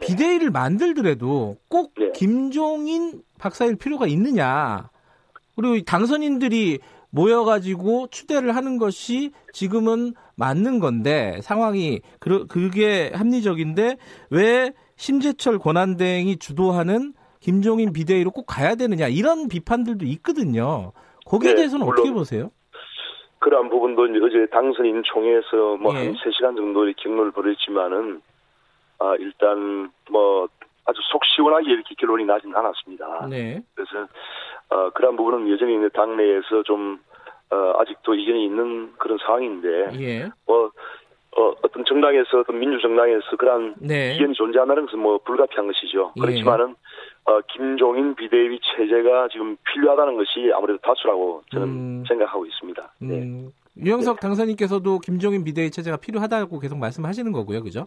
[0.00, 2.10] 비대위를 만들더라도 꼭 네.
[2.12, 4.88] 김종인 박사일 필요가 있느냐.
[5.54, 6.78] 그리고 이 당선인들이
[7.10, 13.96] 모여가지고 추대를 하는 것이 지금은 맞는 건데 상황이 그, 그게 합리적인데
[14.30, 20.92] 왜 심재철 권한대행이 주도하는 김종인 비대위로 꼭 가야 되느냐 이런 비판들도 있거든요.
[21.26, 22.50] 거기에 네, 대해서는 물론 어떻게 보세요?
[23.40, 25.98] 그러한 부분도 이제 어제 당선인 총회에서 뭐 예.
[25.98, 28.20] 한 3시간 정도의 경로를 벌였지만은
[28.98, 30.46] 아 일단 뭐
[30.84, 33.26] 아주 속 시원하게 이렇게 결론이 나진 않았습니다.
[33.28, 33.62] 네.
[33.74, 34.06] 그래서
[34.68, 37.00] 어 그러한 부분은 여전히 이제 당내에서 좀
[37.50, 40.28] 어, 아직도 이견이 있는 그런 상황인데 예.
[40.46, 40.70] 뭐
[41.36, 44.14] 어, 어떤 정당에서 어떤 민주정당에서 그러한 네.
[44.14, 46.12] 이견이 존재한다는 것은 뭐 불가피한 것이죠.
[46.16, 46.20] 예.
[46.20, 46.74] 그렇지만은
[47.30, 52.04] 어, 김종인 비대위 체제가 지금 필요하다는 것이 아무래도 다수라고 저는 음.
[52.08, 52.92] 생각하고 있습니다.
[53.00, 53.22] 네.
[53.22, 57.86] 음, 유영석 당선인께서도 김종인 비대위 체제가 필요하다고 계속 말씀하시는 거고요, 그죠?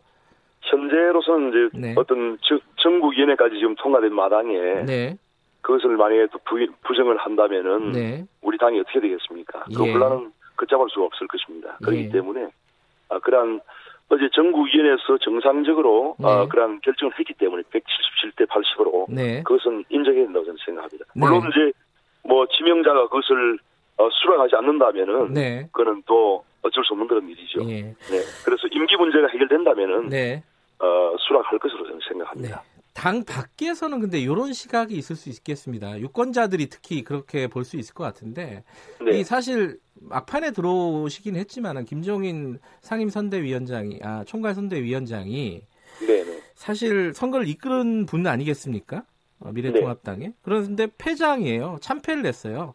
[0.61, 1.93] 현재로서는 이제 네.
[1.97, 5.17] 어떤 저- 전국위원회까지 지금 통과된 마당에 네,
[5.61, 9.65] 그것을 만약에 또 부, 부정을 한다면은 네, 우리 당이 어떻게 되겠습니까?
[9.75, 9.91] 그 예.
[9.91, 11.77] 혼란은 걷잡을 수가 없을 것입니다.
[11.83, 12.09] 그렇기 예.
[12.09, 12.47] 때문에
[13.09, 13.59] 아, 그러한
[14.13, 16.27] 어제 전국위원회에서 정상적으로 네.
[16.27, 19.41] 어, 그런 결정을 했기 때문에 177대 80으로 네.
[19.41, 21.05] 그것은 인정해야 된다고 저는 생각합니다.
[21.05, 21.19] 네.
[21.19, 21.71] 물론 이제
[22.23, 23.57] 뭐 지명자가 그것을
[23.97, 25.67] 어, 수락하지 않는다면은 네.
[25.71, 27.61] 그거는 또 어쩔 수 없는 그런 일이죠.
[27.69, 27.81] 예.
[27.81, 28.21] 네.
[28.45, 30.43] 그래서 임기 문제가 해결된다면은 네.
[30.79, 32.61] 어, 수락할 것으로 저는 생각합니다.
[32.93, 35.99] 당 밖에서는 근데 이런 시각이 있을 수 있겠습니다.
[35.99, 38.63] 유권자들이 특히 그렇게 볼 수 있을 것 같은데
[39.03, 39.19] 네.
[39.19, 45.61] 이 사실 막판에 들어오시긴 했지만은 김종인 상임선대위원장이 아 총괄선대위원장이
[46.01, 46.41] 네, 네.
[46.55, 49.03] 사실 선거를 이끄는 분 아니겠습니까?
[49.39, 51.77] 어, 미래통합당에 그런데 패장이에요.
[51.81, 52.73] 참패를 냈어요.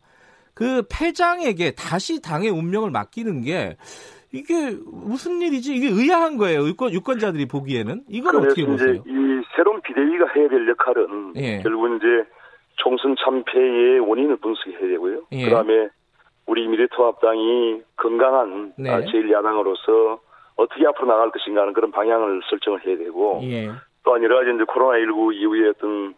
[0.55, 3.77] 그 패장에게 다시 당의 운명을 맡기는 게
[4.33, 5.75] 이게 무슨 일이지?
[5.75, 6.67] 이게 의아한 거예요.
[6.67, 8.93] 유권, 유권자들이 보기에는 이건 어떻게 보세요?
[8.93, 11.61] 이제 이 새로운 비대위가 해야 될 역할은 예.
[11.63, 12.29] 결국 이제
[12.77, 15.23] 총선 참패의 원인을 분석해야 되고요.
[15.33, 15.45] 예.
[15.45, 15.89] 그다음에
[16.47, 18.91] 우리 미래통합당이 건강한 네.
[18.91, 20.19] 아, 제1야당으로서
[20.57, 23.71] 어떻게 앞으로 나갈 것인가 하는 그런 방향을 설정을 해야 되고 예.
[24.05, 26.15] 또한 여러 가지 이제 코로나19 이후에 어떤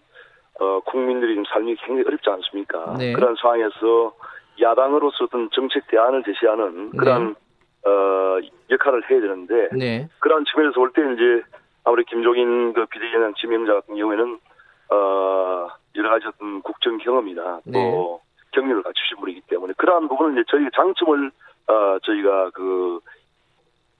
[0.60, 2.96] 어, 국민들이 좀 삶이 굉장히 어렵지 않습니까?
[2.98, 3.12] 네.
[3.12, 4.14] 그런 상황에서
[4.60, 7.34] 야당으로서 어떤 정책 대안을 제시하는 그런
[7.86, 8.38] 어,
[8.70, 10.08] 역할을 해야 되는데 네.
[10.18, 11.42] 그런 측면에서 볼 때 이제
[11.84, 14.38] 아무리 김종인 그 비대위원장 지명자 같은 경우에는
[14.90, 18.18] 어 여러 가지 어떤 국정 경험이나 또 네.
[18.52, 21.30] 경륜을 갖추신 분이기 때문에 그러한 부분은 이제 저희가 장점을
[21.68, 23.00] 어 저희가 그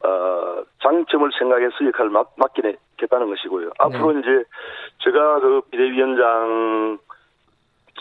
[0.03, 3.71] 어, 장점을 생각해서 역할을 맡, 맡기겠다는 것이고요.
[3.79, 4.45] 앞으로 이제
[5.05, 6.99] 제가 그 비대위원장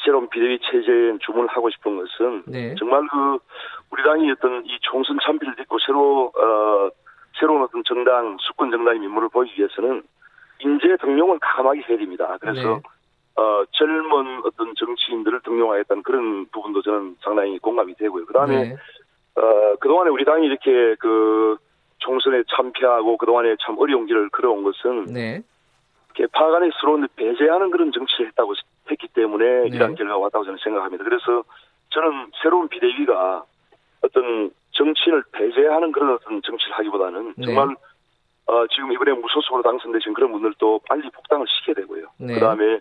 [0.03, 2.75] 새로운 비대위 체제에 주문을 하고 싶은 것은 네.
[2.75, 3.39] 정말 그
[3.91, 6.89] 우리 당이 어떤 이 총선 참패를 딛고 새로 어
[7.39, 10.03] 새로운 어떤 정당 수권 정당의 면모를 보이기 위해서는
[10.59, 12.37] 인재 등용을 가감하게 해야 됩니다.
[12.39, 12.81] 그래서 네.
[13.35, 18.25] 어 젊은 어떤 정치인들을 등용하겠다는 그런 부분도 저는 상당히 공감이 되고요.
[18.25, 18.75] 그 다음에 네.
[19.35, 21.57] 어 그동안에 우리 당이 이렇게 그
[21.99, 25.41] 총선에 참패하고 그동안에 참 어려운 길을 걸어온 것은 네.
[26.13, 28.53] 개파 간의 서로 배제하는 그런 정치를 했다고
[28.91, 29.75] 했기 때문에 네.
[29.75, 31.03] 이러한 결과가 왔다고 저는 생각합니다.
[31.03, 31.43] 그래서
[31.89, 33.43] 저는 새로운 비대위가
[34.01, 37.45] 어떤 정치인을 배제하는 그런 어떤 정치를 하기보다는 네.
[37.45, 37.75] 정말
[38.47, 42.07] 어, 지금 이번에 무소속으로 당선되신 그런 분들도 빨리 복당을 시켜야 되고요.
[42.17, 42.33] 네.
[42.33, 42.79] 그 다음에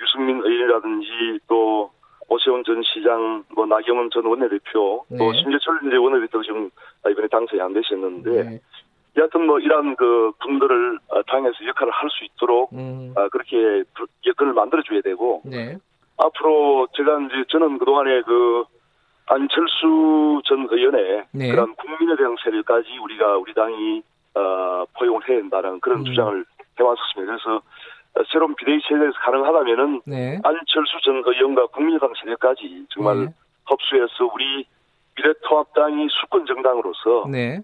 [0.00, 1.90] 유승민 의원이라든지 또
[2.28, 5.32] 오세훈 전 시장, 뭐 나경원 전 원내대표, 또 네.
[5.38, 6.70] 심재철 이제 원내대표 지금
[7.08, 8.60] 이번에 당선이 안 되셨는데 네.
[9.16, 13.12] 여하튼 뭐 이러한 그 분들을 어, 당에서 역할을 할 수 있도록 음.
[13.16, 15.76] 아, 그렇게 부- 여건을 만들어줘야 되고 네.
[16.18, 18.64] 앞으로 제가 이제 저는 그동안에 그
[19.26, 21.50] 안철수 전 의원의 네.
[21.50, 24.02] 그런 국민에 대한 세력까지 우리가 우리 당이
[24.34, 26.04] 어, 포용을 해야 된다는 그런 음.
[26.04, 26.44] 주장을
[26.78, 27.32] 해왔었습니다.
[27.36, 30.38] 그래서 어, 새로운 비대위 체제에서 가능하다면은 네.
[30.44, 33.26] 안철수 전 의원과 국민의당 세력까지 정말 네.
[33.66, 34.66] 흡수해서 우리
[35.16, 37.60] 미래통합당이 수권 정당으로서 네.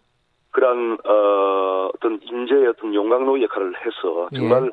[0.53, 4.71] 그런 어, 어떤 인재의 어떤 용광로 역할을 해서 정말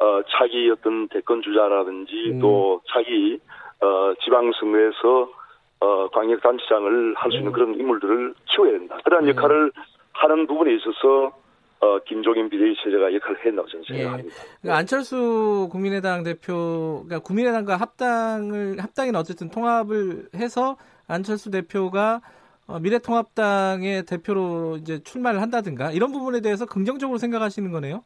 [0.00, 2.40] 어, 차기 어떤 대권 주자라든지 음.
[2.40, 3.38] 또 차기
[3.80, 5.30] 어, 지방선거에서
[5.80, 7.52] 어, 광역단체장을 할 수 있는 음.
[7.52, 8.98] 그런 인물들을 키워야 된다.
[9.04, 9.30] 그러한 네.
[9.30, 9.70] 역할을
[10.12, 11.36] 하는 부분에 있어서
[11.80, 13.98] 어, 김종인 비대위 체제가 역할을 했다고 저는 예.
[13.98, 14.34] 생각합니다.
[14.60, 20.76] 그러니까 안철수 국민의당 대표, 그러니까 국민의당과 합당을 합당이나 어쨌든 통합을 해서
[21.06, 22.20] 안철수 대표가
[22.68, 28.04] 어, 미래통합당의 대표로 이제 출마를 한다든가 이런 부분에 대해서 긍정적으로 생각하시는 거네요.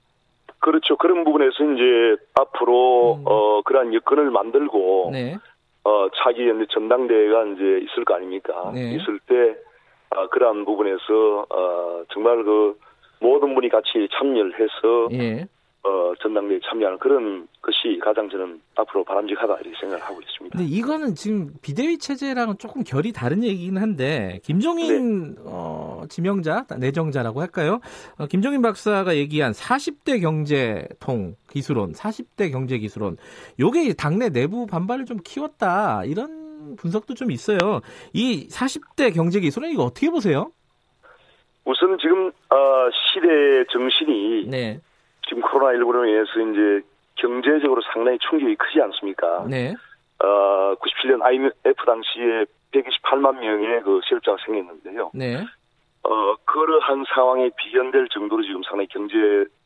[0.60, 0.96] 그렇죠.
[0.96, 3.22] 그런 부분에서 이제 앞으로 음.
[3.26, 5.36] 어, 그러한 여건을 만들고 네.
[5.82, 8.70] 어, 차기 이제 전당대회가 이제 있을 거 아닙니까?
[8.72, 8.94] 네.
[8.94, 9.56] 있을 때,
[10.10, 12.78] 어, 그러한 부분에서, 어, 정말 그,
[13.18, 15.48] 모든 분이 같이 참여를 해서, 예.
[15.84, 20.56] 어, 전당대회에 참여하는 그런 것이 가장 저는 앞으로 바람직하다 이렇게 생각을 하고 있습니다.
[20.56, 25.40] 근데 이거는 지금 비대위 체제랑은 조금 결이 다른 얘기긴 한데 김종인 네.
[25.44, 27.80] 어, 지명자 내정자라고 할까요?
[28.16, 33.16] 어, 김종인 박사가 얘기한 40대 경제통 기술론, 40대 경제 기술론,
[33.58, 37.58] 요게 당내 내부 반발을 좀 키웠다 이런 분석도 좀 있어요.
[38.12, 40.52] 이 40대 경제 기술론 이거 어떻게 보세요?
[41.64, 44.80] 우선 지금, 어, 시대 정신이 네,
[45.32, 49.46] 지금 코로나19로 인해서 이제 경제적으로 상당히 충격이 크지 않습니까?
[49.48, 49.74] 네,
[50.22, 55.10] 어, 97년 IMF 당시에 128만 명의 그 실업자가 생겼는데요.
[55.14, 55.42] 네,
[56.02, 59.16] 어, 그러한 상황에 비견될 정도로 지금 상당히 경제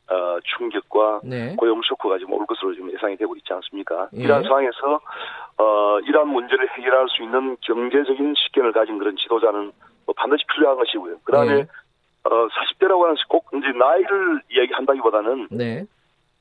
[0.09, 4.07] 어, 충격과 네, 고용 쇼크가 지금 올 것으로 지금 예상이 되고 있지 않습니까?
[4.15, 4.23] 예.
[4.23, 5.01] 이러한 상황에서
[5.57, 9.73] 어, 이러한 문제를 해결할 수 있는 경제적인 식견을 가진 그런 지도자는
[10.05, 11.17] 뭐 반드시 필요한 것이고요.
[11.25, 11.67] 그다음에 예.
[12.31, 15.85] 어, 40대라고 하는 꼭 이제 나이를 이야기한다기보다는 네,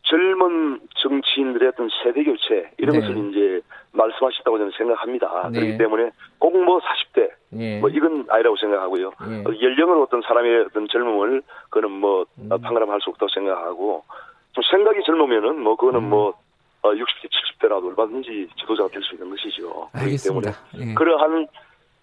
[0.02, 3.00] 젊은 정치인들의 어떤 세대 교체 이런 네.
[3.00, 3.60] 것을 이제
[3.92, 5.48] 말씀하셨다고 저는 생각합니다.
[5.52, 5.60] 네.
[5.60, 7.78] 그렇기 때문에 꼭 뭐 40대 예.
[7.80, 9.12] 뭐 이건 아니라고 생각하고요.
[9.30, 9.34] 예.
[9.40, 12.48] 어, 연령으로 어떤 사람의 어떤 젊음을 그는 뭐 음.
[12.50, 14.04] 어, 판가름할 수 없다고 생각하고
[14.52, 16.10] 좀 생각이 젊으면은 뭐 그거는 음.
[16.10, 16.34] 뭐
[16.82, 19.88] 어, 60대 70대라도 얼마든지 지도자가 될 수 있는 것이죠.
[19.92, 20.50] 그렇기 때문에 알겠습니다.
[20.78, 20.94] 예.
[20.94, 21.46] 그러한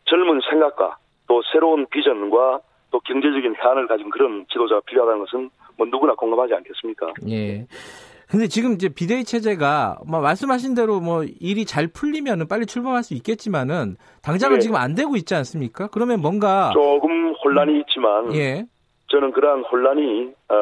[0.05, 2.59] 젊은 생각과 또 새로운 비전과
[2.93, 7.13] 또 경제적인 해안을 가진 그런 지도자가 필요하다는 것은 뭐 누구나 공감하지 않겠습니까?
[7.27, 7.65] 예.
[8.29, 13.15] 근데 지금 이제 비대위 체제가 뭐 말씀하신 대로 뭐 일이 잘 풀리면은 빨리 출범할 수
[13.15, 14.61] 있겠지만은 당장은 네.
[14.61, 15.87] 지금 안 되고 있지 않습니까?
[15.87, 18.35] 그러면 뭔가 조금 혼란이 있지만 아.
[18.35, 18.65] 예.
[19.07, 20.55] 저는 그러한 혼란이 어,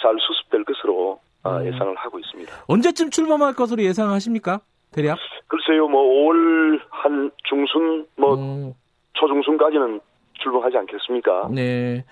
[0.00, 1.66] 잘 수습될 것으로 어, 음.
[1.66, 2.52] 예상을 하고 있습니다.
[2.68, 4.60] 언제쯤 출범할 것으로 예상하십니까?
[4.92, 5.18] 대략?
[5.48, 8.74] 글쎄요, 뭐 5월 한 중순, 뭐 음,
[9.14, 10.00] 초중순까지는
[10.44, 11.48] 출범하지 않겠습니까?
[11.52, 12.04] 네.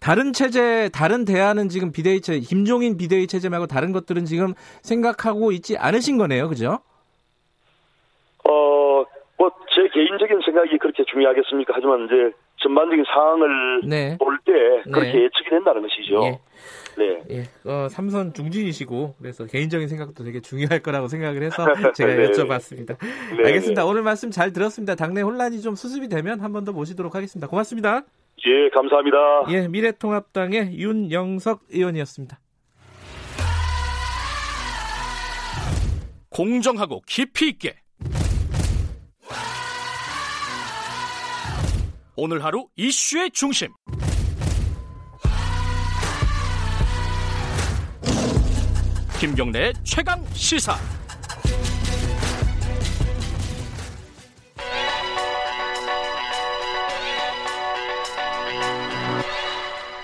[0.00, 5.52] 다른 체제, 다른 대안은 지금 비대위 체제, 김종인 비대위 체제 말고 다른 것들은 지금 생각하고
[5.52, 6.48] 있지 않으신 거네요.
[6.48, 6.78] 그죠?
[8.48, 9.04] 어,
[9.38, 11.72] 뭐 제 개인적인 생각이 그렇게 중요하겠습니까?
[11.74, 12.30] 하지만 이제
[12.64, 14.16] 전반적인 상황을 네.
[14.18, 15.22] 볼때 그렇게 네.
[15.24, 16.24] 예측이 된다는 것이죠.
[16.24, 16.40] 예.
[16.96, 17.22] 네.
[17.30, 22.30] 예, 어, 삼선 중진이시고 그래서 개인적인 생각도 되게 중요할 거라고 생각을 해서 제가 네.
[22.30, 22.96] 여쭤봤습니다.
[23.36, 23.82] 네, 알겠습니다.
[23.82, 23.88] 네.
[23.88, 24.94] 오늘 말씀 잘 들었습니다.
[24.94, 27.46] 당내 혼란이 좀 수습이 되면 한 번 더 모시도록 하겠습니다.
[27.48, 28.02] 고맙습니다.
[28.46, 29.18] 예, 감사합니다.
[29.50, 32.38] 예, 미래통합당의 윤영석 의원이었습니다.
[36.30, 37.74] 공정하고 깊이 있게
[42.16, 43.68] 오늘 하루 이슈의 중심
[49.18, 50.76] 김경래의 최강 시사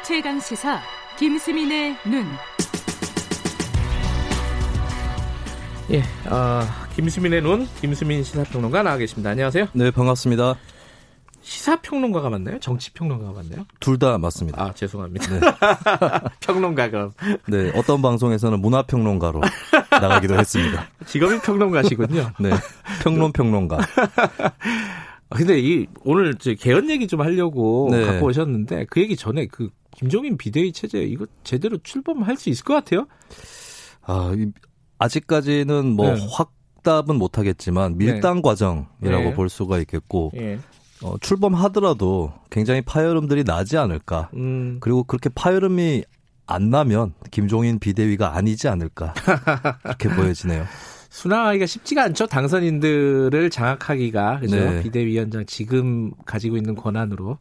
[0.04, 0.80] 최강 시사
[1.16, 2.26] 김수민의 눈.
[5.90, 6.62] 예, 어,
[6.96, 9.30] 김수민의 눈, 김수민 시사평론가 나와 계십니다.
[9.30, 9.68] 안녕하세요.
[9.72, 10.56] 네, 반갑습니다.
[11.54, 12.60] 시사평론가가 맞나요?
[12.60, 13.66] 정치평론가가 맞나요?
[13.80, 14.62] 둘 다 맞습니다.
[14.62, 15.26] 아, 죄송합니다.
[16.40, 17.10] 평론가가
[17.48, 19.40] 네, 어떤 방송에서는 문화평론가로
[19.90, 20.86] 나가기도 했습니다.
[21.06, 22.30] 직업이 평론가시군요.
[22.38, 22.50] 네,
[23.02, 23.78] 평론 평론가.
[23.78, 28.04] 아, 근데 이 오늘 이제 개헌 얘기 좀 하려고 네.
[28.06, 32.74] 갖고 오셨는데 그 얘기 전에 그 김종인 비대위 체제 이거 제대로 출범할 수 있을 것
[32.74, 33.06] 같아요?
[34.02, 34.52] 아, 이-
[34.98, 36.26] 아직까지는 뭐 네.
[36.30, 36.52] 확
[36.84, 39.34] 답은 못하겠지만 밀당 과정이라고 네.
[39.34, 40.58] 볼 수가 있겠고 예.
[41.02, 44.30] 어, 출범하더라도 굉장히 파열음들이 나지 않을까.
[44.34, 44.78] 음.
[44.80, 46.04] 그리고 그렇게 파열음이
[46.46, 49.14] 안 나면 김종인 비대위가 아니지 않을까
[49.82, 50.66] 그렇게 보여지네요.
[51.10, 52.26] 순항하기가 쉽지가 않죠.
[52.26, 54.56] 당선인들을 장악하기가 그죠?
[54.56, 54.82] 네.
[54.82, 57.38] 비대위원장 지금 가지고 있는 권한으로.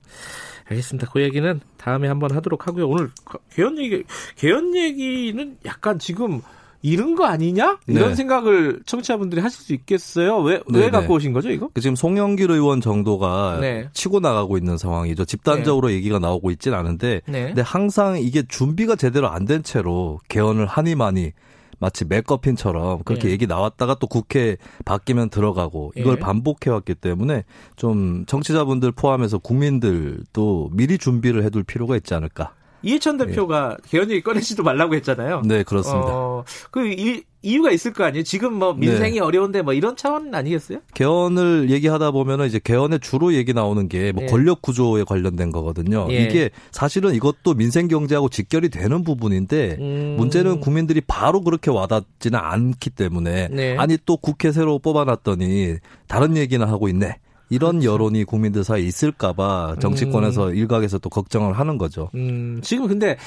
[0.69, 1.09] 알겠습니다.
[1.11, 2.87] 그 얘기는 다음에 한번 하도록 하고요.
[2.87, 3.11] 오늘
[3.51, 4.03] 개헌 얘기
[4.35, 6.41] 개헌 얘기는 약간 지금
[6.81, 7.79] 이른 거 아니냐?
[7.87, 8.15] 이런 네.
[8.15, 10.37] 생각을 청취자분들이 하실 수 있겠어요.
[10.39, 11.13] 왜왜 네, 갖고 네.
[11.15, 11.69] 오신 거죠, 이거?
[11.73, 13.89] 그 지금 송영길 의원 정도가 네.
[13.93, 15.25] 치고 나가고 있는 상황이죠.
[15.25, 17.47] 집단적으로 얘기가 나오고 있진 않은데 네.
[17.47, 21.31] 근데 항상 이게 준비가 제대로 안 된 채로 개헌을 하니 많이
[21.79, 23.31] 마치 맥커핀처럼 그렇게 예.
[23.31, 26.19] 얘기 나왔다가 또 국회 바뀌면 들어가고 이걸 예.
[26.19, 32.53] 반복해 왔기 때문에 좀 정치자분들 포함해서 국민들도 미리 준비를 해둘 필요가 있지 않을까.
[32.81, 35.41] 이해찬 대표가 개헌 얘기 꺼내지도 말라고 했잖아요.
[35.45, 36.07] 네, 그렇습니다.
[36.09, 38.23] 어, 그 이, 이유가 있을 거 아니에요?
[38.23, 39.19] 지금 뭐 민생이 네.
[39.19, 40.79] 어려운데 뭐 이런 차원 아니겠어요?
[40.93, 44.25] 개헌을 얘기하다 보면은 이제 개헌에 주로 얘기 나오는 게뭐 예.
[44.25, 46.07] 권력 구조에 관련된 거거든요.
[46.09, 46.23] 예.
[46.23, 50.15] 이게 사실은 이것도 민생 경제하고 직결이 되는 부분인데 음.
[50.17, 53.77] 문제는 국민들이 바로 그렇게 와닿지는 않기 때문에 네.
[53.77, 55.77] 아니 또 국회 새로 뽑아놨더니
[56.07, 57.19] 다른 얘기나 하고 있네.
[57.49, 57.91] 이런 그렇죠.
[57.93, 62.09] 여론이 국민들 사이에 있을까봐 정치권에서 일각에서 또 걱정을 하는 거죠.
[62.15, 63.17] 음, 지금 근데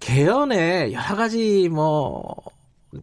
[0.00, 2.24] 개헌에 여러 가지 뭐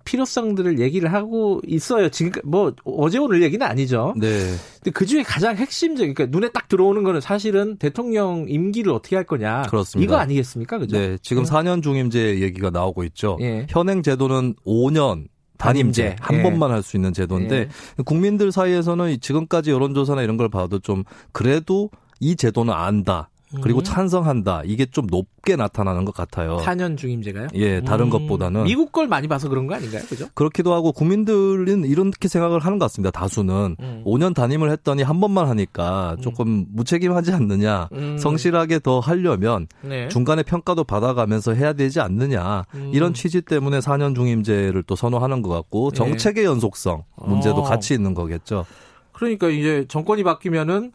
[0.05, 2.09] 필요성들을 얘기를 하고 있어요.
[2.09, 4.13] 지금 뭐 어제 오늘 얘기는 아니죠.
[4.17, 4.55] 네.
[4.75, 9.25] 근데 그 중에 가장 핵심적인 그러니까 눈에 딱 들어오는 거는 사실은 대통령 임기를 어떻게 할
[9.25, 9.63] 거냐.
[9.63, 10.03] 그렇습니다.
[10.03, 10.79] 이거 아니겠습니까?
[10.79, 10.97] 그죠?
[10.97, 11.17] 네.
[11.21, 11.45] 지금 음.
[11.45, 13.37] 4년 중임제 얘기가 나오고 있죠.
[13.41, 13.67] 예.
[13.69, 15.27] 현행 제도는 5년
[15.63, 16.15] 단임제 단임제.
[16.21, 16.43] 한 예.
[16.43, 17.69] 번만 할 수 있는 제도인데
[18.05, 21.89] 국민들 사이에서는 이 지금까지 여론조사나 이런 걸 봐도 좀 그래도
[22.19, 23.29] 이 제도는 안다.
[23.61, 23.83] 그리고 음.
[23.83, 24.63] 찬성한다.
[24.65, 26.57] 이게 좀 높게 나타나는 것 같아요.
[26.57, 27.47] 4년 중임제가요?
[27.55, 28.63] 예, 다른 음, 것보다는.
[28.63, 30.01] 미국 걸 많이 봐서 그런 거 아닌가요?
[30.07, 30.27] 그죠?
[30.33, 33.11] 그렇기도 하고 국민들은 이렇게 생각을 하는 것 같습니다.
[33.11, 34.03] 다수는 음.
[34.05, 37.89] 5년 단임을 했더니 한 번만 하니까 조금 무책임하지 않느냐.
[37.93, 38.17] 음.
[38.17, 40.07] 성실하게 더 하려면 네.
[40.07, 42.63] 중간에 평가도 받아가면서 해야 되지 않느냐.
[42.75, 42.91] 음.
[42.93, 45.97] 이런 취지 때문에 4년 중임제를 또 선호하는 것 같고 네.
[45.97, 47.63] 정책의 연속성 문제도 어.
[47.63, 48.65] 같이 있는 거겠죠.
[49.11, 50.91] 그러니까 이제 정권이 바뀌면은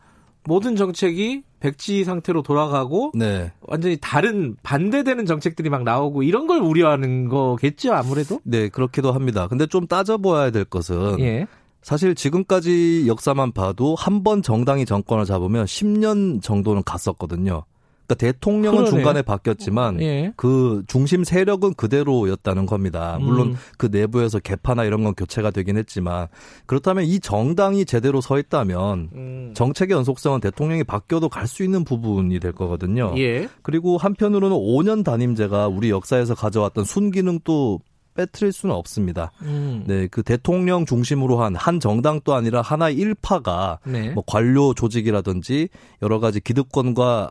[0.49, 3.53] 모든 정책이 백지 상태로 돌아가고 네.
[3.61, 8.40] 완전히 다른 반대되는 정책들이 막 나오고 이런 걸 우려하는 거겠죠 아무래도.
[8.44, 9.46] 네, 그렇기도 합니다.
[9.46, 11.46] 근데 좀 따져봐야 될 것은 예.
[11.82, 17.64] 사실 지금까지 역사만 봐도 한 번 정당이 정권을 잡으면 10년 정도는 갔었거든요.
[18.09, 18.90] 그러니까 대통령은 그러네요.
[18.90, 20.32] 중간에 바뀌었지만 예.
[20.36, 23.18] 그 중심 세력은 그대로였다는 겁니다.
[23.20, 23.56] 물론 음.
[23.76, 26.28] 그 내부에서 개파나 이런 건 교체가 되긴 했지만
[26.66, 29.52] 그렇다면 이 정당이 제대로 서 있다면 음.
[29.54, 33.14] 정책의 연속성은 대통령이 바뀌어도 갈 수 있는 부분이 될 거거든요.
[33.16, 33.48] 예.
[33.62, 37.80] 그리고 한편으로는 5년 단임제가 우리 역사에서 가져왔던 순기능도
[38.14, 39.30] 빼뜨릴 수는 없습니다.
[39.42, 39.84] 음.
[39.86, 44.11] 네, 그 대통령 중심으로 한 한 정당도 아니라 하나의 일파가 네.
[44.11, 45.68] 뭐 관료 조직이라든지
[46.02, 47.30] 여러 가지 기득권과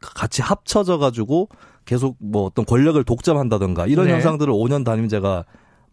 [0.00, 1.48] 같이 합쳐져 가지고
[1.84, 4.12] 계속 뭐 어떤 권력을 독점한다든가 이런 네.
[4.14, 5.44] 현상들을 5년 단임제가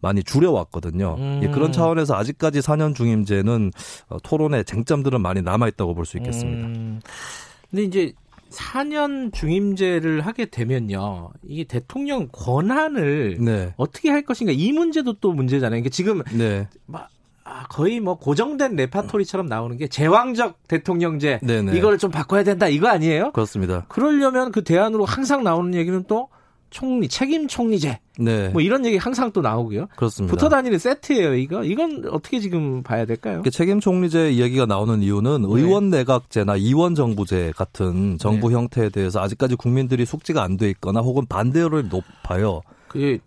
[0.02, 1.16] 많이 줄여왔거든요.
[1.18, 1.40] 음.
[1.42, 3.70] 예, 그런 차원에서 아직까지 4년 중임제는
[4.08, 6.66] 어, 토론의 쟁점들은 많이 남아 있다고 볼 수 있겠습니다.
[6.68, 7.00] 음,
[7.70, 8.12] 근데 이제
[8.50, 11.30] 4년 중임제를 하게 되면요.
[11.44, 13.74] 이게 대통령 권한을 네.
[13.76, 15.78] 어떻게 할 것인가 이 문제도 또 문제잖아요.
[15.80, 16.66] 이게 지금 네.
[16.92, 17.06] 아,
[17.68, 21.76] 거의 뭐 고정된 레파토리처럼 나오는 게 제왕적 대통령제 네네.
[21.76, 23.32] 이걸 좀 바꿔야 된다 이거 아니에요?
[23.32, 23.84] 그렇습니다.
[23.88, 26.28] 그러려면 그 대안으로 항상 나오는 얘기는 또
[26.70, 28.48] 총리 책임 총리제 네.
[28.50, 29.88] 뭐 이런 얘기 항상 또 나오고요.
[29.96, 30.30] 그렇습니다.
[30.32, 31.64] 붙어 다니는 세트예요, 이거.
[31.64, 33.42] 이건 어떻게 지금 봐야 될까요?
[33.50, 35.48] 책임 총리제 이야기가 나오는 이유는 네.
[35.50, 38.54] 의원 내각제나 이원 정부제 같은 정부 네.
[38.54, 42.60] 형태에 대해서 아직까지 국민들이 숙지가 안 돼 있거나 혹은 반대율이 높아요.
[42.86, 43.18] 그게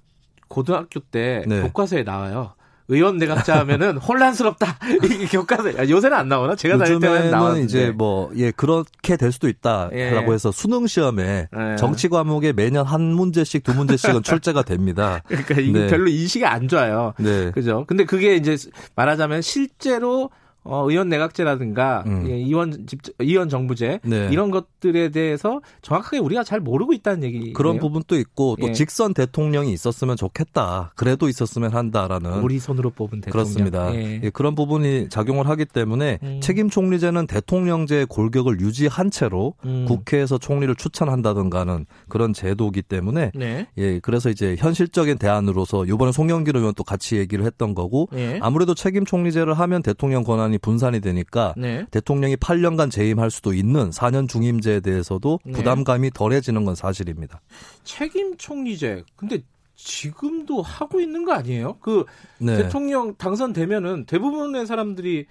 [0.47, 1.61] 고등학교 때 네.
[1.63, 2.53] 교과서에 나와요.
[2.93, 4.77] 의원 내각자 하면은 혼란스럽다.
[5.05, 6.55] 이게 교과서에 아, 요새는 안 나오나?
[6.55, 7.63] 제가 다닐 때는 나왔는데.
[7.65, 10.33] 이제 뭐 예 그렇게 될 수도 있다라고 예.
[10.33, 11.75] 해서 수능 시험에 예.
[11.77, 15.21] 정치 과목에 매년 한 문제씩 두 문제씩은 출제가 됩니다.
[15.27, 15.87] 그러니까 이게 네.
[15.87, 17.13] 별로 인식이 안 좋아요.
[17.17, 17.51] 네.
[17.51, 17.85] 그죠?
[17.87, 18.57] 근데 그게 이제
[18.95, 20.29] 말하자면 실제로
[20.63, 22.25] 어, 의원 내각제라든가 음.
[22.27, 24.29] 예, 의원 집 의원 정부제 네.
[24.31, 28.73] 이런 것들에 대해서 정확하게 우리가 잘 모르고 있다는 얘기 그런 부분도 있고 또 예.
[28.73, 30.93] 직선 대통령이 있었으면 좋겠다.
[30.95, 33.93] 그래도 있었으면 한다라는 우리 손으로 뽑은 대통령 그렇습니다.
[33.95, 34.21] 예.
[34.23, 36.39] 예, 그런 부분이 작용을 하기 때문에 음.
[36.41, 39.85] 책임 총리제는 대통령제의 골격을 유지한 채로 음.
[39.87, 43.67] 국회에서 총리를 추천한다든가 하는 그런 제도이기 때문에 네.
[43.77, 48.39] 예, 그래서 이제 현실적인 대안으로서 요번에 송영길 의원 또 같이 얘기를 했던 거고 예.
[48.41, 51.85] 아무래도 책임 총리제를 하면 대통령 권한이 분산이 되니까 네.
[51.91, 55.51] 대통령이 8년간 재임할 수도 있는 4년 중임제에 대해서도 네.
[55.53, 57.41] 부담감이 덜해지는 건 사실입니다.
[57.83, 59.03] 책임 총리제.
[59.15, 59.39] 근데
[59.75, 61.77] 지금도 하고 있는 거 아니에요?
[61.79, 62.05] 그
[62.39, 62.57] 네.
[62.57, 65.25] 대통령 당선되면은 대부분의 사람들이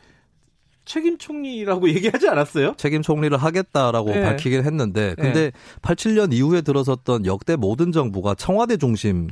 [0.84, 2.74] 책임 총리라고 얘기하지 않았어요?
[2.76, 4.22] 책임 총리를 하겠다라고 네.
[4.22, 9.28] 밝히긴 했는데 근데 87년 이후에 들어섰던 역대 모든 정부가 청와대 중심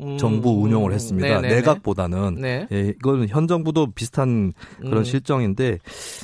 [0.00, 1.28] 음, 정부 음, 했습니다.
[1.28, 1.54] 네네네.
[1.56, 2.66] 내각보다는 네.
[2.72, 5.04] 예, 이건 현 정부도 비슷한 그런 음.
[5.04, 5.78] 실정인데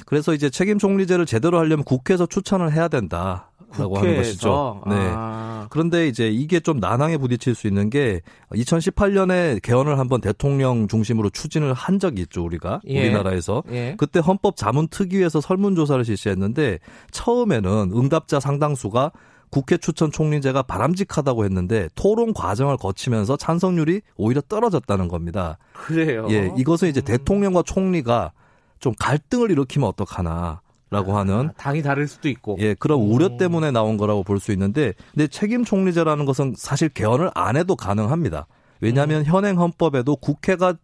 [0.06, 4.82] 그래서 이제 책임 총리제를 제대로 하려면 국회에서 추천을 해야 된다 라고 하는 것이죠.
[4.88, 4.94] 네.
[4.96, 5.66] 아.
[5.70, 8.20] 그런데 이제 이게 좀 난항에 부딪힐 수 있는 게
[8.52, 12.80] 2018년에 개헌을 한번 대통령 중심으로 추진을 한 적이 있죠, 우리가.
[12.88, 13.00] 예.
[13.00, 13.62] 우리나라에서.
[13.70, 13.94] 예.
[13.96, 16.80] 그때 헌법 자문 특위에서 설문 조사를 실시했는데
[17.12, 19.12] 처음에는 응답자 상당수가
[19.50, 25.58] 국회 추천 총리제가 바람직하다고 했는데 토론 과정을 거치면서 찬성률이 오히려 떨어졌다는 겁니다.
[25.72, 26.26] 그래요.
[26.30, 27.04] 예, 이것은 이제 음.
[27.04, 28.32] 대통령과 총리가
[28.78, 30.60] 좀 갈등을 일으키면 어떡하나
[30.92, 32.56] 라고 하는 아, 당이 다를 수도 있고.
[32.60, 33.12] 예, 그런 음.
[33.12, 37.76] 우려 때문에 나온 거라고 볼 수 있는데, 근데 책임 총리제라는 것은 사실 개헌을 안 해도
[37.76, 38.46] 가능합니다.
[38.48, 38.76] 음.
[38.80, 40.74] 왜냐하면 현행 헌법에도 국회가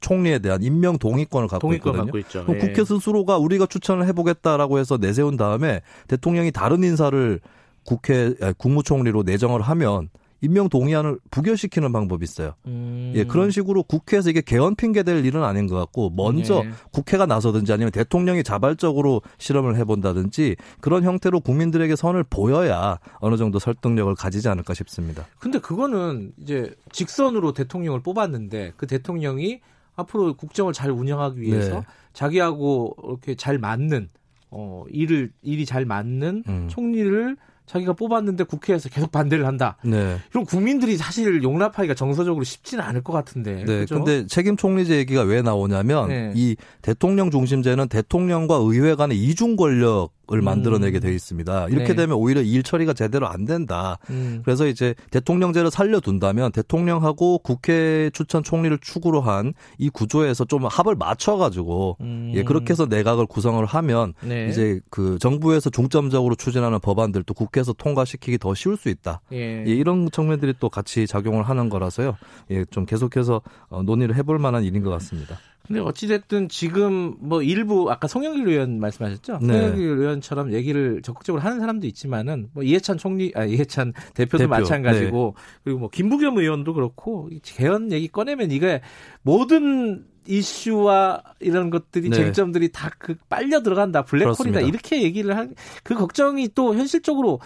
[0.00, 2.04] 총리에 대한 임명 동의권을 갖고 동의권 있거든요.
[2.06, 2.44] 갖고 있죠.
[2.44, 2.66] 그럼 예.
[2.66, 7.38] 국회 스스로가 우리가 추천을 해보겠다라고 해서 내세운 다음에 대통령이 다른 인사를
[7.84, 10.08] 국회 아니, 국무총리로 내정을 하면
[10.42, 12.54] 임명 동의안을 부결시키는 방법이 있어요.
[12.66, 13.12] 음.
[13.14, 16.70] 예, 그런 식으로 국회에서 이게 개헌 핑계 될 일은 아닌 것 같고 먼저 예.
[16.90, 24.12] 국회가 나서든지 아니면 대통령이 자발적으로 실험을 해본다든지 그런 형태로 국민들에게 선을 보여야 어느 정도 설득력을
[24.16, 25.26] 가지지 않을까 싶습니다.
[25.38, 29.60] 근데 그거는 이제 직선으로 대통령을 뽑았는데 그 대통령이
[29.94, 31.86] 앞으로 국정을 잘 운영하기 위해서 네.
[32.14, 34.08] 자기하고 이렇게 잘 맞는
[34.50, 36.68] 어 일을 일이 잘 맞는 음.
[36.68, 37.36] 총리를
[37.72, 39.76] 자기가 뽑았는데 국회에서 계속 반대를 한다.
[39.84, 40.18] 네.
[40.30, 43.64] 그럼 국민들이 사실 용납하기가 정서적으로 쉽지는 않을 것 같은데.
[43.64, 43.80] 네.
[43.80, 43.96] 그죠?
[43.96, 46.32] 근데 책임 총리제 얘기가 왜 나오냐면 네.
[46.34, 50.08] 이 대통령 중심제는 대통령과 의회 간의 이중 권력을
[50.42, 51.68] 만들어내게 돼 있습니다.
[51.68, 51.94] 이렇게 네.
[51.94, 53.98] 되면 오히려 일 처리가 제대로 안 된다.
[54.10, 54.40] 음.
[54.44, 61.96] 그래서 이제 대통령제를 살려둔다면 대통령하고 국회 추천 총리를 축으로 한 이 구조에서 좀 합을 맞춰가지고
[62.00, 62.32] 음.
[62.34, 64.48] 예 그렇게 해서 내각을 구성을 하면 네.
[64.48, 69.20] 이제 그 정부에서 중점적으로 추진하는 법안들도 국회 에서 통과시키기 더 쉬울 수 있다.
[69.32, 69.64] 예.
[69.66, 72.16] 예, 이런 측면들이 또 같이 작용을 하는 거라서요.
[72.50, 75.38] 예, 좀 계속해서 어, 논의를 해볼 만한 일인 것 같습니다.
[75.66, 79.38] 근데 어찌됐든 지금 뭐 일부 아까 송영길 의원 말씀하셨죠?
[79.42, 79.52] 네.
[79.52, 85.34] 송영길 의원처럼 얘기를 적극적으로 하는 사람도 있지만은 뭐 이해찬 총리, 아 이해찬 대표도 대표, 마찬가지고
[85.62, 88.80] 그리고 뭐 김부겸 의원도 그렇고 이 개헌 얘기 꺼내면 이게
[89.22, 92.16] 모든 이슈와 이런 것들이 네.
[92.16, 94.60] 쟁점들이 다 그 빨려 들어간다 블랙홀이다 그렇습니다.
[94.60, 97.40] 이렇게 얘기를 한 그 걱정이 또 현실적으로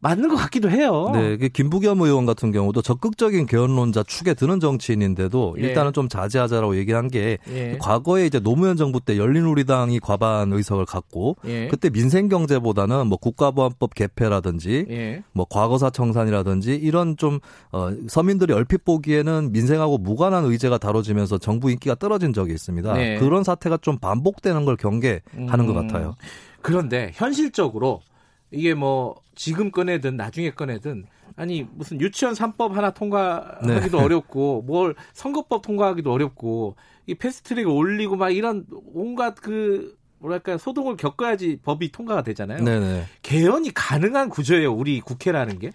[0.00, 1.10] 맞는 것 같기도 해요.
[1.14, 5.62] 네, 그 김부겸 의원 같은 경우도 적극적인 개헌론자 축에 드는 정치인인데도 예.
[5.62, 7.78] 일단은 좀 자제하자라고 얘기한 게 예.
[7.80, 11.68] 과거에 이제 노무현 정부 때 열린우리당이 과반 의석을 갖고 예.
[11.68, 15.22] 그때 민생 경제보다는 뭐 국가보안법 개폐라든지 예.
[15.32, 17.40] 뭐 과거사 청산이라든지 이런 좀
[17.72, 22.92] 어, 서민들이 얼핏 보기에는 민생하고 무관한 의제가 다뤄지면서 정부 인기가 떨어진 적이 있습니다.
[22.92, 23.18] 네.
[23.18, 25.66] 그런 사태가 좀 반복되는 걸 경계하는 음.
[25.66, 26.14] 것 같아요.
[26.60, 28.02] 그런데 현실적으로
[28.50, 34.04] 이게 뭐 지금 꺼내든 나중에 꺼내든 아니 무슨 유치원 3법 하나 통과하기도 네.
[34.04, 36.76] 어렵고 뭘 선거법 통과하기도 어렵고
[37.06, 42.64] 이 패스트트랙 올리고 막 이런 온갖 그 뭐랄까 소동을 겪어야지 법이 통과가 되잖아요.
[42.64, 43.04] 네네.
[43.22, 44.72] 개헌이 가능한 구조예요.
[44.72, 45.72] 우리 국회라는 게.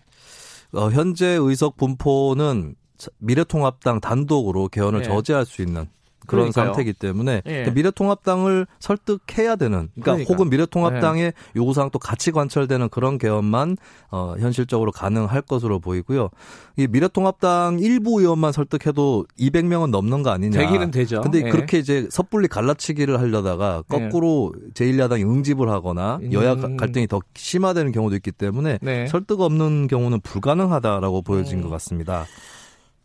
[0.73, 2.75] 어, 현재 의석 분포는
[3.19, 5.05] 미래통합당 단독으로 개헌을 네.
[5.05, 5.87] 저지할 수 있는
[6.27, 6.65] 그런 그러니까요.
[6.65, 7.63] 상태이기 때문에 예.
[7.63, 10.33] 그 미래통합당을 설득해야 되는 그러니까, 그러니까.
[10.33, 13.77] 혹은 미래통합당의 요구사항 또 같이 관철되는 그런 개헌만
[14.11, 16.29] 어, 현실적으로 가능할 것으로 보이고요.
[16.77, 20.59] 이 미래통합당 일부 의원만 설득해도 200명은 넘는 거 아니냐.
[20.59, 21.21] 되기는 되죠.
[21.21, 21.49] 근데 예.
[21.49, 26.77] 그렇게 이제 섣불리 갈라치기를 하려다가 거꾸로 제1야당이 응집을 하거나 여야 음.
[26.77, 29.07] 갈등이 더 심화되는 경우도 있기 때문에 네.
[29.07, 31.63] 설득 없는 경우는 불가능하다라고 보여진 음.
[31.63, 32.25] 것 같습니다.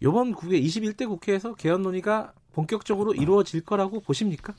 [0.01, 4.55] 이번 국회 21대 국회에서 개헌 논의가 본격적으로 이루어질 거라고 보십니까?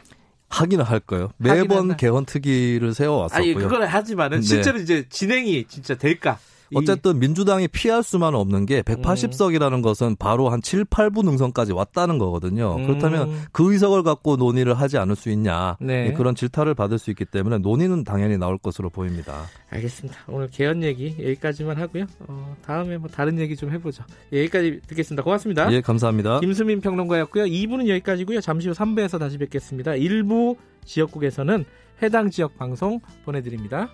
[0.50, 1.32] 하기는 할 거예요.
[1.38, 1.98] 매번.
[1.98, 3.43] 개헌 특위를 세워왔었고요.
[3.43, 4.45] 아니 그걸 하지만은 네.
[4.45, 6.38] 실제로 이제 진행이 진짜 될까?
[6.72, 12.18] 이- 어쨌든 민주당이 피할 수만은 없는 게 180석이라는 것은 바로 한 7, 8부 능선까지 왔다는
[12.18, 12.76] 거거든요.
[12.78, 12.88] 음.
[12.88, 15.78] 그렇다면 그 의석을 갖고 논의를 하지 않을 수 있냐.
[15.80, 16.07] 네.
[16.07, 19.45] 예, 그런 질타를 받을 수 있기 때문에 논의는 당연히 나올 것으로 보입니다.
[19.70, 20.18] 알겠습니다.
[20.28, 22.05] 오늘 개헌 얘기 여기까지만 하고요.
[22.28, 24.03] 어, 다음에 뭐 다른 얘기 좀 해보죠.
[24.34, 25.24] 예, 여기까지 듣겠습니다.
[25.24, 25.72] 고맙습니다.
[25.72, 26.39] 예, 감사합니다.
[26.41, 27.45] 김수민 평론가였고요.
[27.45, 28.41] 2부는 여기까지고요.
[28.41, 29.95] 잠시 후 3부에서 다시 뵙겠습니다.
[29.95, 30.55] 일부
[30.86, 31.65] 지역국에서는
[32.01, 33.89] 해당 지역 방송 보내드립니다.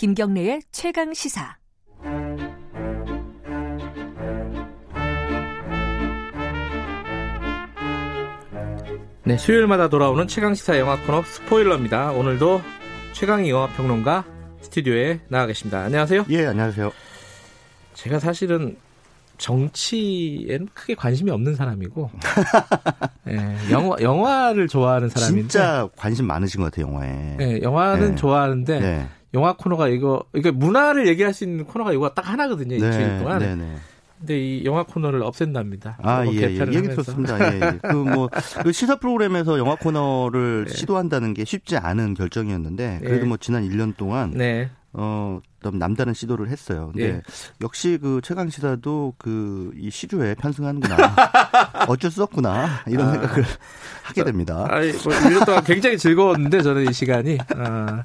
[0.00, 1.58] 김경래의 최강 시사.
[9.24, 12.12] 네, 수요일마다 돌아오는 최강 시사 영화 코너 스포일러입니다.
[12.12, 12.62] 오늘도
[13.12, 14.24] 최강희 영화 평론가
[14.62, 15.80] 스튜디오에 나와 계십니다.
[15.80, 16.24] 안녕하세요.
[16.30, 16.90] 예, 안녕하세요.
[17.92, 18.78] 제가 사실은
[19.36, 22.10] 정치엔 크게 관심이 없는 사람이고,
[23.28, 27.36] 예, 영화 영화를 좋아하는 사람인데, 진짜 관심 많으신 것 같아요, 영화에.
[27.40, 28.14] 예, 영화는 네.
[28.14, 29.08] 좋아하는데 네.
[29.34, 33.38] 영화 코너가 이거 이거 문화를 얘기할 수 있는 코너가 이거 딱 하나거든요 일주일 동안.
[33.38, 33.76] 네, 네.
[34.20, 35.96] 근데 이 영화 코너를 없앤답니다.
[36.02, 36.42] 아, 예, 예.
[36.42, 36.96] 얘기 하면서.
[36.96, 37.54] 좋습니다.
[37.54, 37.78] 예.
[37.80, 38.28] 그 뭐,
[38.62, 40.74] 그 시사 프로그램에서 영화 코너를 네.
[40.74, 43.28] 시도한다는 게 쉽지 않은 결정이었는데, 그래도 예.
[43.28, 44.68] 뭐 지난 1년 동안, 네.
[44.92, 46.90] 어, 좀 남다른 시도를 했어요.
[46.92, 47.22] 근데 예.
[47.60, 50.96] 역시 그 최강 시사도 그 이 시류에 편승하는구나.
[51.88, 52.82] 어쩔 수 없구나.
[52.86, 53.12] 이런 아.
[53.12, 53.44] 생각을
[54.02, 54.66] 하게 됩니다.
[54.68, 58.04] 아니, 뭐 1년 동안 굉장히 즐거웠는데 저는 이 시간이 아,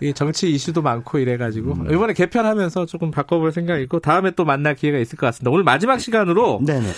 [0.00, 1.90] 이 정치 이슈도 많고 이래 가지고 음.
[1.92, 5.50] 이번에 개편하면서 조금 바꿔 볼 생각이고 다음에 또 만날 기회가 있을 것 같습니다.
[5.50, 6.90] 오늘 마지막 시간으로 네네.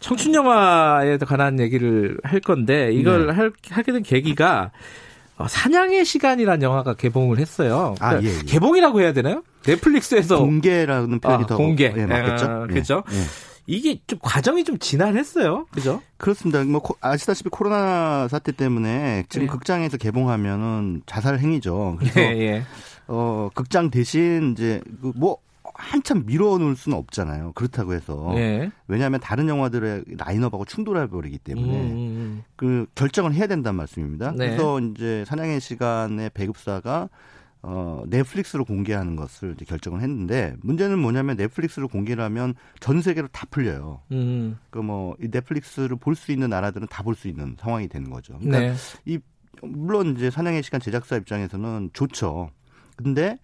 [0.00, 3.32] 청춘 영화에 관한 얘기를 할 건데 이걸 네.
[3.32, 4.70] 할, 하게 된 계기가
[5.36, 7.94] 어, 사냥의 시간이라는 영화가 개봉을 했어요.
[8.00, 8.42] 아, 그러니까 예, 예.
[8.44, 9.42] 개봉이라고 해야 되나요?
[9.66, 11.92] 넷플릭스에서 공개라는 표현이 아, 더 공개.
[11.96, 12.98] 예, 맞겠죠?
[13.06, 13.12] 아?
[13.12, 13.16] 예.
[13.66, 15.66] 이게 좀 과정이 좀 지난했어요.
[15.70, 16.02] 그죠?
[16.18, 16.62] 그렇습니다.
[16.64, 19.50] 뭐 코- 아시다시피 코로나 사태 때문에 지금 예.
[19.50, 21.96] 극장에서 개봉하면은 자살 행위죠.
[21.98, 22.20] 그래서.
[23.06, 25.38] 어 극장 대신 이제 그뭐
[25.74, 27.52] 한참 밀어놓을 수는 없잖아요.
[27.54, 28.70] 그렇다고 해서 예.
[28.86, 34.30] 왜냐하면 다른 영화들의 라인업하고 충돌해 버리기 때문에 음, 음, 그 결정을 해야 된다는 말씀입니다.
[34.32, 34.50] 네.
[34.50, 37.08] 그래서 이제 사냥의 시간의 배급사가
[37.66, 43.46] 어, 넷플릭스로 공개하는 것을 이제 결정을 했는데 문제는 뭐냐면 넷플릭스로 공개를 하면 전 세계로 다
[43.50, 44.02] 풀려요.
[44.12, 44.58] 음.
[44.70, 48.38] 그뭐이 넷플릭스를 볼 수 있는 나라들은 다 볼 수 있는 상황이 되는 거죠.
[48.38, 48.74] 그러니까 네.
[49.06, 49.18] 이
[49.62, 52.50] 물론 이제 사냥의 시간 제작사 입장에서는 좋죠.
[52.96, 53.38] 근데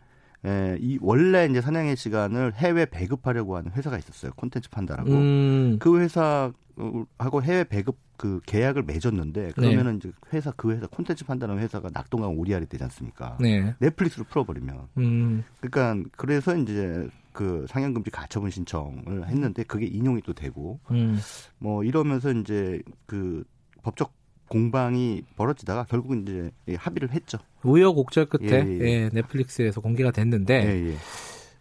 [0.44, 4.32] 에, 이 원래 이제 사냥의 시간을 해외 배급하려고 하는 회사가 있었어요.
[4.36, 5.10] 콘텐츠 판다라고.
[5.10, 5.76] 음.
[5.78, 11.88] 그 회사하고 해외 배급 그 계약을 맺었는데 그러면은 이제 회사 그 회사 콘텐츠 판다는 회사가
[11.90, 13.38] 낙동강 오리알이 되지 않습니까?
[13.40, 13.74] 네.
[13.78, 14.88] 넷플릭스로 풀어버리면.
[14.98, 15.44] 음.
[15.60, 21.18] 그러니까 그래서 이제 그 상영금지 가처분 신청을 했는데 그게 인용이 또 되고 음.
[21.58, 23.44] 뭐 이러면서 이제 그
[23.82, 24.12] 법적
[24.48, 27.38] 공방이 벌어지다가 결국은 이제 합의를 했죠.
[27.62, 28.84] 우여곡절 끝에 예, 예.
[28.84, 30.94] 예, 넷플릭스에서 공개가 됐는데 예, 예.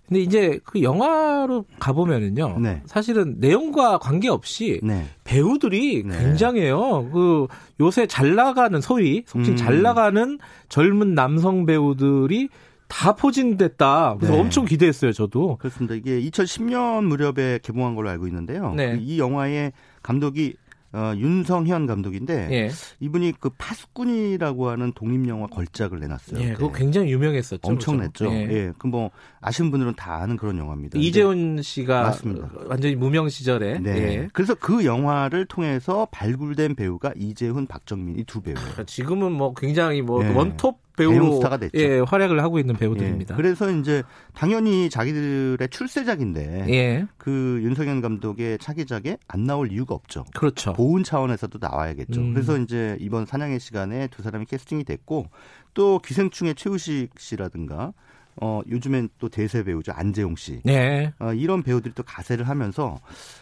[0.10, 2.58] 근데 이제 그 영화로 가보면은요.
[2.60, 2.82] 네.
[2.88, 5.06] 사실은 내용과 관계없이 네.
[5.24, 6.18] 배우들이 네.
[6.18, 7.12] 굉장해요.
[7.12, 7.48] 그
[7.80, 9.56] 요새 잘 나가는 소위 속칭 음.
[9.56, 12.50] 잘 나가는 젊은 남성 배우들이
[12.88, 14.16] 다 포진됐다.
[14.18, 14.40] 그래서 네.
[14.40, 15.58] 엄청 기대했어요, 저도.
[15.58, 15.94] 그렇습니다.
[15.94, 18.74] 이게 2010년 무렵에 개봉한 걸로 알고 있는데요.
[18.74, 18.98] 네.
[19.00, 20.56] 이 영화의 감독이
[20.92, 22.72] 어, 윤성현 감독인데 예.
[23.00, 26.42] 이분이 그 파수꾼이라고 하는 독립 영화 걸작을 내놨어요.
[26.42, 26.72] 예, 그거.
[26.72, 27.62] 굉장히 유명했었죠.
[27.64, 28.26] 엄청 그죠?
[28.26, 28.34] 냈죠.
[28.34, 28.52] 예.
[28.52, 28.74] 예.
[28.78, 29.12] 그뭐
[29.42, 31.00] 아시는 분들은 다 아는 그런 영화입니다.
[31.00, 32.50] 이재훈 씨가 맞습니다.
[32.66, 33.92] 완전히 무명 시절에 네.
[33.98, 34.30] 예.
[34.34, 38.60] 그래서 그 영화를 통해서 발굴된 배우가 이재훈, 박정민 이 두 배우예요.
[38.60, 40.30] 그러니까 지금은 뭐 굉장히 뭐 예.
[40.30, 41.80] 원톱 배우로 스타가 됐죠.
[41.80, 43.34] 예, 활약을 하고 있는 배우들입니다.
[43.34, 43.38] 예.
[43.38, 47.08] 그래서 이제 당연히 자기들의 출세작인데 예.
[47.18, 50.26] 그 윤석현 감독의 차기작에 안 나올 이유가 없죠.
[50.36, 50.74] 그렇죠.
[50.74, 52.20] 보훈 차원에서도 나와야겠죠.
[52.20, 52.34] 음.
[52.34, 55.28] 그래서 이제 이번 사냥의 시간에 두 사람이 캐스팅이 됐고
[55.74, 57.94] 또 기생충의 최우식 씨라든가
[58.42, 60.62] 어 요즘엔 또 대세 배우죠 안재용 씨.
[60.64, 61.12] 네.
[61.20, 62.98] 어, 이런 배우들이 또 가세를 하면서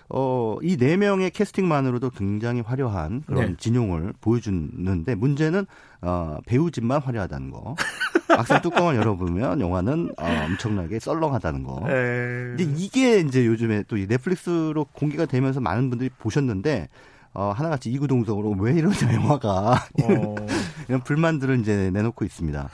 [0.10, 3.56] 어, 이 네 명의 캐스팅만으로도 굉장히 화려한 그런 네.
[3.58, 5.66] 진용을 보여주는데 문제는
[6.02, 7.76] 어, 배우진만 화려하다는 거.
[8.30, 11.84] 막상 뚜껑을 열어보면 영화는 어, 엄청나게 썰렁하다는 거.
[11.88, 12.56] 네.
[12.58, 16.88] 이제 이게 이제 요즘에 또이 넷플릭스로 공개가 되면서 많은 분들이 보셨는데
[17.34, 19.72] 어, 하나같이 이구동성으로 왜 이러냐 영화가
[20.04, 20.36] 어,
[20.90, 22.70] 이런 불만들을 이제 내놓고 있습니다.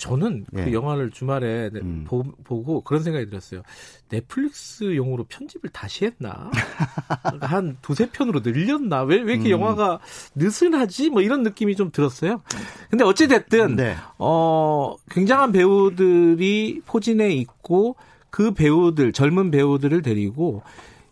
[0.00, 0.72] 저는 그 예.
[0.72, 2.04] 영화를 주말에 네, 음.
[2.08, 3.60] 보, 고 그런 생각이 들었어요.
[4.08, 6.50] 넷플릭스용으로 편집을 다시 했나?
[7.42, 9.02] 한 두세 편으로 늘렸나?
[9.02, 9.60] 왜, 왜 이렇게 음.
[9.60, 10.00] 영화가
[10.34, 11.10] 느슨하지?
[11.10, 12.40] 뭐 이런 느낌이 좀 들었어요.
[12.88, 13.94] 근데 어찌됐든, 네.
[14.16, 17.96] 어, 굉장한 배우들이 포진해 있고
[18.30, 20.62] 그 배우들, 젊은 배우들을 데리고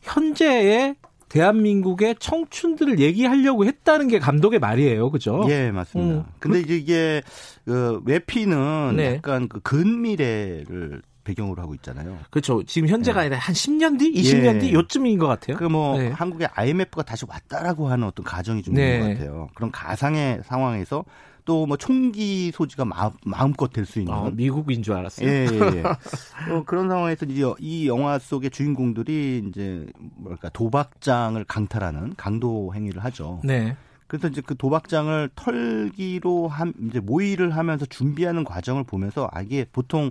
[0.01, 0.97] 현재의
[1.29, 5.11] 대한민국의 청춘들을 얘기하려고 했다는 게 감독의 말이에요.
[5.11, 5.45] 그죠?
[5.49, 6.20] 예, 맞습니다.
[6.20, 7.22] 음, 근데 이제 이게
[7.64, 9.16] 그 외피는 네.
[9.16, 12.18] 약간 그 근미래를 배경으로 하고 있잖아요.
[12.31, 12.62] 그렇죠.
[12.64, 13.26] 지금 현재가 예.
[13.26, 14.59] 아니라 한 10년 뒤, 20년 예.
[14.59, 15.57] 뒤 요쯤인 것 같아요.
[15.59, 16.09] 그뭐 네.
[16.09, 18.95] 한국의 IMF가 다시 왔다라고 하는 어떤 가정이 좀 네.
[18.95, 19.49] 있는 것 같아요.
[19.55, 21.05] 그런 가상의 상황에서
[21.49, 25.26] 또 뭐 총기 소지가 마음, 마음 껏 될 수 있는 어, 미국인 줄 알았어요.
[25.26, 25.82] 예, 예, 예.
[26.53, 29.86] 어, 그런 상황에서 이제 이 영화 속의 주인공들이 이제
[30.16, 33.40] 뭐랄까 도박장을 강탈하는 강도 행위를 하죠.
[33.44, 33.74] 네.
[34.09, 40.11] 그래서 이제 그 도박장을 털기로 한 이제 모의를 하면서 준비하는 과정을 보면서 아 이게 보통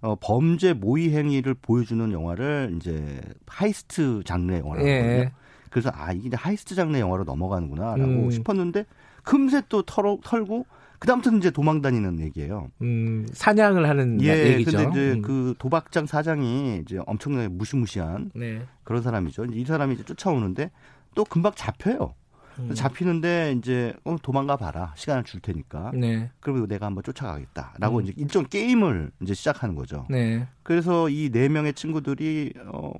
[0.00, 5.00] 어 범죄 모의 행위를 보여주는 영화를 이제 heist 장르의 영화라고 예.
[5.00, 5.30] 하거든요.
[5.70, 8.30] 그래서 아 이게 heist 장르의 영화로 넘어가는구나라고 음.
[8.30, 8.84] 싶었는데
[9.22, 10.64] 금세 또 털어, 털고
[10.98, 12.70] 그다음부터는 이제 도망 다니는 얘기예요.
[12.82, 14.76] 음, 사냥을 하는 예, 얘기죠.
[14.78, 15.22] 근데 이제 음.
[15.22, 18.62] 그 도박장 사장이 이제 엄청나게 무시무시한 네.
[18.84, 19.46] 그런 사람이죠.
[19.52, 20.70] 이 사람이 이제 쫓아오는데
[21.14, 22.14] 또 금방 잡혀요.
[22.58, 22.74] 음.
[22.74, 26.30] 잡히는데 이제 어, 도망가 봐라 시간을 줄 테니까 네.
[26.40, 28.02] 그리고 내가 한번 쫓아가겠다라고 음.
[28.02, 30.06] 이제 일종 게임을 이제 시작하는 거죠.
[30.10, 30.46] 네.
[30.68, 32.92] 그래서 이 네 명의 친구들이 어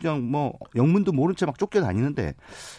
[0.00, 2.34] 그냥 뭐 영문도 모른 채 막 쫓겨 다니는데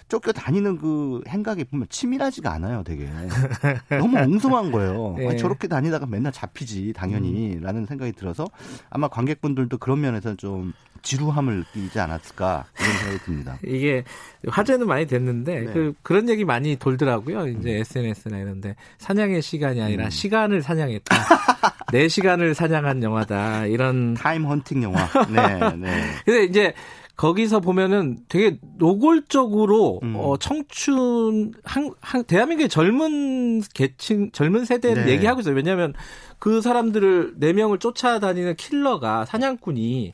[0.09, 3.07] 쫓겨 다니는 그 행각이 보면 치밀하지가 않아요, 되게
[3.89, 5.15] 너무 엉성한 거예요.
[5.17, 5.29] 네.
[5.29, 8.45] 아니, 저렇게 다니다가 맨날 잡히지 당연히라는 생각이 들어서
[8.89, 10.73] 아마 관객분들도 그런 면에서 좀
[11.03, 13.57] 지루함을 느끼지 않았을까 이런 생각이 듭니다.
[13.65, 14.03] 이게
[14.47, 15.73] 화제는 많이 됐는데 네.
[15.73, 17.47] 그 그런 얘기 많이 돌더라고요.
[17.47, 20.09] 이제 SNS나 이런데 사냥의 시간이 아니라 음.
[20.09, 21.15] 시간을 사냥했다.
[21.91, 23.67] 내 시간을 사냥한 영화다.
[23.67, 25.07] 이런 타임 헌팅 영화.
[25.29, 26.01] 네, 네.
[26.25, 26.73] 근데 이제
[27.15, 30.15] 거기서 보면은 되게 노골적으로 음.
[30.17, 35.11] 어, 청춘 한, 한 대한민국의 젊은 계층 젊은 세대를 네.
[35.11, 35.55] 얘기하고 있어요.
[35.55, 35.93] 왜냐하면
[36.39, 40.13] 그 사람들을 네 명을 쫓아다니는 킬러가 사냥꾼이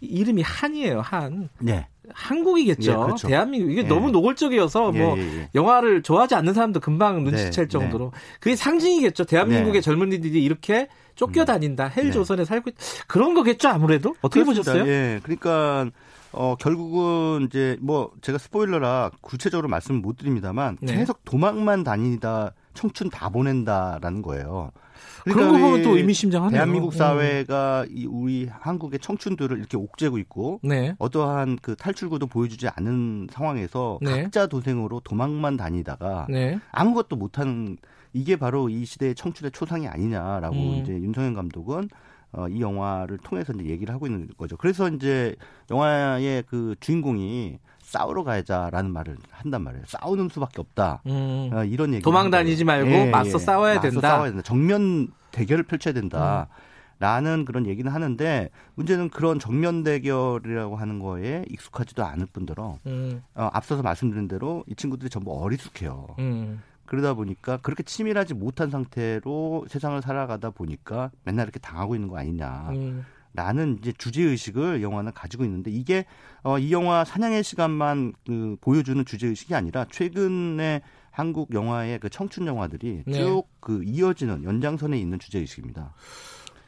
[0.00, 1.00] 이름이 한이에요.
[1.00, 1.88] 한 네.
[2.14, 2.92] 한국이겠죠.
[2.92, 3.26] 예, 그렇죠.
[3.26, 3.88] 대한민국 이게 예.
[3.88, 5.48] 너무 노골적이어서 예, 뭐 예, 예.
[5.56, 9.24] 영화를 좋아하지 않는 사람도 금방 눈치챌 네, 정도로 그게 상징이겠죠.
[9.24, 9.80] 대한민국의 네.
[9.80, 10.86] 젊은이들이 이렇게
[11.16, 11.88] 쫓겨다닌다.
[11.88, 12.10] 헬 네.
[12.12, 12.74] 조선에 살고 있...
[13.08, 13.68] 그런 거겠죠.
[13.68, 14.72] 아무래도 어떻게 그렇습니다.
[14.72, 14.90] 보셨어요?
[14.90, 15.20] 예.
[15.22, 15.90] 그러니까
[16.32, 20.96] 어 결국은 이제 뭐 제가 스포일러라 구체적으로 말씀을 못 드립니다만 네.
[20.96, 24.70] 계속 도망만 다니다 청춘 다 보낸다라는 거예요.
[25.32, 26.56] 그런 거 보면 이또 의미심장하네요.
[26.56, 26.98] 대한민국 음.
[26.98, 30.94] 사회가 이 우리 한국의 청춘들을 이렇게 옥죄고 있고 네.
[30.98, 34.22] 어떠한 그 탈출구도 보여주지 않은 상황에서 네.
[34.22, 36.58] 각자 도생으로 도망만 다니다가 네.
[36.72, 37.76] 아무것도 못하는
[38.12, 40.80] 이게 바로 이 시대의 청춘의 초상이 아니냐라고 음.
[40.82, 41.88] 이제 윤성현 감독은
[42.32, 44.56] 어, 이 영화를 통해서 이제 얘기를 하고 있는 거죠.
[44.56, 45.34] 그래서 이제
[45.70, 49.84] 영화의 그 주인공이 싸우러 가자라는 말을 한단 말이에요.
[49.86, 51.02] 싸우는 수밖에 없다.
[51.06, 51.50] 음.
[51.52, 52.02] 어, 이런 얘기.
[52.02, 53.98] 도망 다니지 말고 맞서 싸워야 된다.
[53.98, 54.00] 음.
[54.00, 54.42] 싸워야 된다.
[54.42, 56.48] 정면 대결을 펼쳐야 된다.
[56.98, 63.22] 라는 그런 얘기는 하는데 문제는 그런 정면 대결이라고 하는 거에 익숙하지도 않을 뿐더러 음.
[63.34, 66.06] 어, 앞서서 말씀드린 대로 이 친구들이 전부 어리숙해요.
[66.18, 66.62] 음.
[66.86, 72.70] 그러다 보니까 그렇게 치밀하지 못한 상태로 세상을 살아가다 보니까 맨날 이렇게 당하고 있는 거 아니냐.
[72.70, 73.04] 음.
[73.34, 76.06] 라는 이제 주제 의식을 영화는 가지고 있는데 이게
[76.42, 80.80] 어, 이 영화 사냥의 시간만 그 보여주는 주제 의식이 아니라 최근에
[81.16, 83.12] 한국 영화의 그 청춘 영화들이 네.
[83.18, 85.94] 쭉 그 이어지는 연장선에 있는 주제 의식입니다.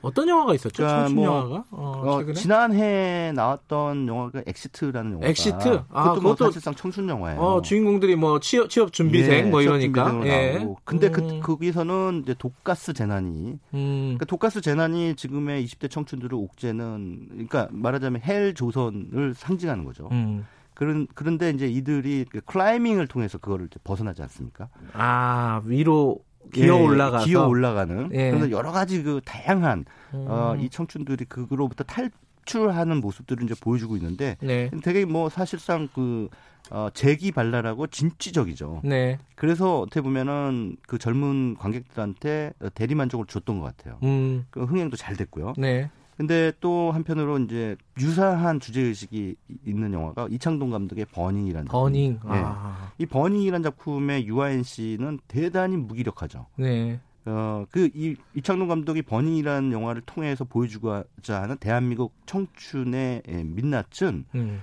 [0.01, 0.77] 어떤 영화가 있었죠?
[0.85, 1.65] 그러니까 청춘 뭐, 영화가?
[1.71, 2.33] 어, 어?
[2.33, 5.83] 지난해 나왔던 영화가 엑시트라는 영화가 엑시트?
[5.91, 7.39] 아, 그것도 뭐 그것도- 사실상 청춘 영화예요.
[7.39, 10.19] 어, 주인공들이 뭐 취업, 취업 준비생 예, 뭐 이러니까.
[10.25, 10.55] 예.
[10.57, 10.79] 나오고.
[10.85, 11.13] 근데 음.
[11.13, 14.03] 그 거기서는 이제 독가스 재난이 음.
[14.15, 20.09] 그러니까 독가스 재난이 지금의 20대 청춘들을 옥죄는 그러니까 말하자면 헬조선을 상징하는 거죠.
[20.13, 20.47] 음.
[20.79, 24.69] 그런 그런데 이제 이들이 그 클라이밍을 통해서 그거를 벗어나지 않습니까?
[24.93, 26.21] 아, 위로
[26.53, 27.27] 기어 예, 올라가서.
[27.27, 28.31] 기어 올라가는 예.
[28.31, 30.27] 그래서 여러 가지 그 다양한 음.
[30.29, 34.71] 어, 이 청춘들이 그거로부터 탈출하는 모습들을 이제 보여주고 있는데 네.
[34.85, 36.29] 되게 뭐 사실상 그
[36.71, 38.83] 어, 재기발랄하고 진취적이죠.
[38.85, 39.19] 네.
[39.35, 43.99] 그래서 어떻게 보면은 그 젊은 관객들한테 대리 만족을 줬던 것 같아요.
[44.05, 44.47] 음.
[44.51, 45.55] 그 흥행도 잘 됐고요.
[45.59, 45.91] 네.
[46.19, 52.15] 근데 또 한편으로 이제 유사한 주제 의식이 있는 영화가 이창동 감독의 버닝이라는 버닝.
[52.15, 52.35] 작품.
[52.35, 52.41] 예.
[52.45, 52.93] 아.
[52.99, 56.47] 이 버닝이라는 작품의 유아인 씨는 대단히 무기력하죠.
[56.57, 56.99] 네.
[57.25, 64.63] 어, 그, 이, 이창동 감독이 버닝이라는 영화를 통해서 보여주고자 하는 대한민국 청춘의 예, 민낯은 음.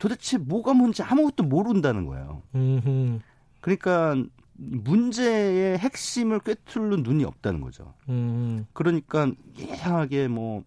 [0.00, 2.42] 도대체 뭐가 뭔지 아무것도 모른다는 거예요.
[2.56, 3.20] 음흠.
[3.60, 4.16] 그러니까
[4.54, 7.94] 문제의 핵심을 꿰뚫는 눈이 없다는 거죠.
[8.08, 8.66] 음.
[8.72, 10.64] 그러니까 이상하게 뭐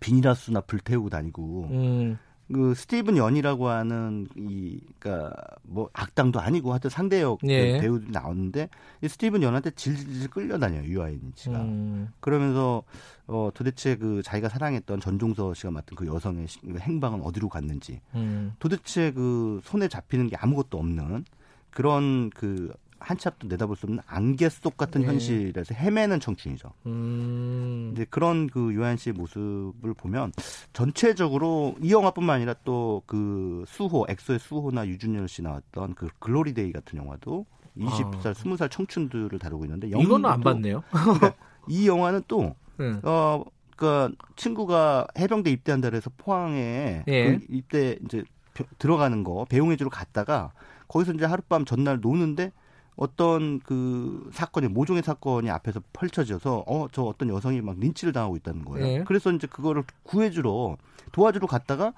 [0.00, 2.18] 비닐하우스나 불태우고 다니고 음.
[2.52, 5.32] 그 스티븐 연이라고 하는 이 그러니까
[5.62, 7.74] 뭐 악당도 아니고 하여튼 상대역 예.
[7.74, 8.68] 그 배우들이 나오는데
[9.02, 12.08] 이 스티븐 연한테 질질 끌려다녀요 유아인 씨가 음.
[12.18, 12.82] 그러면서
[13.28, 18.52] 어 도대체 그 자기가 사랑했던 전종서 씨가 맡은 그 여성의 시- 행방은 어디로 갔는지 음.
[18.58, 21.24] 도대체 그 손에 잡히는 게 아무것도 없는
[21.70, 25.06] 그런 그 한치 앞도 내다볼 수 없는 안개 속 같은 예.
[25.06, 26.70] 현실에서 헤매는 청춘이죠.
[26.86, 27.90] 음.
[27.94, 30.32] 이제 그런 그 유한 씨의 모습을 보면
[30.72, 36.98] 전체적으로 이 영화뿐만 아니라 또 그 수호 엑소의 수호나 류준열 씨 나왔던 그 글로리데이 같은
[36.98, 37.46] 영화도
[37.78, 39.98] 20살, 20살 청춘들을 다루고 있는데 아.
[40.00, 40.82] 이거는 안 봤네요.
[40.90, 41.34] 그러니까
[41.68, 43.00] 이 영화는 또 음.
[43.02, 43.42] 어,
[43.76, 47.36] 그 친구가 해병대 입대한다 그래서 포항에 예.
[47.38, 48.22] 그 입대 이제
[48.54, 50.52] 벼- 들어가는 거 배웅해주러 갔다가
[50.88, 52.52] 거기서 이제 하룻밤 전날 노는데
[53.00, 58.64] 어떤 그 사건이 모종의 사건이 앞에서 펼쳐져서 어 저 어떤 여성이 막 린치를 당하고 있다는
[58.66, 58.86] 거예요.
[58.86, 59.04] 예.
[59.04, 60.76] 그래서 이제 그거를 구해주러
[61.12, 61.94] 도와주러 갔다가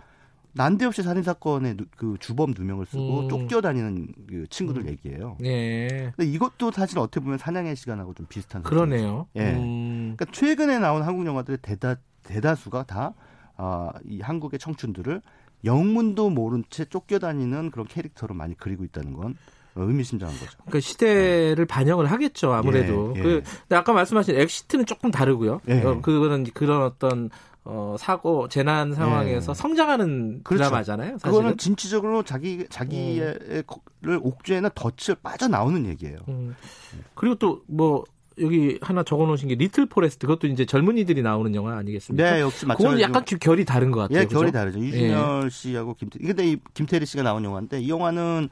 [0.53, 3.29] 난데없이 살인 사건의 그 주범 누명을 쓰고 음.
[3.29, 5.37] 쫓겨다니는 그 친구들 얘기예요.
[5.41, 6.13] 네.
[6.15, 9.27] 근데 이것도 사실 어떻게 보면 사냥의 시간하고 좀 비슷한 그러네요.
[9.35, 9.55] 예.
[9.55, 10.15] 음.
[10.17, 13.15] 그러니까 최근에 나온 한국 영화들의 대다 대다수가 다
[13.57, 15.21] 아, 이 한국의 청춘들을
[15.65, 19.37] 영문도 모른 채 쫓겨다니는 그런 캐릭터로 많이 그리고 있다는 건
[19.75, 20.51] 의미심장한 거죠.
[20.67, 23.13] 그러니까 시대를 반영을 하겠죠 아무래도.
[23.17, 23.23] 예, 예.
[23.23, 25.61] 그 근데 아까 말씀하신 엑시트는 조금 다르고요.
[25.69, 25.83] 예.
[25.83, 27.31] 어, 그거는 그런 어떤
[27.65, 29.55] 어, 사고 재난 상황에서 예.
[29.55, 30.65] 성장하는 그렇죠.
[30.65, 31.19] 드라마잖아요.
[31.19, 31.31] 사실은.
[31.33, 33.39] 그거는 진취적으로 자기 자기의
[34.03, 36.19] 를 옥죄는 덫을 빠져나오는 얘기예요.
[36.29, 36.55] 음.
[37.15, 38.05] 그리고 또 뭐
[38.41, 42.33] 여기 하나 적어놓으신 게 리틀 포레스트 그것도 이제 젊은이들이 나오는 영화 아니겠습니까?
[42.33, 44.21] 네, 역시 그건 마찬가지로 약간 기- 결이 다른 것 같아요.
[44.21, 44.25] 예?
[44.25, 44.79] 결이 다르죠.
[44.79, 48.49] 류준열 씨하고 김태 근데 이 김태리 씨가 나온 영화인데 이 영화는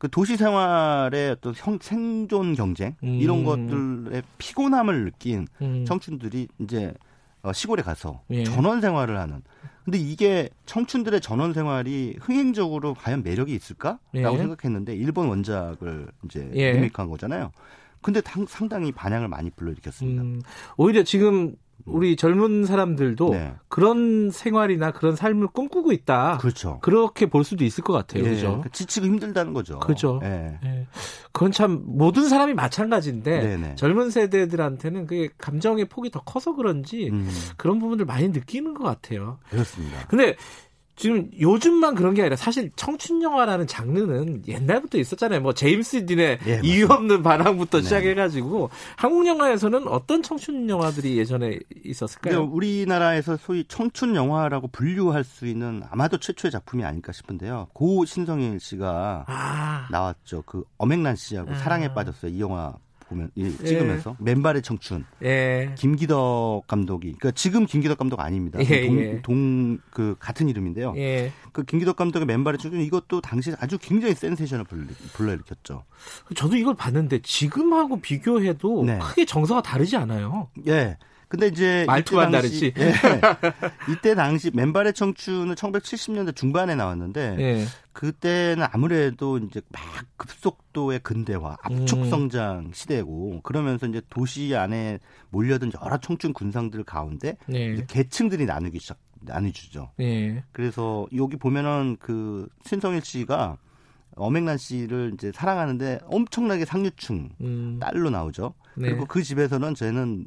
[0.00, 3.44] 그 도시 생활의 어떤 형- 생존 경쟁 이런 음.
[3.44, 5.84] 것들의 피곤함을 느낀 음.
[5.86, 6.94] 청춘들이 이제
[7.42, 8.42] 어, 시골에 가서 예.
[8.44, 9.42] 전원 생활을 하는.
[9.84, 14.38] 근데 이게 청춘들의 전원 생활이 흥행적으로 과연 매력이 있을까라고 예.
[14.38, 16.72] 생각했는데 일본 원작을 이제 예.
[16.72, 17.52] 리메이크한 거잖아요.
[18.00, 20.22] 근데 당- 상당히 반향을 많이 불러일으켰습니다.
[20.22, 20.40] 음,
[20.78, 21.54] 오히려 지금
[21.86, 23.54] 우리 젊은 사람들도 네.
[23.68, 26.38] 그런 생활이나 그런 삶을 꿈꾸고 있다.
[26.38, 26.78] 그렇죠.
[26.80, 28.24] 그렇게 볼 수도 있을 것 같아요.
[28.24, 28.46] 예, 그죠?
[28.46, 29.78] 그러니까 지치고 힘들다는 거죠.
[29.80, 30.20] 그죠.
[30.22, 30.58] 예.
[30.64, 30.86] 예.
[31.32, 33.74] 그건 참 모든 사람이 마찬가지인데 네네.
[33.76, 39.38] 젊은 세대들한테는 그게 감정의 폭이 더 커서 그런지 음, 그런 부분들 많이 느끼는 것 같아요.
[39.48, 40.06] 그렇습니다.
[40.08, 40.36] 근데
[41.00, 45.40] 지금 요즘만 그런 게 아니라 사실 청춘 영화라는 장르는 옛날부터 있었잖아요.
[45.40, 47.84] 뭐 제임스 딘의 예, 이유 없는 반항부터 네.
[47.84, 52.42] 시작해가지고 한국 영화에서는 어떤 청춘 영화들이 예전에 있었을까요?
[52.42, 57.68] 우리나라에서 소위 청춘 영화라고 분류할 수 있는 아마도 최초의 작품이 아닐까 싶은데요.
[57.72, 60.42] 고 신성일 씨가 아, 나왔죠.
[60.44, 61.54] 그 엄앵란 씨하고 아.
[61.54, 62.30] 사랑에 빠졌어요.
[62.30, 62.74] 이 영화
[63.10, 63.50] 보면 이 예.
[63.66, 65.74] 찍으면서 맨발의 청춘 예.
[65.76, 68.58] 김기덕 감독이 그러니까 지금 김기덕 감독 아닙니다.
[68.62, 69.20] 예, 예.
[69.22, 70.94] 동그 같은 이름인데요.
[70.96, 71.32] 예.
[71.52, 75.84] 그 김기덕 감독의 맨발의 청춘 이것도 당시 아주 굉장히 센세이션을 불러- 불러일으켰죠.
[76.34, 78.98] 저도 이걸 봤는데 지금하고 비교해도 네.
[78.98, 80.48] 크게 정서가 다르지 않아요.
[80.68, 80.96] 예.
[81.30, 81.86] 근데 이제
[82.26, 82.74] 당시, 다르지.
[82.76, 82.92] 예,
[83.88, 87.64] 이때 당시 맨발의 청춘은 1970년대 중반에 나왔는데 예.
[87.92, 89.80] 그때는 아무래도 이제 막
[90.16, 92.10] 급속도의 근대화, 압축 음.
[92.10, 94.98] 성장 시대고 그러면서 이제 도시 안에
[95.28, 97.74] 몰려든 여러 청춘 군상들 가운데 네.
[97.74, 99.92] 이제 계층들이 나누기 시작 나뉘주죠.
[100.00, 100.42] 예.
[100.50, 103.56] 그래서 여기 보면은 그 신성일 씨가
[104.16, 107.78] 어맹란 씨를 이제 사랑하는데 엄청나게 상류층 음.
[107.80, 108.54] 딸로 나오죠.
[108.80, 108.88] 네.
[108.88, 110.26] 그리고 그 집에서는 쟤는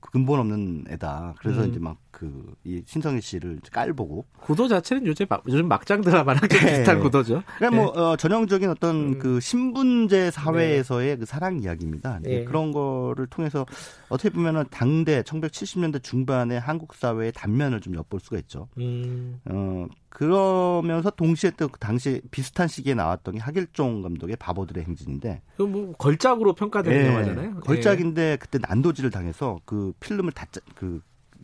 [0.00, 1.34] 근본 없는 애다.
[1.38, 1.70] 그래서 음.
[1.70, 6.66] 이제 막그 이 신성일 씨를 깔보고 구도 자체는 요즘 막, 요즘 막장 드라마랑 좀 네.
[6.66, 7.42] 비슷한 구도죠.
[7.56, 9.18] 그러니까 뭐 어, 전형적인 어떤 음.
[9.18, 12.20] 그 신분제 사회에서의 그 사랑 이야기입니다.
[12.22, 12.44] 네.
[12.44, 13.64] 그런 거를 통해서
[14.10, 18.68] 어떻게 보면은 당대 1970년대 중반의 한국 사회의 단면을 좀 엿볼 수가 있죠.
[18.76, 19.40] 음.
[19.46, 25.92] 어 그러면서 동시에 또그 당시 비슷한 시기에 나왔던 게 하길종 감독의 바보들의 행진인데 이거 뭐
[25.92, 27.54] 걸작으로 평가되는 예, 영화잖아요.
[27.56, 27.60] 예.
[27.60, 31.00] 걸작인데 그때 난도질을 당해서 그 필름을 다그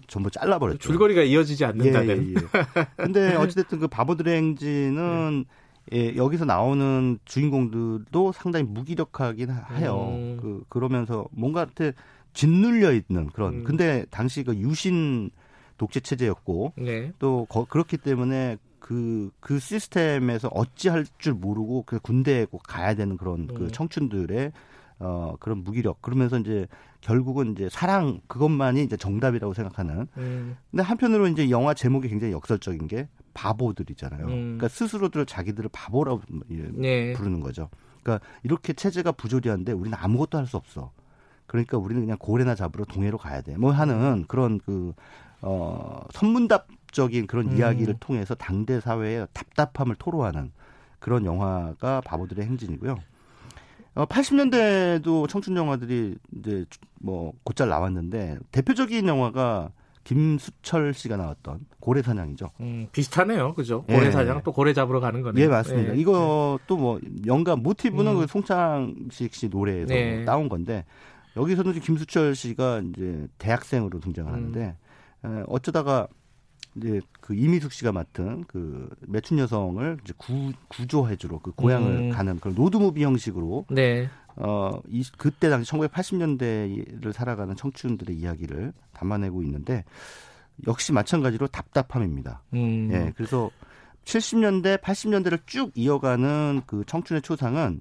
[0.06, 0.78] 전부 잘라버렸죠.
[0.78, 2.26] 줄거리가 이어지지 않는다는.
[2.28, 2.86] 예, 예, 예.
[2.96, 5.44] 근데 어찌됐든 그 바보들의 행진은
[5.92, 10.08] 예, 여기서 나오는 주인공들도 상당히 무기력하긴 하- 해요.
[10.12, 10.38] 음.
[10.40, 11.92] 그 그러면서 뭔가 한테
[12.32, 13.54] 짓눌려 있는 그런.
[13.60, 13.64] 음.
[13.64, 15.30] 근데 당시 그 유신
[15.78, 17.12] 독재 체제였고 네.
[17.18, 23.16] 또 거- 그렇기 때문에 그, 그 시스템에서 어찌할 줄 모르고 그 군대에 꼭 가야 되는
[23.16, 23.70] 그런 그 음.
[23.70, 24.52] 청춘들의
[24.98, 26.00] 어, 그런 무기력.
[26.02, 26.66] 그러면서 이제
[27.06, 30.08] 결국은 이제 사랑 그것만이 이제 정답이라고 생각하는.
[30.16, 30.56] 음.
[30.72, 34.26] 근데 한편으로 이제 영화 제목이 굉장히 역설적인 게 바보들이잖아요.
[34.26, 34.28] 음.
[34.58, 37.12] 그러니까 스스로들 자기들을 바보라고 예, 네.
[37.12, 37.68] 부르는 거죠.
[38.02, 40.90] 그러니까 이렇게 체제가 부조리한데 우리는 아무것도 할 수 없어.
[41.46, 43.56] 그러니까 우리는 그냥 고래나 잡으러 동해로 가야 돼.
[43.56, 44.92] 뭐 하는 그런 그,
[45.42, 47.56] 어, 선문답적인 그런 음.
[47.56, 50.50] 이야기를 통해서 당대 사회의 답답함을 토로하는
[50.98, 52.96] 그런 영화가 바보들의 행진이고요.
[53.96, 56.64] 어, 80년대도 청춘 영화들이 이제
[57.00, 59.70] 뭐 곧잘 나왔는데 대표적인 영화가
[60.04, 62.50] 김수철 씨가 나왔던 고래 사냥이죠.
[62.60, 63.54] 음, 비슷하네요.
[63.54, 63.84] 그죠?
[63.88, 63.94] 예.
[63.94, 65.42] 고래사냥 또 고래 잡으러 가는 거네요.
[65.44, 65.96] 예, 맞습니다.
[65.96, 65.98] 예.
[65.98, 68.18] 이것도 뭐 영감 모티브는 음.
[68.18, 70.24] 그 송창식 씨 노래에서 네.
[70.24, 70.84] 따온 건데
[71.36, 74.76] 여기서는 김수철 씨가 이제 대학생으로 등장을 하는데
[75.24, 75.38] 음.
[75.38, 76.06] 에, 어쩌다가
[76.76, 82.10] 이제 그 이미숙 씨가 맡은 그 매춘 여성을 이제 구, 구조해주러 그 고향을 음.
[82.10, 84.08] 가는 그런 로드무비 형식으로 네.
[84.36, 89.84] 어, 이, 그때 당시 1980년대를 살아가는 청춘들의 이야기를 담아내고 있는데
[90.66, 92.42] 역시 마찬가지로 답답함입니다.
[92.54, 92.90] 음.
[92.92, 93.50] 예, 그래서
[94.04, 97.80] 70년대, 80년대를 쭉 이어가는 그 청춘의 초상은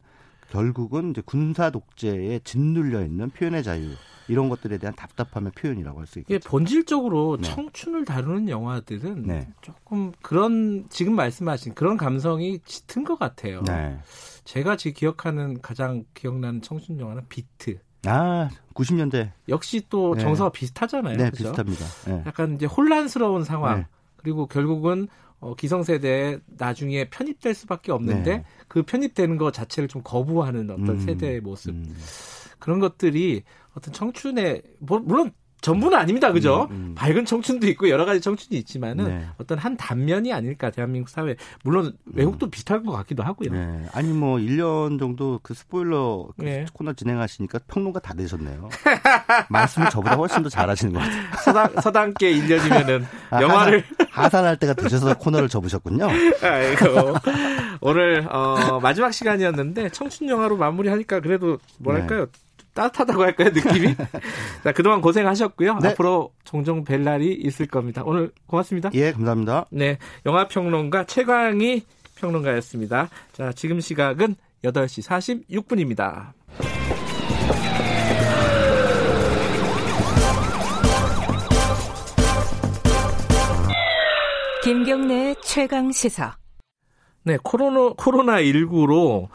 [0.55, 3.89] 결국은 이제 군사 독재에 짓눌려 있는 표현의 자유
[4.27, 6.49] 이런 것들에 대한 답답함의 표현이라고 할수 이게 있겠죠.
[6.49, 7.47] 본질적으로 네.
[7.47, 9.47] 청춘을 다루는 영화들은 네.
[9.61, 13.61] 조금 그런 지금 말씀하신 그런 감성이 짙은 것 같아요.
[13.63, 13.99] 네.
[14.45, 17.79] 제가 지금 기억하는 가장 기억나는 청춘 영화는 비트.
[18.05, 19.31] 아, 90년대.
[19.49, 20.21] 역시 또 네.
[20.21, 21.17] 정서가 비슷하잖아요.
[21.17, 21.51] 네, 그죠?
[21.51, 21.85] 비슷합니다.
[22.07, 22.23] 네.
[22.25, 23.87] 약간 이제 혼란스러운 상황 네.
[24.15, 25.07] 그리고 결국은
[25.45, 28.45] 어, 기성세대에 나중에 편입될 수밖에 없는데 네.
[28.67, 31.95] 그 편입되는 것 자체를 좀 거부하는 어떤 음, 세대의 모습 음.
[32.57, 33.43] 그런 것들이
[33.75, 35.31] 어떤 청춘의 뭐, 물론
[35.65, 36.67] 전부는 아닙니다, 그죠?
[36.69, 36.95] 음, 음.
[36.95, 39.25] 밝은 청춘도 있고 여러 가지 청춘이 있지만은 네.
[39.39, 41.35] 어떤 한 단면이 아닐까 대한민국 사회.
[41.63, 43.51] 물론 외국도 비슷한 것 같기도 하고요.
[43.51, 43.85] 네.
[43.91, 46.65] 아니 뭐 1년 정도 그 스포일러 그 네.
[46.71, 48.69] 코너 진행하시니까 평론가 다 되셨네요.
[49.49, 51.23] 말씀을 저보다 훨씬 더 잘하시는 것 같아요.
[51.43, 56.07] 서당 서당계 1년이면은 아, 영화를 하산, 하산 할 때가 되셔서 코너를 접으셨군요.
[56.43, 57.15] 아이고
[57.81, 62.44] 오늘 어, 마지막 시간이었는데 청춘 영화로 마무리하니까 그래도 뭐랄까요 좀
[62.75, 63.95] 따뜻하다고 할까요 느낌이?
[64.63, 65.79] 자 그동안 고생하셨고요.
[65.79, 65.89] 네.
[65.89, 68.03] 앞으로 종종 뵐 날이 있을 겁니다.
[68.05, 68.91] 오늘 고맙습니다.
[68.93, 69.65] 예, 감사합니다.
[69.71, 71.83] 네, 영화 평론가 최광희
[72.15, 73.09] 평론가였습니다.
[73.31, 76.33] 자 지금 시각은 8시 46분입니다.
[84.63, 86.37] 김경래의 최강 시사.
[87.23, 89.29] 네, 코로나, 코로나19로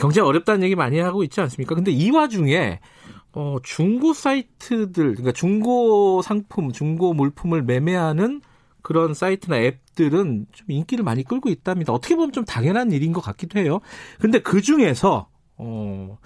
[0.00, 1.74] 경제 어렵다는 얘기 많이 하고 있지 않습니까?
[1.74, 2.80] 근데 이 와중에,
[3.32, 8.40] 어, 중고 사이트들, 그러니까 중고 상품, 중고 물품을 매매하는
[8.80, 11.92] 그런 사이트나 앱들은 좀 인기를 많이 끌고 있답니다.
[11.92, 13.80] 어떻게 보면 좀 당연한 일인 것 같기도 해요.
[14.18, 15.28] 근데 그 중에서,
[15.58, 16.18] 어,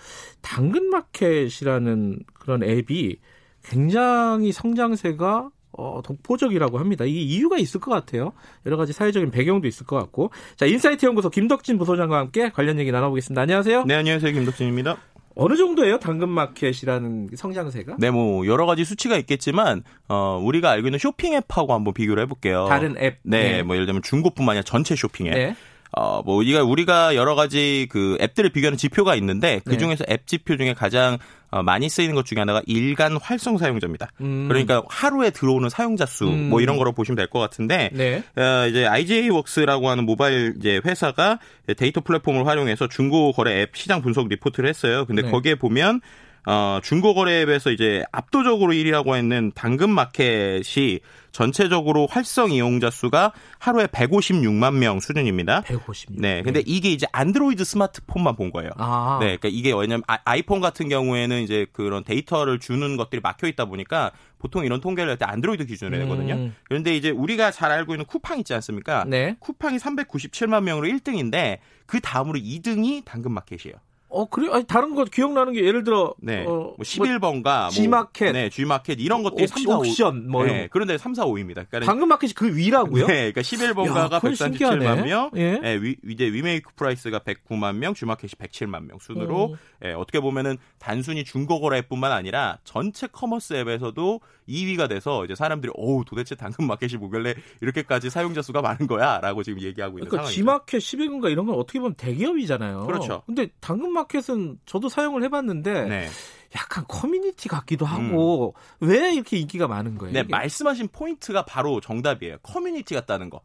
[0.42, 3.18] 당근마켓이라는 그런 앱이
[3.64, 7.04] 굉장히 성장세가 어, 독보적이라고 합니다.
[7.04, 8.32] 이게 이유가 있을 것 같아요.
[8.66, 10.30] 여러 가지 사회적인 배경도 있을 것 같고.
[10.56, 13.42] 자, 인사이트 연구소 김덕진 부소장과 함께 관련 얘기 나눠보겠습니다.
[13.42, 13.84] 안녕하세요.
[13.84, 14.32] 네, 안녕하세요.
[14.32, 14.96] 김덕진입니다.
[15.36, 15.98] 어느 정도예요?
[15.98, 17.96] 당근마켓이라는 성장세가?
[17.98, 22.66] 네, 뭐 여러 가지 수치가 있겠지만 어, 우리가 알고 있는 쇼핑 앱하고 한번 비교를 해볼게요.
[22.68, 23.18] 다른 앱.
[23.22, 23.62] 네, 네.
[23.64, 25.34] 뭐 예를 들면 중고뿐만 아니라 전체 쇼핑 앱.
[25.34, 25.56] 네.
[25.96, 29.78] 어, 뭐, 우리가, 우리가 여러 가지 그 앱들을 비교하는 지표가 있는데 그 네.
[29.78, 31.18] 중에서 앱 지표 중에 가장
[31.50, 34.08] 어, 많이 쓰이는 것 중에 하나가 일간 활성 사용자입니다.
[34.20, 34.46] 음.
[34.48, 36.48] 그러니까 하루에 들어오는 사용자 수, 음.
[36.50, 38.22] 뭐 이런 거로 보시면 될 것 같은데, 네.
[38.36, 41.38] 어, 이제 IGAWorks라고 하는 모바일 이제 회사가
[41.76, 45.04] 데이터 플랫폼을 활용해서 중고 거래 앱 시장 분석 리포트를 했어요.
[45.04, 45.30] 근데 네.
[45.30, 46.00] 거기에 보면
[46.46, 51.00] 어, 중고 거래 앱에서 이제 압도적으로 1위라고 했는 당근 마켓이
[51.32, 55.62] 전체적으로 활성 이용자 수가 하루에 156만 명 수준입니다.
[55.62, 56.20] 156.
[56.20, 56.42] 네.
[56.42, 58.70] 근데 이게 이제 안드로이드 스마트폰만 본 거예요.
[58.76, 59.16] 아.
[59.20, 63.64] 네, 그러니까 이게 왜냐면 아- 아이폰 같은 경우에는 이제 그런 데이터를 주는 것들이 막혀 있다
[63.64, 66.34] 보니까 보통 이런 통계를 할 때 안드로이드 기준으로 내거든요.
[66.34, 66.54] 음.
[66.64, 69.04] 그런데 이제 우리가 잘 알고 있는 쿠팡 있지 않습니까?
[69.08, 69.36] 네.
[69.40, 73.76] 쿠팡이 397만 명으로 1등인데 그 다음으로 2등이 당근마켓이에요.
[74.14, 74.48] 어, 그래?
[74.52, 76.14] 아니, 다른 거 기억나는 게 예를 들어.
[76.18, 76.42] 네.
[76.46, 78.32] 어, 뭐 11번가 G마켓.
[78.32, 79.78] 네, G마켓 이런 것들이 옥- 3, 4, 5.
[79.80, 81.66] 옥션 뭐 네, 그런데 3, 4, 5입니다.
[81.68, 83.06] 그러니까 당근마켓이 그 위라고요?
[83.06, 85.02] 네, 그러니까 11번가가 야, 그건 137만 신기하네.
[85.02, 85.60] 명, 예.
[85.62, 89.56] 예, 위, 이제 위메이크 프라이스가 109만 명, G마켓이 107만 명 순으로 음.
[89.84, 95.72] 예, 어떻게 보면은 단순히 중고 거래 앱뿐만 아니라 전체 commerce 앱에서도 2위가 돼서 이제 사람들이
[95.74, 100.34] 어우 도대체 당근마켓이 뭐길래 이렇게까지 사용자 수가 많은 거야라고 지금 얘기하고 있는 그러니까 상황이죠.
[100.34, 102.86] G마켓, 11번가 이런 건 어떻게 보면 대기업이잖아요.
[102.86, 103.22] 그렇죠.
[103.26, 106.08] 근데 당근마켓 은 저도 사용을 해봤는데 네.
[106.56, 110.12] 약간 커뮤니티 같기도 하고 왜 이렇게 인기가 많은 거예요?
[110.12, 110.28] 네, 이게?
[110.30, 112.38] 말씀하신 포인트가 바로 정답이에요.
[112.42, 113.40] 커뮤니티 같다는 거.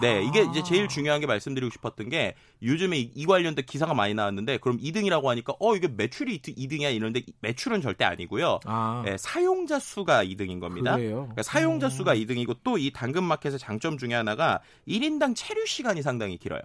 [0.00, 4.14] 네, 이게 이제 제일 중요한 게 말씀드리고 싶었던 게 요즘에 이, 이 관련된 기사가 많이
[4.14, 8.60] 나왔는데 그럼 2등이라고 하니까 어 이게 매출이 2등이야 이러는데 매출은 절대 아니고요.
[8.64, 10.96] 아, 네, 사용자 수가 2등인 겁니다.
[10.96, 11.90] 그러니까 사용자 음.
[11.90, 16.60] 수가 2등이고 또 이 당근마켓의 장점 중에 하나가 1인당 체류 시간이 상당히 길어요.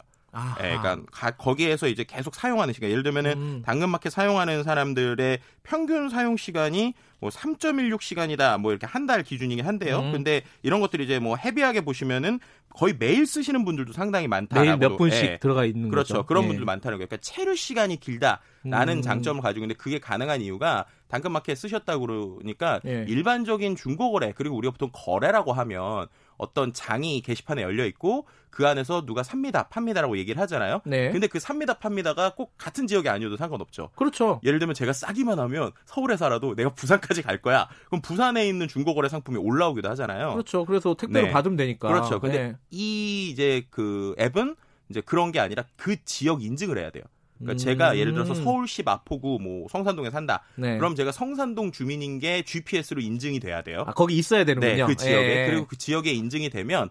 [0.63, 2.89] 예, 그러니까 가- 거기에서 이제 계속 사용하는 시간.
[2.89, 3.61] 예를 들면은 음.
[3.65, 8.57] 당근마켓 사용하는 사람들의 평균 사용 시간이 뭐 3.16 시간이다.
[8.57, 9.99] 뭐 이렇게 한 달 기준이긴 한데요.
[9.99, 10.11] 음.
[10.13, 12.39] 근데 이런 것들이 이제 뭐 헤비하게 보시면은
[12.73, 14.65] 거의 매일 쓰시는 분들도 상당히 많다라고.
[14.65, 15.37] 매일 몇 분씩 예.
[15.39, 16.13] 들어가 있는 그렇죠.
[16.13, 16.25] 거죠.
[16.25, 16.47] 그런 예.
[16.47, 17.07] 분들 많다는 거예요.
[17.07, 19.01] 그러니까 체류 시간이 길다라는 음.
[19.01, 22.05] 장점을 가지고 있는데 그게 가능한 이유가 당근마켓 쓰셨다고
[22.37, 23.05] 그러니까 예.
[23.09, 29.23] 일반적인 중고거래 그리고 우리가 보통 거래라고 하면 어떤 장이 게시판에 열려 있고 그 안에서 누가
[29.23, 30.81] 삽니다, 팝니다라고 얘기를 하잖아요.
[30.85, 31.09] 네.
[31.11, 33.89] 근데 그 삽니다, 팝니다가 꼭 같은 지역이 아니어도 상관없죠.
[33.95, 34.39] 그렇죠.
[34.43, 37.67] 예를 들면 제가 싸기만 하면 서울에 살아도 내가 부산까지 갈 거야.
[37.87, 40.33] 그럼 부산에 있는 중고거래 상품이 올라오기도 하잖아요.
[40.33, 40.65] 그렇죠.
[40.65, 41.31] 그래서 택배로 네.
[41.31, 41.87] 받으면 되니까.
[41.87, 42.19] 그렇죠.
[42.19, 42.55] 근데 네.
[42.69, 44.55] 이 이제 그 앱은
[44.89, 47.03] 이제 그런 게 아니라 그 지역 인증을 해야 돼요.
[47.39, 47.57] 그러니까 음.
[47.57, 50.43] 제가 예를 들어서 서울시 마포구 뭐 성산동에 산다.
[50.55, 50.77] 네.
[50.77, 53.83] 그럼 제가 성산동 주민인 게 GPS로 인증이 돼야 돼요.
[53.87, 54.75] 아, 거기 있어야 되는군요.
[54.75, 55.47] 네, 그 지역에 예.
[55.47, 56.89] 그리고 그 지역에 인증이 되면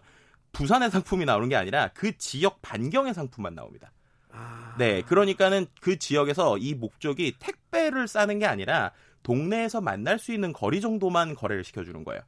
[0.51, 3.91] 부산의 상품이 나오는 게 아니라 그 지역 반경의 상품만 나옵니다.
[4.31, 4.75] 아.
[4.77, 8.91] 네, 그러니까는 그 지역에서 이 목적이 택배를 싸는 게 아니라
[9.23, 12.21] 동네에서 만날 수 있는 거리 정도만 거래를 시켜주는 거예요.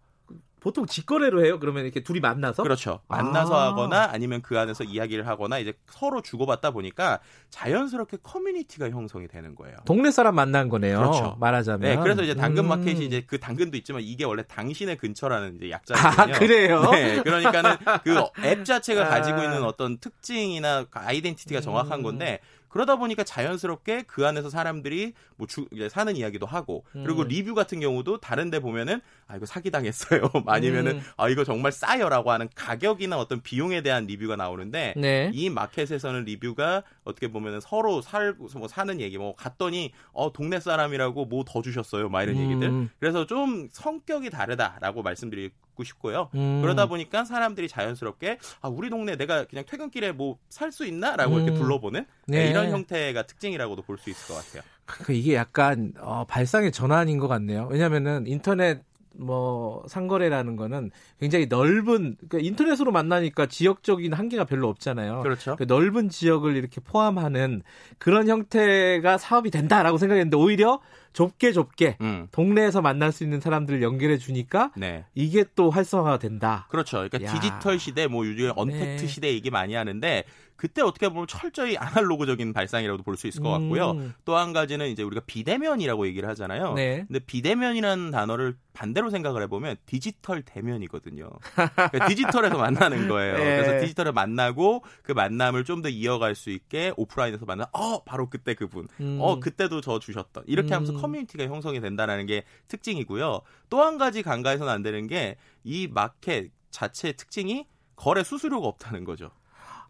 [0.64, 1.60] 보통 직거래로 해요.
[1.60, 3.02] 그러면 이렇게 둘이 만나서 그렇죠.
[3.10, 3.68] 만나서 아.
[3.68, 7.20] 하거나 아니면 그 안에서 이야기를 하거나 이제 서로 주고받다 보니까
[7.50, 9.76] 자연스럽게 커뮤니티가 형성이 되는 거예요.
[9.86, 10.98] 동네 사람 만난 거네요.
[10.98, 11.36] 그렇죠.
[11.40, 11.82] 말하자면.
[11.82, 13.04] 네, 그래서 이제 당근 마켓이 음.
[13.04, 16.40] 이제 그 당근도 있지만 이게 원래 당신의 근처라는 이제 아, 약자거든요.
[16.40, 16.90] 그래요?
[16.92, 18.14] 네, 그러니까는 그
[18.46, 19.10] 앱 자체가 아.
[19.10, 22.04] 가지고 있는 어떤 특징이나 그 아이덴티티가 정확한 음.
[22.04, 22.40] 건데
[22.74, 27.28] 그러다 보니까 자연스럽게 그 안에서 사람들이 뭐 주, 이제 사는 이야기도 하고 그리고 음.
[27.28, 31.02] 리뷰 같은 경우도 다른데 보면은 아 이거 사기 당했어요 아니면은 음.
[31.16, 35.30] 아 이거 정말 싸요라고 하는 가격이나 어떤 비용에 대한 리뷰가 나오는데 네.
[35.34, 41.26] 이 마켓에서는 리뷰가 어떻게 보면은 서로 살고 뭐 사는 얘기 뭐 갔더니 어 동네 사람이라고
[41.26, 42.42] 뭐 더 주셨어요 막 이런 음.
[42.42, 46.62] 얘기들 그래서 좀 성격이 다르다라고 말씀드리고 싶고요 음.
[46.62, 51.52] 그러다 보니까 사람들이 자연스럽게 아 우리 동네 내가 그냥 퇴근길에 뭐 살 수 있나라고 이렇게
[51.52, 51.58] 음.
[51.58, 52.44] 둘러보는 네.
[52.44, 54.64] 네, 이런 형태가 특징이라고도 볼 수 있을 것 같아요.
[54.86, 57.68] 그 이게 약간 어, 발상의 전환인 것 같네요.
[57.72, 58.82] 왜냐면은 인터넷
[59.16, 60.90] 뭐 상거래라는 거는
[61.20, 65.22] 굉장히 넓은 그러니까 인터넷으로 만나니까 지역적인 한계가 별로 없잖아요.
[65.22, 65.56] 그렇죠.
[65.56, 67.62] 그 넓은 지역을 이렇게 포함하는
[68.00, 70.82] 그런 형태가 사업이 된다라고 생각했는데 오히려
[71.14, 72.28] 좁게 좁게 음.
[72.32, 75.06] 동네에서 만날 수 있는 사람들을 연결해 주니까 네.
[75.16, 76.68] 이게 또 활성화가 된다.
[76.70, 76.98] 그렇죠.
[76.98, 77.34] 그러니까 야.
[77.34, 79.08] 디지털 시대, 뭐 요즘 언택트 네.
[79.08, 80.24] 시대 얘기 많이 하는데
[80.56, 83.92] 그때 어떻게 보면 철저히 아날로그적인 발상이라고도 볼 수 있을 것 같고요.
[83.92, 84.14] 음.
[84.26, 86.74] 또한 가지는 이제 우리가 비대면이라고 얘기를 하잖아요.
[86.74, 87.04] 네.
[87.08, 91.30] 근데 비대면이라는 단어를 반대로 생각을 해보면 디지털 대면이거든요.
[91.54, 93.38] 그러니까 디지털에서 만나는 거예요.
[93.38, 93.44] 네.
[93.62, 97.68] 그래서 디지털에 만나고 그 만남을 좀 더 이어갈 수 있게 오프라인에서 만나.
[97.74, 98.88] 어 바로 그때 그분.
[99.02, 99.18] 음.
[99.22, 100.46] 어 그때도 저 주셨던.
[100.48, 101.02] 이렇게 하면서 음.
[101.02, 103.42] 커뮤니티가 형성이 된다는 게 특징이고요.
[103.70, 105.36] 또 한 가지 간과해서는 안 되는 게
[105.66, 107.66] 이 마켓 자체의 특징이
[107.96, 109.32] 거래 수수료가 없다는 거죠.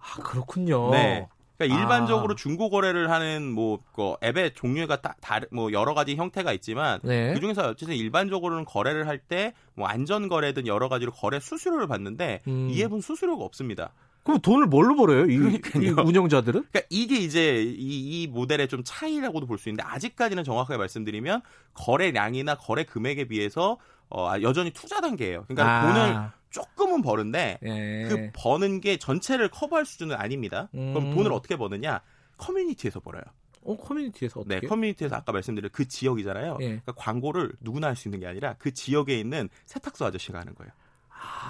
[0.04, 0.90] 아, 그렇군요.
[0.92, 1.28] 네.
[1.58, 1.80] 그러니까 아.
[1.82, 7.00] 일반적으로 중고 거래를 하는 뭐 그 앱의 종류가 다, 다르 뭐 여러 가지 형태가 있지만
[7.04, 7.34] 네.
[7.34, 12.42] 그 중에서 어쨌든 일반적으로는 거래를 할 때 뭐 안전 거래든 여러 가지로 거래 수수료를 받는데
[12.48, 12.68] 음.
[12.72, 13.92] 이 앱은 수수료가 없습니다.
[14.24, 15.26] 그럼 돈을 뭘로 벌어요?
[15.26, 15.36] 이.
[15.36, 16.64] 이 운영자들은?
[16.72, 21.42] 그러니까 이게 이제 이, 이 모델의 좀 차이라고도 볼 수 있는데 아직까지는 정확하게 말씀드리면
[21.74, 23.78] 거래량이나 거래 금액에 비해서
[24.14, 25.46] 어, 아, 여전히 투자 단계예요.
[25.48, 25.82] 그러니까 아.
[25.82, 28.08] 돈을 조금은 버는데 예.
[28.08, 30.70] 그 버는 게 전체를 커버할 수준은 아닙니다.
[30.76, 30.94] 음.
[30.94, 32.02] 그럼 돈을 어떻게 버느냐?
[32.38, 33.24] 커뮤니티에서 벌어요.
[33.66, 34.60] 어, 커뮤니티에서 어떻게?
[34.60, 36.58] 네, 커뮤니티에서 아까 말씀드린 그 지역이잖아요.
[36.62, 36.66] 예.
[36.66, 40.72] 그러니까 광고를 누구나 할 수 있는 게 아니라 그 지역에 있는 세탁소 아저씨가 하는 거예요.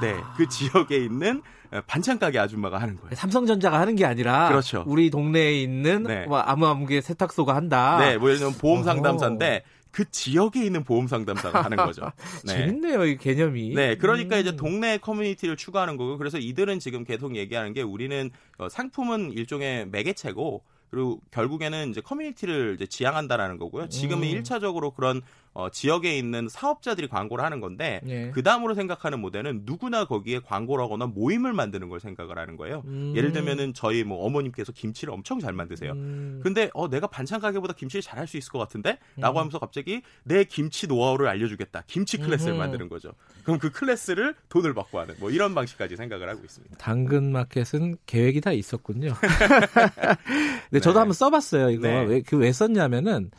[0.02, 1.42] 네, 그 지역에 있는
[1.88, 3.16] 반찬 가게 아줌마가 하는 거예요.
[3.16, 4.84] 삼성전자가 하는 게 아니라 그렇죠.
[4.86, 6.28] 우리 동네에 있는 네.
[6.28, 7.98] 뭐 아무 아무개 세탁소가 한다.
[8.00, 12.12] 네, 뭐 예를 들면 보험 상담사인데 그 지역에 있는 보험 상담사가 하는 거죠.
[12.46, 12.54] 네.
[12.54, 13.76] 재밌네요, 이 개념이.
[13.76, 14.42] 네, 그러니까 음.
[14.42, 19.88] 이제 동네 커뮤니티를 추구하는 거고, 그래서 이들은 지금 계속 얘기하는 게 우리는 어, 상품은 일종의
[19.90, 23.88] 매개체고, 그리고 결국에는 이제 커뮤니티를 이제 지향한다라는 거고요.
[23.90, 24.30] 지금은 음.
[24.30, 25.22] 일 1차적으로 그런
[25.54, 28.32] 어, 지역에 있는 사업자들이 광고를 하는 건데, 예.
[28.32, 32.84] 그 다음으로 생각하는 모델은 누구나 거기에 광고를 하거나 모임을 만드는 걸 생각을 하는 거예요.
[32.86, 33.14] 음.
[33.16, 35.92] 예를 들면은 저희 뭐 어머님께서 김치를 엄청 잘 만드세요.
[35.92, 36.40] 음.
[36.42, 38.98] 근데 어 내가 반찬 가게보다 김치를 잘할 수 있을 것 같은데?
[39.18, 39.42] 라고 음.
[39.42, 41.84] 하면서 갑자기 내 김치 노하우를 알려주겠다.
[41.88, 42.60] 김치 클래스를 음흠.
[42.60, 43.14] 만드는 거죠.
[43.44, 46.78] 그럼 그 클래스를 돈을 받고 하는 뭐 이런 방식까지 생각을 하고 있습니다.
[46.78, 49.14] 당근 마켓은 계획이 다 있었군요.
[50.72, 51.00] 네, 저도 네.
[51.00, 51.70] 한번 써봤어요.
[51.70, 52.06] 이거 네.
[52.06, 53.30] 왜, 그왜 썼냐면은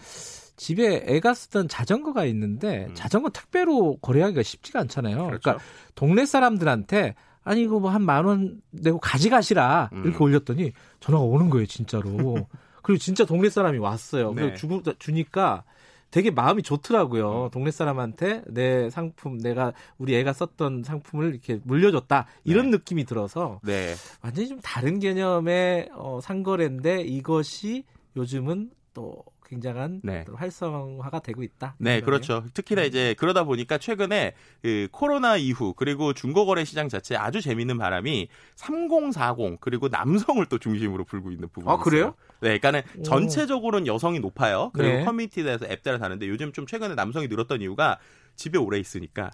[0.57, 2.95] 집에 애가 쓰던 자전거가 있는데 음.
[2.95, 5.27] 자전거 택배로 거래하기가 쉽지가 않잖아요.
[5.27, 5.41] 그렇죠.
[5.41, 5.65] 그러니까
[5.95, 10.05] 동네 사람들한테 아니 이거 뭐 한 만 원 내고 가져가시라 음.
[10.05, 12.47] 이렇게 올렸더니 전화가 오는 거예요 진짜로.
[12.83, 14.33] 그리고 진짜 동네 사람이 왔어요.
[14.35, 14.57] 그래서 네.
[14.57, 15.65] 주고 주니까
[16.11, 16.63] 되게 마음이 음.
[16.63, 17.51] 좋더라고요.
[17.53, 23.95] 동네 사람한테 내 상품, 내가 우리 애가 썼던 상품을 이렇게 물려줬다 이런 느낌이 들어서 네.
[24.23, 27.85] 완전히 좀 다른 개념의 어, 상거래인데 이것이
[28.17, 29.25] 요즘은 또
[29.55, 30.25] 굉장한 네.
[30.27, 31.77] 또 활성화가 되고 있다.
[31.79, 32.05] 네, 거네요.
[32.05, 32.45] 그렇죠.
[32.55, 38.29] 특히나 이제 그러다 보니까 최근에 그 코로나 이후 그리고 중고거래 시장 자체에 아주 재밌는 바람이
[38.57, 42.01] 3040 그리고 남성을 또 중심으로 불고 있는 부분이 아, 그래요?
[42.01, 42.15] 있어요.
[42.41, 43.03] 네, 그러니까는 오.
[43.03, 44.71] 전체적으로는 여성이 높아요.
[44.75, 45.05] 그리고 네.
[45.05, 47.99] 커뮤니티에 대해서 앱들을 다는데 요즘 좀 최근에 남성이 늘었던 이유가
[48.37, 49.31] 집에 오래 있으니까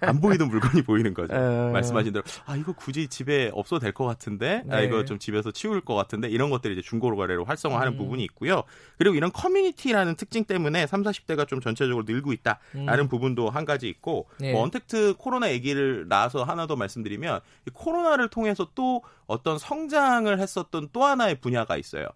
[0.00, 1.34] 안 보이던 물건이 보이는 거죠.
[1.34, 1.70] 어.
[1.72, 4.86] 말씀하신 대로 아 이거 굳이 집에 없어도 될 것 같은데 아 네.
[4.86, 7.98] 이거 좀 집에서 치울 것 같은데 이런 것들이 이제 중고로 거래로 활성화하는 음.
[7.98, 8.62] 부분이 있고요.
[8.98, 13.08] 그리고 이런 커뮤니티라는 특징 때문에 3, 40대가 좀 전체적으로 늘고 있다라는 음.
[13.08, 14.52] 부분도 한 가지 있고 네.
[14.52, 20.88] 뭐 언택트 코로나 얘기를 나와서 하나 더 말씀드리면 이 코로나를 통해서 또 어떤 성장을 했었던
[20.92, 22.06] 또 하나의 분야가 있어요.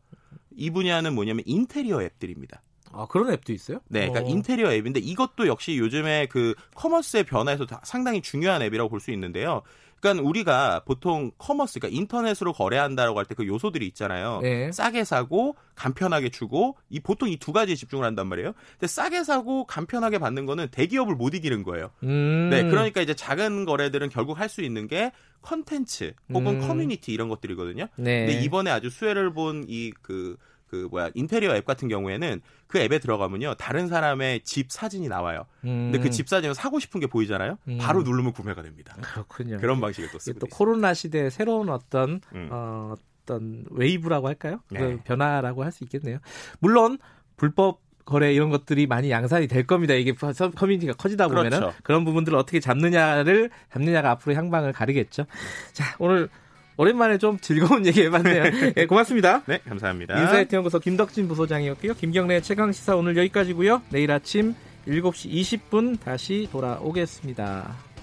[0.56, 2.62] 이 분야는 뭐냐면 인테리어 앱들입니다.
[2.96, 3.78] 아 그런 앱도 있어요?
[3.88, 4.32] 네, 그러니까 어.
[4.32, 9.62] 인테리어 앱인데 이것도 역시 요즘에 그 commerce의 변화에서 다- 상당히 중요한 앱이라고 볼 수 있는데요.
[10.00, 14.40] 그러니까 우리가 보통 commerce, 그러니까 인터넷으로 거래한다라고 할 때 그 요소들이 있잖아요.
[14.42, 14.70] 네.
[14.70, 18.52] 싸게 사고 간편하게 주고 이 보통 이 두 가지에 집중을 한단 말이에요.
[18.72, 21.90] 근데 싸게 사고 간편하게 받는 거는 대기업을 못 이기는 거예요.
[22.02, 22.48] 음.
[22.50, 25.10] 네, 그러니까 이제 작은 거래들은 결국 할 수 있는 게
[25.40, 26.68] 콘텐츠 혹은 음.
[26.68, 27.86] 커뮤니티 이런 것들이거든요.
[27.96, 28.26] 네.
[28.26, 30.36] 근데 이번에 아주 수혜를 본 이그
[30.74, 35.46] 그 뭐야 인테리어 앱 같은 경우에는 그 앱에 들어가면요 다른 사람의 집 사진이 나와요.
[35.62, 37.58] 근데 그 집 사진을 사고 싶은 게 보이잖아요.
[37.68, 37.78] 음.
[37.80, 38.94] 바로 누르면 구매가 됩니다.
[39.00, 39.58] 그렇군요.
[39.58, 40.56] 그런 방식을 또 쓰고 또 있어요.
[40.58, 42.48] 코로나 시대의 새로운 어떤 음.
[42.50, 44.60] 어, 어떤 wave라고 할까요?
[44.68, 44.98] 그 네.
[45.04, 46.18] 변화라고 할 수 있겠네요.
[46.58, 46.98] 물론
[47.36, 49.94] 불법 거래 이런 것들이 많이 양산이 될 겁니다.
[49.94, 51.74] 이게 서- 커뮤니티가 커지다 보면은 그렇죠.
[51.82, 55.24] 그런 부분들을 어떻게 잡느냐를 잡느냐가 앞으로 향방을 가리겠죠.
[55.72, 56.28] 자, 오늘
[56.76, 58.72] 오랜만에 좀 즐거운 얘기 해봤네요.
[58.76, 59.42] 예, 고맙습니다.
[59.46, 60.20] 네, 감사합니다.
[60.20, 61.94] 인사이트 연구소 김덕진 부소장이었고요.
[61.94, 63.82] 김경래 최강 시사 오늘 여기까지고요.
[63.90, 64.54] 내일 아침
[64.88, 65.30] 7시
[65.70, 67.93] 20분 다시 돌아오겠습니다.